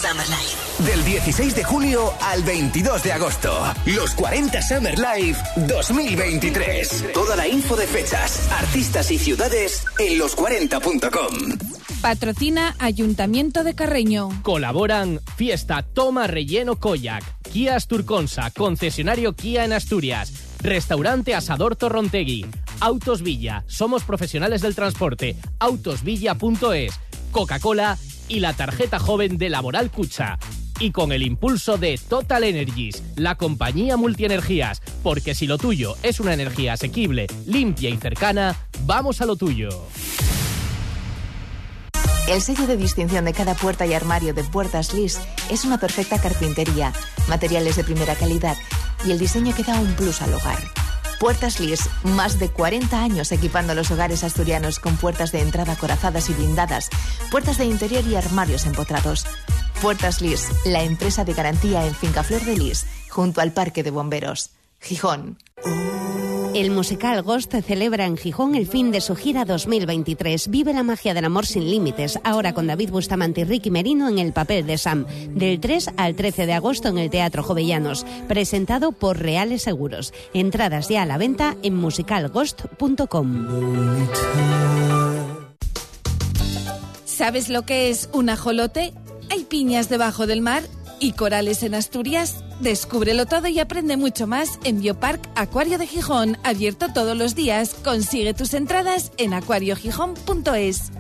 Summer 0.08 0.28
Life. 0.28 0.84
Del 0.84 1.04
16 1.04 1.54
de 1.56 1.64
junio 1.64 2.14
al 2.22 2.42
22 2.42 3.02
de 3.02 3.12
agosto. 3.12 3.52
Los 3.84 4.12
40 4.14 4.62
Summer 4.62 4.98
Life 4.98 5.42
2023. 5.56 7.12
Toda 7.12 7.36
la 7.36 7.46
info 7.46 7.76
de 7.76 7.86
fechas, 7.86 8.50
artistas 8.52 9.10
y 9.10 9.18
ciudades 9.18 9.84
en 9.98 10.18
los40.com. 10.18 11.58
Patrocina 12.00 12.74
Ayuntamiento 12.78 13.64
de 13.64 13.74
Carreño. 13.74 14.30
Colaboran 14.42 15.20
Fiesta 15.36 15.82
Toma 15.82 16.26
Relleno 16.26 16.76
Koyak, 16.76 17.24
Kia 17.42 17.76
Asturconsa, 17.76 18.50
concesionario 18.52 19.34
Kia 19.34 19.64
en 19.64 19.74
Asturias, 19.74 20.32
Restaurante 20.62 21.34
Asador 21.34 21.76
Torrontegui, 21.76 22.46
Autos 22.80 23.20
Villa, 23.22 23.64
somos 23.66 24.04
profesionales 24.04 24.62
del 24.62 24.74
transporte, 24.74 25.36
autosvilla.es, 25.58 26.98
Coca-Cola 27.30 27.98
y 28.28 28.40
la 28.40 28.52
tarjeta 28.52 28.98
joven 28.98 29.38
de 29.38 29.48
Laboral 29.48 29.90
Cucha. 29.90 30.38
Y 30.80 30.92
con 30.92 31.12
el 31.12 31.22
impulso 31.22 31.76
de 31.76 31.98
Total 31.98 32.44
Energies, 32.44 33.02
la 33.16 33.34
compañía 33.34 33.96
multienergías, 33.96 34.80
porque 35.02 35.34
si 35.34 35.46
lo 35.46 35.58
tuyo 35.58 35.96
es 36.02 36.20
una 36.20 36.34
energía 36.34 36.74
asequible, 36.74 37.26
limpia 37.46 37.90
y 37.90 37.96
cercana, 37.96 38.56
vamos 38.84 39.20
a 39.20 39.26
lo 39.26 39.36
tuyo. 39.36 39.70
El 42.28 42.42
sello 42.42 42.66
de 42.66 42.76
distinción 42.76 43.24
de 43.24 43.32
cada 43.32 43.54
puerta 43.54 43.86
y 43.86 43.94
armario 43.94 44.34
de 44.34 44.44
Puertas 44.44 44.92
Lis 44.92 45.18
es 45.50 45.64
una 45.64 45.78
perfecta 45.78 46.20
carpintería, 46.20 46.92
materiales 47.26 47.76
de 47.76 47.84
primera 47.84 48.14
calidad 48.14 48.56
y 49.06 49.12
el 49.12 49.18
diseño 49.18 49.54
que 49.54 49.64
da 49.64 49.80
un 49.80 49.94
plus 49.94 50.20
al 50.20 50.34
hogar. 50.34 50.88
Puertas 51.18 51.59
Lis, 51.59 51.88
más 52.04 52.38
de 52.38 52.48
40 52.48 53.02
años 53.02 53.33
equipando 53.33 53.74
los 53.74 53.90
hogares 53.90 54.22
asturianos 54.22 54.78
con 54.78 54.96
puertas 54.96 55.33
de 55.33 55.40
entrada 55.40 55.74
corazadas 55.74 56.31
y 56.31 56.35
blindadas, 56.35 56.90
puertas 57.33 57.59
de 57.59 57.64
interior 57.64 58.07
y 58.07 58.14
armarios 58.14 58.66
empotrados. 58.66 59.26
Puertas 59.83 60.20
Lis, 60.20 60.48
la 60.64 60.83
empresa 60.83 61.24
de 61.24 61.35
garantía 61.35 61.85
en 61.87 61.94
Finca 61.94 62.22
Flor 62.22 62.42
de 62.42 62.57
Lis, 62.57 62.87
junto 63.11 63.40
al 63.40 63.52
Parque 63.52 63.83
de 63.83 63.90
Bomberos. 63.90 64.50
Gijón. 64.81 65.38
El 66.54 66.70
musical 66.70 67.22
Ghost 67.22 67.54
celebra 67.64 68.06
en 68.06 68.16
Gijón 68.16 68.54
el 68.54 68.66
fin 68.66 68.90
de 68.90 69.00
su 69.00 69.14
gira 69.14 69.44
2023. 69.44 70.48
Vive 70.48 70.72
la 70.72 70.82
magia 70.82 71.14
del 71.14 71.24
amor 71.24 71.46
sin 71.46 71.70
límites, 71.70 72.18
ahora 72.24 72.52
con 72.52 72.66
David 72.66 72.90
Bustamante 72.90 73.42
y 73.42 73.44
Ricky 73.44 73.70
Merino 73.70 74.08
en 74.08 74.18
el 74.18 74.32
papel 74.32 74.66
de 74.66 74.78
Sam, 74.78 75.06
del 75.30 75.61
3 75.61 75.90
al 75.96 76.16
13 76.16 76.46
de 76.46 76.54
agosto 76.54 76.88
en 76.88 76.98
el 76.98 77.11
Teatro 77.11 77.42
Jovellanos, 77.42 78.04
presentado 78.26 78.92
por 78.92 79.18
Reales 79.18 79.62
Seguros. 79.62 80.12
Entradas 80.34 80.88
ya 80.88 81.02
a 81.02 81.06
la 81.06 81.18
venta 81.18 81.56
en 81.62 81.76
musicalghost.com. 81.76 83.46
¿Sabes 87.04 87.48
lo 87.48 87.62
que 87.62 87.90
es 87.90 88.08
un 88.12 88.30
ajolote? 88.30 88.94
Hay 89.30 89.44
piñas 89.44 89.88
debajo 89.88 90.26
del 90.26 90.40
mar 90.40 90.62
y 91.00 91.12
corales 91.12 91.62
en 91.62 91.74
Asturias. 91.74 92.44
Descúbrelo 92.61 93.26
todo 93.26 93.48
y 93.48 93.58
aprende 93.58 93.96
mucho 93.96 94.26
más 94.26 94.58
en 94.64 94.80
Biopark 94.80 95.20
Acuario 95.34 95.78
de 95.78 95.87
Gijón, 95.87 96.38
abierto 96.42 96.92
todos 96.92 97.16
los 97.16 97.34
días. 97.34 97.74
Consigue 97.84 98.34
tus 98.34 98.54
entradas 98.54 99.12
en 99.16 99.34
acuariogijón.es. 99.34 100.92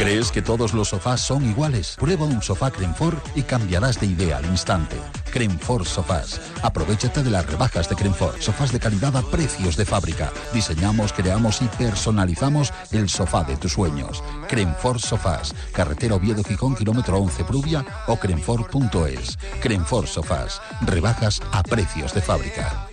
¿Crees 0.00 0.32
que 0.32 0.40
todos 0.40 0.72
los 0.72 0.88
sofás 0.88 1.20
son 1.20 1.44
iguales? 1.44 1.94
Prueba 2.00 2.24
un 2.24 2.40
sofá 2.40 2.70
Crenfor 2.70 3.20
y 3.34 3.42
cambiarás 3.42 4.00
de 4.00 4.06
idea 4.06 4.38
al 4.38 4.46
instante. 4.46 4.96
Crenfor 5.30 5.86
Sofás. 5.86 6.40
Aprovechate 6.62 7.22
de 7.22 7.28
las 7.28 7.44
rebajas 7.44 7.86
de 7.86 7.96
Crenfor. 7.96 8.40
Sofás 8.40 8.72
de 8.72 8.80
calidad 8.80 9.14
a 9.14 9.20
precios 9.20 9.76
de 9.76 9.84
fábrica. 9.84 10.32
Diseñamos, 10.54 11.12
creamos 11.12 11.60
y 11.60 11.66
personalizamos 11.66 12.72
el 12.92 13.10
sofá 13.10 13.44
de 13.44 13.58
tus 13.58 13.74
sueños. 13.74 14.24
Crenfor 14.48 14.98
Sofás. 14.98 15.54
Carretera 15.70 16.14
Oviedo 16.14 16.42
Gijón, 16.44 16.76
kilómetro 16.76 17.18
11 17.18 17.44
Prubia 17.44 17.84
o 18.06 18.16
crenfor.es. 18.16 19.38
Crenfor 19.60 20.06
Sofás. 20.06 20.62
Rebajas 20.80 21.42
a 21.52 21.62
precios 21.62 22.14
de 22.14 22.22
fábrica. 22.22 22.89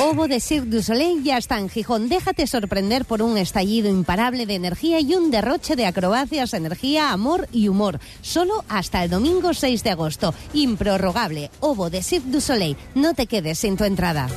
Ovo 0.00 0.28
de 0.28 0.40
Cirque 0.40 0.70
du 0.70 0.82
Soleil 0.82 1.22
ya 1.24 1.38
está 1.38 1.58
en 1.58 1.68
Gijón. 1.68 2.08
Déjate 2.08 2.46
sorprender 2.46 3.04
por 3.04 3.22
un 3.22 3.36
estallido 3.36 3.88
imparable 3.88 4.46
de 4.46 4.54
energía 4.54 5.00
y 5.00 5.14
un 5.14 5.30
derroche 5.30 5.76
de 5.76 5.86
acrobacias, 5.86 6.54
energía, 6.54 7.12
amor 7.12 7.48
y 7.52 7.68
humor. 7.68 7.98
Solo 8.22 8.64
hasta 8.68 9.02
el 9.04 9.10
domingo 9.10 9.54
6 9.54 9.82
de 9.82 9.90
agosto. 9.90 10.34
Improrrogable. 10.52 11.50
Ovo 11.60 11.90
de 11.90 12.02
Cirque 12.02 12.30
du 12.30 12.40
Soleil. 12.40 12.76
No 12.94 13.14
te 13.14 13.26
quedes 13.26 13.58
sin 13.58 13.76
tu 13.76 13.84
entrada. 13.84 14.28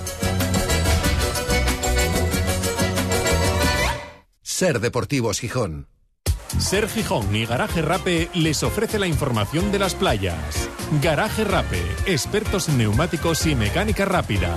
Ser 4.41 4.79
Deportivos 4.79 5.39
Gijón. 5.39 5.87
Ser 6.59 6.87
Gijón 6.89 7.35
y 7.35 7.45
Garaje 7.45 7.81
Rape 7.81 8.29
les 8.33 8.63
ofrece 8.63 8.99
la 8.99 9.07
información 9.07 9.71
de 9.71 9.79
las 9.79 9.95
playas. 9.95 10.69
Garaje 11.01 11.43
Rape, 11.43 11.81
expertos 12.05 12.67
en 12.69 12.77
neumáticos 12.77 13.45
y 13.45 13.55
mecánica 13.55 14.05
rápida. 14.05 14.55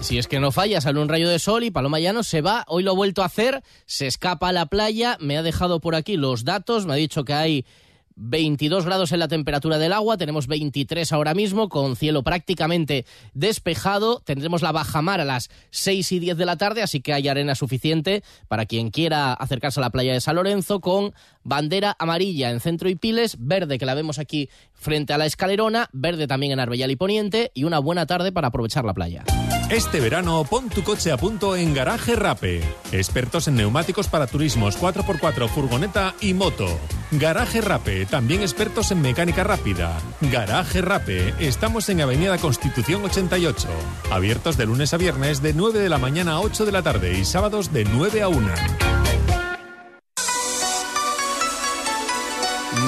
Si 0.00 0.18
es 0.18 0.26
que 0.26 0.40
no 0.40 0.50
falla, 0.50 0.80
sale 0.80 1.00
un 1.00 1.08
rayo 1.08 1.28
de 1.28 1.38
sol 1.38 1.62
y 1.62 1.70
Paloma 1.70 2.00
Llano 2.00 2.24
se 2.24 2.40
va. 2.40 2.64
Hoy 2.66 2.82
lo 2.82 2.90
ha 2.90 2.94
vuelto 2.94 3.22
a 3.22 3.26
hacer, 3.26 3.62
se 3.86 4.08
escapa 4.08 4.48
a 4.48 4.52
la 4.52 4.66
playa, 4.66 5.16
me 5.20 5.38
ha 5.38 5.42
dejado 5.42 5.80
por 5.80 5.94
aquí 5.94 6.16
los 6.16 6.44
datos, 6.44 6.86
me 6.86 6.94
ha 6.94 6.96
dicho 6.96 7.24
que 7.24 7.34
hay 7.34 7.66
22 8.16 8.84
grados 8.84 9.12
en 9.12 9.18
la 9.18 9.28
temperatura 9.28 9.78
del 9.78 9.92
agua, 9.92 10.16
tenemos 10.16 10.46
23 10.46 11.12
ahora 11.12 11.34
mismo, 11.34 11.68
con 11.68 11.96
cielo 11.96 12.22
prácticamente 12.22 13.06
despejado. 13.34 14.20
Tendremos 14.20 14.62
la 14.62 14.72
bajamar 14.72 15.20
a 15.20 15.24
las 15.24 15.50
6 15.70 16.12
y 16.12 16.18
10 16.18 16.36
de 16.36 16.46
la 16.46 16.56
tarde, 16.56 16.82
así 16.82 17.00
que 17.00 17.12
hay 17.12 17.28
arena 17.28 17.54
suficiente 17.54 18.22
para 18.48 18.66
quien 18.66 18.90
quiera 18.90 19.32
acercarse 19.32 19.80
a 19.80 19.82
la 19.82 19.90
playa 19.90 20.12
de 20.12 20.20
San 20.20 20.36
Lorenzo, 20.36 20.80
con 20.80 21.14
bandera 21.42 21.96
amarilla 21.98 22.50
en 22.50 22.60
centro 22.60 22.88
y 22.88 22.94
piles, 22.94 23.36
verde 23.38 23.78
que 23.78 23.86
la 23.86 23.94
vemos 23.94 24.18
aquí 24.18 24.48
frente 24.74 25.12
a 25.12 25.18
la 25.18 25.26
escalerona, 25.26 25.88
verde 25.92 26.26
también 26.26 26.52
en 26.52 26.60
Arbellal 26.60 26.90
y 26.90 26.96
Poniente, 26.96 27.50
y 27.54 27.64
una 27.64 27.78
buena 27.78 28.06
tarde 28.06 28.32
para 28.32 28.48
aprovechar 28.48 28.84
la 28.84 28.94
playa. 28.94 29.24
Este 29.72 30.00
verano 30.00 30.44
pon 30.44 30.68
tu 30.68 30.84
coche 30.84 31.10
a 31.12 31.16
punto 31.16 31.56
en 31.56 31.72
Garaje 31.72 32.14
Rape. 32.14 32.60
Expertos 32.92 33.48
en 33.48 33.54
neumáticos 33.54 34.06
para 34.06 34.26
turismos 34.26 34.78
4x4, 34.78 35.48
furgoneta 35.48 36.14
y 36.20 36.34
moto. 36.34 36.66
Garaje 37.10 37.62
Rape, 37.62 38.04
también 38.04 38.42
expertos 38.42 38.90
en 38.90 39.00
mecánica 39.00 39.44
rápida. 39.44 39.98
Garaje 40.20 40.82
Rape, 40.82 41.32
estamos 41.38 41.88
en 41.88 42.02
Avenida 42.02 42.36
Constitución 42.36 43.02
88. 43.02 43.66
Abiertos 44.10 44.58
de 44.58 44.66
lunes 44.66 44.92
a 44.92 44.98
viernes 44.98 45.40
de 45.40 45.54
9 45.54 45.78
de 45.78 45.88
la 45.88 45.96
mañana 45.96 46.32
a 46.32 46.40
8 46.40 46.66
de 46.66 46.72
la 46.72 46.82
tarde 46.82 47.18
y 47.18 47.24
sábados 47.24 47.72
de 47.72 47.86
9 47.86 48.20
a 48.20 48.28
1. 48.28 48.52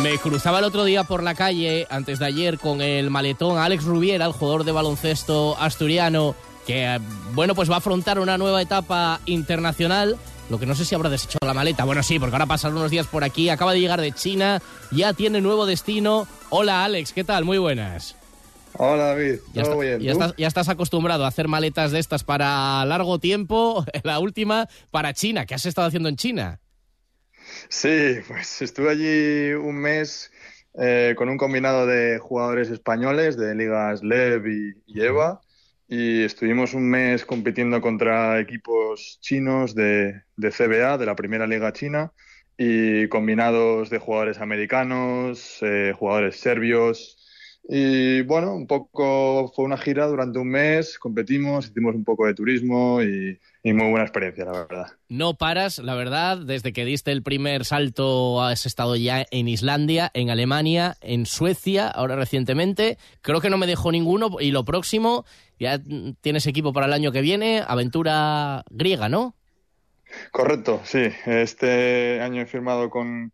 Me 0.03 0.19
cruzaba 0.19 0.59
el 0.59 0.67
otro 0.67 0.85
día 0.85 1.05
por 1.05 1.23
la 1.23 1.35
calle, 1.35 1.87
antes 1.89 2.19
de 2.19 2.27
ayer, 2.27 2.59
con 2.59 2.83
el 2.83 3.09
maletón 3.09 3.57
Alex 3.57 3.85
Rubiera, 3.85 4.27
el 4.27 4.33
jugador 4.33 4.65
de 4.65 4.73
baloncesto 4.73 5.57
asturiano, 5.59 6.35
que, 6.67 6.99
bueno, 7.33 7.55
pues 7.55 7.71
va 7.71 7.75
a 7.77 7.79
afrontar 7.79 8.19
una 8.19 8.39
nueva 8.39 8.63
etapa 8.63 9.21
internacional. 9.27 10.17
Lo 10.51 10.59
que 10.59 10.67
no 10.67 10.75
sé 10.75 10.85
si 10.85 10.95
habrá 10.95 11.09
deshecho 11.09 11.39
la 11.45 11.55
maleta. 11.55 11.85
Bueno, 11.85 12.03
sí, 12.03 12.19
porque 12.19 12.35
ahora 12.35 12.47
pasan 12.47 12.77
unos 12.77 12.91
días 12.91 13.07
por 13.07 13.25
aquí. 13.25 13.49
Acaba 13.49 13.73
de 13.73 13.81
llegar 13.81 14.01
de 14.01 14.13
China, 14.13 14.61
ya 14.91 15.13
tiene 15.15 15.41
nuevo 15.41 15.65
destino. 15.67 16.27
Hola, 16.51 16.85
Alex, 16.85 17.13
¿qué 17.13 17.25
tal? 17.25 17.45
Muy 17.45 17.57
buenas. 17.59 18.17
Hola 18.77 19.05
David, 19.07 19.37
Ya, 19.53 19.63
¿todo 19.63 19.75
está- 19.83 19.85
bien? 19.85 20.01
ya 20.01 20.13
estás, 20.13 20.35
ya 20.37 20.47
estás 20.49 20.69
acostumbrado 20.69 21.25
a 21.25 21.29
hacer 21.29 21.47
maletas 21.47 21.93
de 21.93 22.01
estas 22.01 22.25
para 22.25 22.85
largo 22.85 23.19
tiempo. 23.21 23.85
La 24.03 24.19
última 24.19 24.69
para 24.91 25.15
China. 25.15 25.47
¿Qué 25.47 25.55
has 25.55 25.65
estado 25.65 25.87
haciendo 25.89 26.09
en 26.09 26.17
China? 26.17 26.61
Sí, 27.69 28.17
pues 28.27 28.63
estuve 28.63 28.91
allí 28.91 29.53
un 29.55 29.77
mes 29.77 30.31
eh, 30.79 31.15
con 31.17 31.29
un 31.29 31.39
combinado 31.39 31.87
de 31.87 32.19
jugadores 32.19 32.69
españoles 32.69 33.37
de 33.37 33.55
ligas 33.55 34.03
LEV 34.03 34.47
y, 34.49 34.73
y 34.87 35.01
EVA 35.03 35.41
y 35.89 36.23
estuvimos 36.25 36.75
un 36.75 36.89
mes 36.89 37.25
compitiendo 37.25 37.81
contra 37.81 38.41
equipos 38.41 39.19
chinos 39.21 39.75
de, 39.75 40.23
de 40.37 40.51
CBA, 40.51 40.99
de 40.99 41.07
la 41.07 41.17
primera 41.17 41.47
liga 41.47 41.73
china, 41.73 42.13
y 42.57 43.09
combinados 43.09 43.91
de 43.91 43.99
jugadores 43.99 44.39
americanos, 44.41 45.59
eh, 45.63 45.93
jugadores 45.97 46.37
serbios. 46.37 47.19
Y 47.67 48.21
bueno, 48.23 48.55
un 48.55 48.67
poco 48.67 49.51
fue 49.55 49.65
una 49.65 49.79
gira 49.79 50.07
durante 50.07 50.39
un 50.39 50.49
mes, 50.49 50.99
competimos, 50.99 51.67
hicimos 51.67 51.95
un 51.95 52.05
poco 52.05 52.27
de 52.27 52.35
turismo 52.35 53.03
y, 53.03 53.41
y 53.63 53.73
muy 53.73 53.89
buena 53.89 54.05
experiencia, 54.05 54.45
la 54.45 54.53
verdad. 54.53 54.87
No 55.09 55.39
paras, 55.39 55.79
la 55.79 55.95
verdad, 55.95 56.37
desde 56.37 56.75
que 56.75 56.85
diste 56.85 57.11
el 57.11 57.23
primer 57.23 57.65
salto 57.65 58.43
has 58.43 58.67
estado 58.67 58.97
ya 58.97 59.25
en 59.31 59.49
Islandia, 59.49 60.11
en 60.13 60.29
Alemania, 60.29 60.97
en 61.01 61.25
Suecia, 61.25 61.89
ahora 61.89 62.17
recientemente. 62.17 62.99
Creo 63.23 63.41
que 63.41 63.49
no 63.49 63.57
me 63.57 63.67
dejó 63.67 63.91
ninguno 63.91 64.37
y 64.39 64.51
lo 64.51 64.67
próximo, 64.67 65.25
ya 65.59 65.81
tienes 66.21 66.47
equipo 66.47 66.75
para 66.75 66.87
el 66.87 66.93
año 66.93 67.13
que 67.13 67.23
viene, 67.23 67.63
aventura 67.67 68.65
griega, 68.69 69.09
¿no? 69.09 69.35
Correcto, 70.33 70.83
sí. 70.85 71.09
Este 71.25 72.21
año 72.21 72.43
he 72.43 72.47
firmado 72.47 72.91
con, 72.91 73.33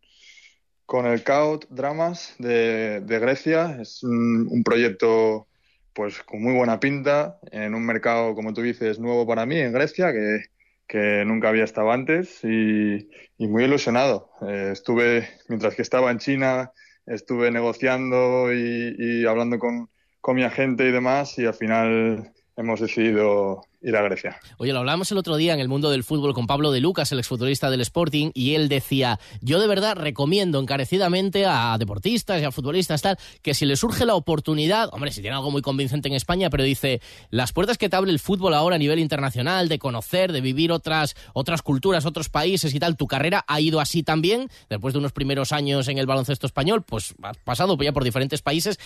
con 0.91 1.07
el 1.07 1.22
CAUT 1.22 1.66
Dramas 1.70 2.34
de, 2.41 3.01
de 3.03 3.18
Grecia. 3.20 3.78
Es 3.80 4.03
un, 4.03 4.49
un 4.51 4.64
proyecto 4.64 5.47
pues 5.93 6.20
con 6.24 6.43
muy 6.43 6.53
buena 6.53 6.80
pinta 6.80 7.38
en 7.53 7.76
un 7.76 7.86
mercado, 7.86 8.34
como 8.34 8.53
tú 8.53 8.62
dices, 8.62 8.99
nuevo 8.99 9.24
para 9.24 9.47
mí 9.47 9.57
en 9.57 9.72
Grecia, 9.72 10.12
que, 10.12 10.41
que 10.88 11.24
nunca 11.24 11.49
había 11.49 11.62
estado 11.62 11.93
antes 11.93 12.41
y, 12.43 13.09
y 13.38 13.47
muy 13.47 13.62
ilusionado. 13.66 14.32
Eh, 14.43 14.70
estuve, 14.72 15.28
mientras 15.47 15.76
que 15.76 15.82
estaba 15.82 16.11
en 16.11 16.18
China, 16.18 16.72
estuve 17.07 17.53
negociando 17.53 18.53
y, 18.53 18.97
y 18.99 19.26
hablando 19.26 19.61
con, 19.61 19.91
con 20.20 20.34
mi 20.34 20.43
agente 20.43 20.88
y 20.88 20.91
demás 20.91 21.38
y 21.38 21.47
al 21.47 21.55
final 21.55 22.32
hemos 22.61 22.81
decidido 22.81 23.63
ir 23.83 23.97
a 23.97 24.03
Grecia. 24.03 24.39
Oye, 24.59 24.73
lo 24.73 24.81
hablábamos 24.81 25.11
el 25.11 25.19
otro 25.19 25.37
día 25.37 25.55
en 25.55 25.61
el 25.61 25.69
mundo 25.69 25.91
del 25.91 26.05
fútbol 26.05 26.35
con 26.35 26.47
Pablo 26.47 26.71
de 26.71 26.81
Lucas, 26.81 27.11
el 27.13 27.19
exfutbolista 27.19 27.71
del 27.71 27.81
Sporting, 27.81 28.31
y 28.35 28.55
él 28.55 28.69
decía, 28.69 29.19
yo 29.41 29.59
de 29.59 29.67
verdad 29.67 29.97
recomiendo 29.97 30.61
encarecidamente 30.61 31.47
a 31.47 31.77
deportistas 31.79 32.41
y 32.41 32.45
a 32.45 32.53
futbolistas 32.53 33.01
tal, 33.03 33.19
que 33.43 33.55
si 33.55 33.65
les 33.65 33.81
surge 33.81 34.05
la 34.05 34.15
oportunidad, 34.15 34.91
hombre, 34.93 35.11
si 35.11 35.23
tiene 35.23 35.37
algo 35.37 35.51
muy 35.51 35.63
convincente 35.63 36.09
en 36.09 36.15
España, 36.15 36.51
pero 36.51 36.63
dice, 36.63 37.01
las 37.31 37.53
puertas 37.53 37.79
que 37.79 37.89
te 37.89 37.97
abre 37.97 38.11
el 38.11 38.19
fútbol 38.19 38.55
ahora 38.55 38.77
a 38.77 38.79
nivel 38.79 38.99
internacional, 38.99 39.69
de 39.69 39.79
conocer, 39.79 40.33
de 40.33 40.43
vivir 40.43 40.73
otras, 40.73 41.17
otras 41.33 41.63
culturas, 41.63 42.05
otros 42.05 42.29
países 42.29 42.75
y 42.75 42.79
tal, 42.79 42.97
tu 42.97 43.07
carrera 43.07 43.45
ha 43.49 43.61
ido 43.61 43.81
así 43.81 44.03
también, 44.03 44.51
después 44.69 44.93
de 44.93 44.99
unos 44.99 45.13
primeros 45.13 45.53
años 45.53 45.89
en 45.89 45.99
el 45.99 46.07
baloncesto 46.07 46.47
español, 46.47 46.83
pues 46.83 47.15
has 47.23 47.39
pasado 47.39 47.77
ya 47.81 47.93
por 47.93 48.05
diferentes 48.05 48.43
países. 48.43 48.79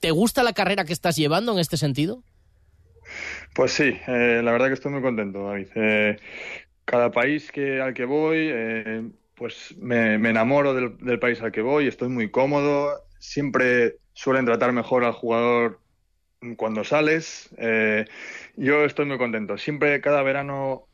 ¿Te 0.00 0.12
gusta 0.12 0.42
la 0.42 0.52
carrera 0.52 0.84
que 0.84 0.92
estás 0.92 1.16
llevando 1.16 1.52
en 1.52 1.58
este 1.58 1.76
sentido? 1.76 2.22
Pues 3.54 3.72
sí, 3.72 3.98
eh, 4.06 4.40
la 4.44 4.52
verdad 4.52 4.68
que 4.68 4.74
estoy 4.74 4.92
muy 4.92 5.02
contento, 5.02 5.44
David. 5.44 5.68
Eh, 5.74 6.16
cada 6.84 7.10
país 7.12 7.52
que, 7.52 7.80
al 7.80 7.94
que 7.94 8.04
voy, 8.04 8.38
eh, 8.52 9.10
pues 9.34 9.76
me, 9.78 10.18
me 10.18 10.30
enamoro 10.30 10.74
del, 10.74 10.98
del 10.98 11.18
país 11.18 11.40
al 11.42 11.52
que 11.52 11.62
voy, 11.62 11.86
estoy 11.88 12.08
muy 12.08 12.30
cómodo. 12.30 13.04
Siempre 13.18 13.98
suelen 14.14 14.46
tratar 14.46 14.72
mejor 14.72 15.04
al 15.04 15.12
jugador 15.12 15.80
cuando 16.56 16.84
sales. 16.84 17.50
Eh, 17.58 18.06
yo 18.56 18.84
estoy 18.84 19.06
muy 19.06 19.18
contento. 19.18 19.58
Siempre, 19.58 20.00
cada 20.00 20.22
verano, 20.22 20.87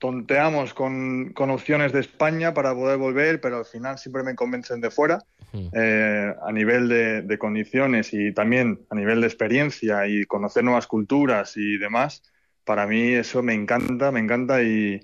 tonteamos 0.00 0.74
con, 0.74 1.32
con 1.34 1.50
opciones 1.50 1.92
de 1.92 2.00
España 2.00 2.52
para 2.54 2.74
poder 2.74 2.96
volver, 2.98 3.40
pero 3.40 3.58
al 3.58 3.66
final 3.66 3.98
siempre 3.98 4.24
me 4.24 4.34
convencen 4.34 4.80
de 4.80 4.90
fuera. 4.90 5.22
Eh, 5.52 6.34
a 6.42 6.52
nivel 6.52 6.88
de, 6.88 7.22
de 7.22 7.38
condiciones 7.38 8.12
y 8.12 8.32
también 8.32 8.86
a 8.88 8.94
nivel 8.94 9.20
de 9.20 9.26
experiencia 9.26 10.06
y 10.06 10.24
conocer 10.24 10.62
nuevas 10.62 10.86
culturas 10.86 11.56
y 11.56 11.76
demás, 11.76 12.22
para 12.64 12.86
mí 12.86 13.14
eso 13.14 13.42
me 13.42 13.52
encanta, 13.52 14.12
me 14.12 14.20
encanta 14.20 14.62
y 14.62 15.00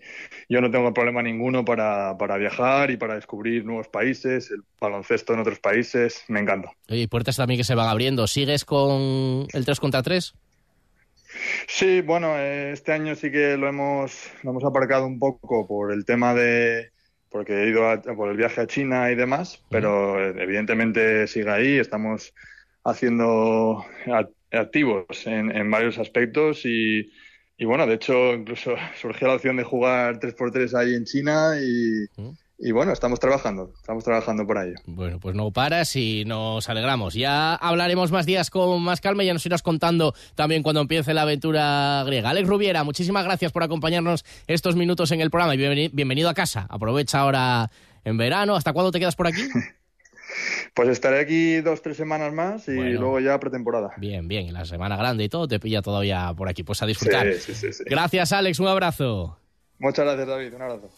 yo 0.48 0.60
no 0.60 0.70
tengo 0.70 0.94
problema 0.94 1.20
ninguno 1.22 1.64
para, 1.64 2.16
para 2.16 2.36
viajar 2.36 2.92
y 2.92 2.96
para 2.96 3.16
descubrir 3.16 3.64
nuevos 3.64 3.88
países, 3.88 4.50
el 4.52 4.62
baloncesto 4.80 5.34
en 5.34 5.40
otros 5.40 5.58
países, 5.58 6.22
me 6.28 6.38
encanta. 6.40 6.70
Y 6.86 7.08
puertas 7.08 7.36
también 7.36 7.58
que 7.58 7.64
se 7.64 7.74
van 7.74 7.88
abriendo. 7.88 8.26
¿Sigues 8.28 8.64
con 8.64 9.48
el 9.52 9.64
3 9.64 9.80
contra 9.80 10.02
3? 10.02 10.34
Sí, 11.68 12.00
bueno, 12.02 12.36
eh, 12.38 12.72
este 12.72 12.92
año 12.92 13.14
sí 13.14 13.30
que 13.30 13.56
lo 13.56 13.68
hemos, 13.68 14.30
lo 14.42 14.50
hemos 14.50 14.64
aparcado 14.64 15.06
un 15.06 15.18
poco 15.18 15.66
por 15.66 15.92
el 15.92 16.04
tema 16.04 16.34
de, 16.34 16.90
porque 17.28 17.52
he 17.64 17.68
ido 17.68 17.88
a- 17.88 18.00
por 18.02 18.30
el 18.30 18.36
viaje 18.36 18.60
a 18.62 18.66
China 18.66 19.10
y 19.10 19.14
demás, 19.16 19.64
pero 19.68 20.20
eh, 20.22 20.34
evidentemente 20.42 21.26
sigue 21.26 21.50
ahí, 21.50 21.78
estamos 21.78 22.32
haciendo 22.84 23.84
activos 24.52 25.26
en, 25.26 25.50
en 25.54 25.70
varios 25.70 25.98
aspectos 25.98 26.62
y, 26.64 27.10
y 27.56 27.64
bueno, 27.64 27.86
de 27.86 27.94
hecho 27.94 28.34
incluso 28.34 28.74
surgió 29.00 29.28
la 29.28 29.34
opción 29.34 29.56
de 29.56 29.64
jugar 29.64 30.18
3x3 30.20 30.74
ahí 30.74 30.94
en 30.94 31.04
China 31.04 31.54
y, 31.60 32.06
y 32.58 32.72
bueno, 32.72 32.92
estamos 32.92 33.20
trabajando, 33.20 33.70
estamos 33.78 34.02
trabajando 34.04 34.46
por 34.46 34.56
ello. 34.58 34.74
Bueno, 34.86 35.20
pues 35.20 35.34
no 35.36 35.50
paras 35.50 35.94
y 35.96 36.24
nos 36.24 36.68
alegramos. 36.68 37.14
Ya 37.14 37.54
hablaremos 37.54 38.10
más 38.12 38.24
días 38.26 38.50
con 38.50 38.82
más 38.82 39.00
calma 39.00 39.22
y 39.22 39.26
ya 39.26 39.32
nos 39.34 39.44
irás 39.46 39.62
contando 39.62 40.14
también 40.34 40.62
cuando 40.62 40.80
empiece 40.80 41.12
la 41.14 41.22
aventura 41.22 42.02
griega. 42.06 42.30
Alex 42.30 42.48
Rubiera, 42.48 42.82
muchísimas 42.84 43.24
gracias 43.24 43.52
por 43.52 43.62
acompañarnos 43.62 44.24
estos 44.46 44.74
minutos 44.76 45.10
en 45.12 45.20
el 45.20 45.30
programa 45.30 45.54
y 45.54 45.58
bienveni- 45.58 45.90
bienvenido 45.92 46.28
a 46.30 46.34
casa. 46.34 46.66
Aprovecha 46.70 47.20
ahora 47.20 47.70
en 48.04 48.16
verano. 48.16 48.56
¿Hasta 48.56 48.72
cuándo 48.72 48.90
te 48.90 48.98
quedas 49.00 49.16
por 49.16 49.26
aquí? 49.26 49.42
Pues 50.74 50.88
estaré 50.90 51.20
aquí 51.20 51.60
dos, 51.62 51.80
tres 51.80 51.96
semanas 51.96 52.30
más 52.32 52.68
y 52.68 52.74
Bueno. 52.74 53.00
luego 53.00 53.20
ya 53.20 53.38
pretemporada. 53.40 53.92
Bien, 53.96 54.28
bien. 54.28 54.44
Y 54.46 54.50
la 54.50 54.66
semana 54.66 54.96
grande 54.96 55.24
y 55.24 55.28
todo 55.30 55.48
te 55.48 55.58
pilla 55.58 55.80
todavía 55.80 56.34
por 56.36 56.48
aquí. 56.48 56.62
Pues 56.64 56.82
a 56.82 56.86
disfrutar. 56.86 57.32
Sí, 57.34 57.54
sí, 57.54 57.72
sí. 57.72 57.84
Gracias, 57.86 58.32
Alex. 58.32 58.58
Un 58.60 58.66
abrazo. 58.68 59.38
Muchas 59.78 60.04
gracias, 60.04 60.26
David. 60.28 60.54
Un 60.54 60.62
abrazo. 60.62 60.90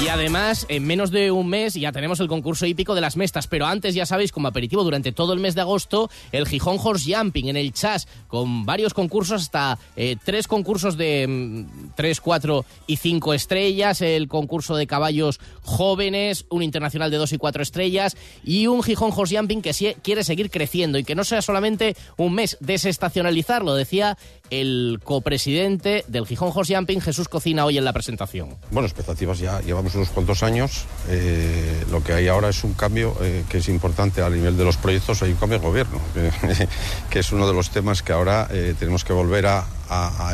Y 0.00 0.08
además, 0.08 0.66
en 0.68 0.84
menos 0.84 1.12
de 1.12 1.30
un 1.30 1.48
mes 1.48 1.74
ya 1.74 1.92
tenemos 1.92 2.18
el 2.18 2.26
concurso 2.26 2.66
hípico 2.66 2.94
de 2.94 3.00
las 3.00 3.16
mestas, 3.16 3.46
pero 3.46 3.66
antes, 3.66 3.94
ya 3.94 4.04
sabéis, 4.04 4.32
como 4.32 4.48
aperitivo 4.48 4.82
durante 4.82 5.12
todo 5.12 5.32
el 5.32 5.38
mes 5.38 5.54
de 5.54 5.60
agosto, 5.60 6.10
el 6.32 6.48
Gijón 6.48 6.78
Horse 6.82 7.14
Jumping 7.14 7.48
en 7.48 7.56
el 7.56 7.72
Chas, 7.72 8.08
con 8.26 8.64
varios 8.66 8.94
concursos, 8.94 9.42
hasta 9.42 9.78
eh, 9.94 10.16
tres 10.24 10.48
concursos 10.48 10.96
de 10.96 11.26
mm, 11.28 11.92
tres, 11.94 12.20
cuatro 12.20 12.64
y 12.88 12.96
cinco 12.96 13.32
estrellas, 13.32 14.00
el 14.00 14.26
concurso 14.26 14.74
de 14.74 14.88
caballos 14.88 15.38
jóvenes, 15.62 16.46
un 16.48 16.64
internacional 16.64 17.10
de 17.12 17.18
dos 17.18 17.32
y 17.32 17.38
cuatro 17.38 17.62
estrellas, 17.62 18.16
y 18.42 18.66
un 18.66 18.82
Gijón 18.82 19.12
Horse 19.14 19.36
Jumping 19.36 19.62
que 19.62 19.96
quiere 20.02 20.24
seguir 20.24 20.50
creciendo 20.50 20.98
y 20.98 21.04
que 21.04 21.14
no 21.14 21.22
sea 21.22 21.42
solamente 21.42 21.96
un 22.16 22.34
mes, 22.34 22.56
desestacionalizar, 22.60 23.62
lo 23.62 23.74
decía 23.74 24.18
el 24.50 25.00
copresidente 25.02 26.04
del 26.08 26.26
Gijón 26.26 26.50
Horse 26.54 26.74
Jumping, 26.74 27.00
Jesús 27.00 27.28
Cocina, 27.28 27.64
hoy 27.64 27.78
en 27.78 27.84
la 27.84 27.92
presentación. 27.92 28.56
Bueno, 28.70 28.86
expectativas 28.86 29.38
ya 29.38 29.60
llevamos 29.60 29.81
unos 29.94 30.08
cuantos 30.10 30.42
años. 30.42 30.86
Eh, 31.08 31.84
lo 31.90 32.02
que 32.02 32.12
hay 32.12 32.28
ahora 32.28 32.48
es 32.48 32.64
un 32.64 32.74
cambio 32.74 33.16
eh, 33.20 33.44
que 33.48 33.58
es 33.58 33.68
importante 33.68 34.22
a 34.22 34.30
nivel 34.30 34.56
de 34.56 34.64
los 34.64 34.76
proyectos, 34.76 35.22
hay 35.22 35.32
un 35.32 35.36
cambio 35.36 35.58
de 35.58 35.66
gobierno, 35.66 35.98
que, 37.10 37.18
es 37.18 37.32
uno 37.32 37.46
de 37.46 37.54
los 37.54 37.70
temas 37.70 38.02
que 38.02 38.12
ahora 38.12 38.48
eh, 38.50 38.74
tenemos 38.78 39.04
que 39.04 39.12
volver 39.12 39.46
a, 39.46 39.66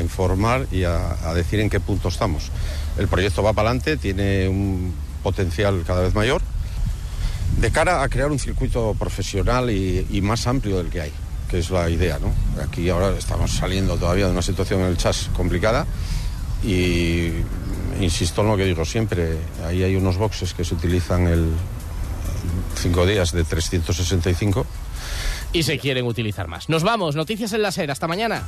informar 0.00 0.66
y 0.70 0.84
a, 0.84 1.16
a 1.28 1.34
decir 1.34 1.58
en 1.58 1.68
qué 1.68 1.80
punto 1.80 2.08
estamos. 2.08 2.50
El 2.96 3.08
proyecto 3.08 3.42
va 3.42 3.52
para 3.52 3.70
adelante, 3.70 3.96
tiene 3.96 4.48
un 4.48 4.94
potencial 5.22 5.82
cada 5.84 6.02
vez 6.02 6.14
mayor 6.14 6.40
de 7.56 7.70
cara 7.72 8.02
a 8.02 8.08
crear 8.08 8.30
un 8.30 8.38
circuito 8.38 8.94
profesional 8.96 9.70
y, 9.70 10.06
y 10.10 10.20
más 10.20 10.46
amplio 10.46 10.76
del 10.76 10.90
que 10.90 11.00
hay, 11.00 11.12
que 11.50 11.58
es 11.58 11.70
la 11.70 11.90
idea, 11.90 12.18
¿no? 12.18 12.32
Aquí 12.62 12.88
ahora 12.88 13.16
estamos 13.18 13.52
saliendo 13.52 13.96
todavía 13.96 14.26
de 14.26 14.32
una 14.32 14.42
situación 14.42 14.80
en 14.80 14.86
el 14.86 14.96
chas 14.96 15.28
complicada 15.36 15.86
y 16.64 17.32
insisto 18.00 18.42
en 18.42 18.48
lo 18.48 18.56
que 18.56 18.64
digo 18.64 18.84
siempre, 18.84 19.36
ahí 19.66 19.82
hay 19.82 19.96
unos 19.96 20.16
boxes 20.16 20.54
que 20.54 20.64
se 20.64 20.74
utilizan 20.74 21.26
el 21.26 21.48
cinco 22.76 23.06
días 23.06 23.32
de 23.32 23.44
365 23.44 24.66
y 25.52 25.62
se 25.62 25.78
quieren 25.78 26.06
utilizar 26.06 26.48
más. 26.48 26.68
Nos 26.68 26.82
vamos, 26.82 27.16
noticias 27.16 27.52
en 27.52 27.62
la 27.62 27.72
SER, 27.72 27.90
hasta 27.90 28.06
mañana. 28.06 28.44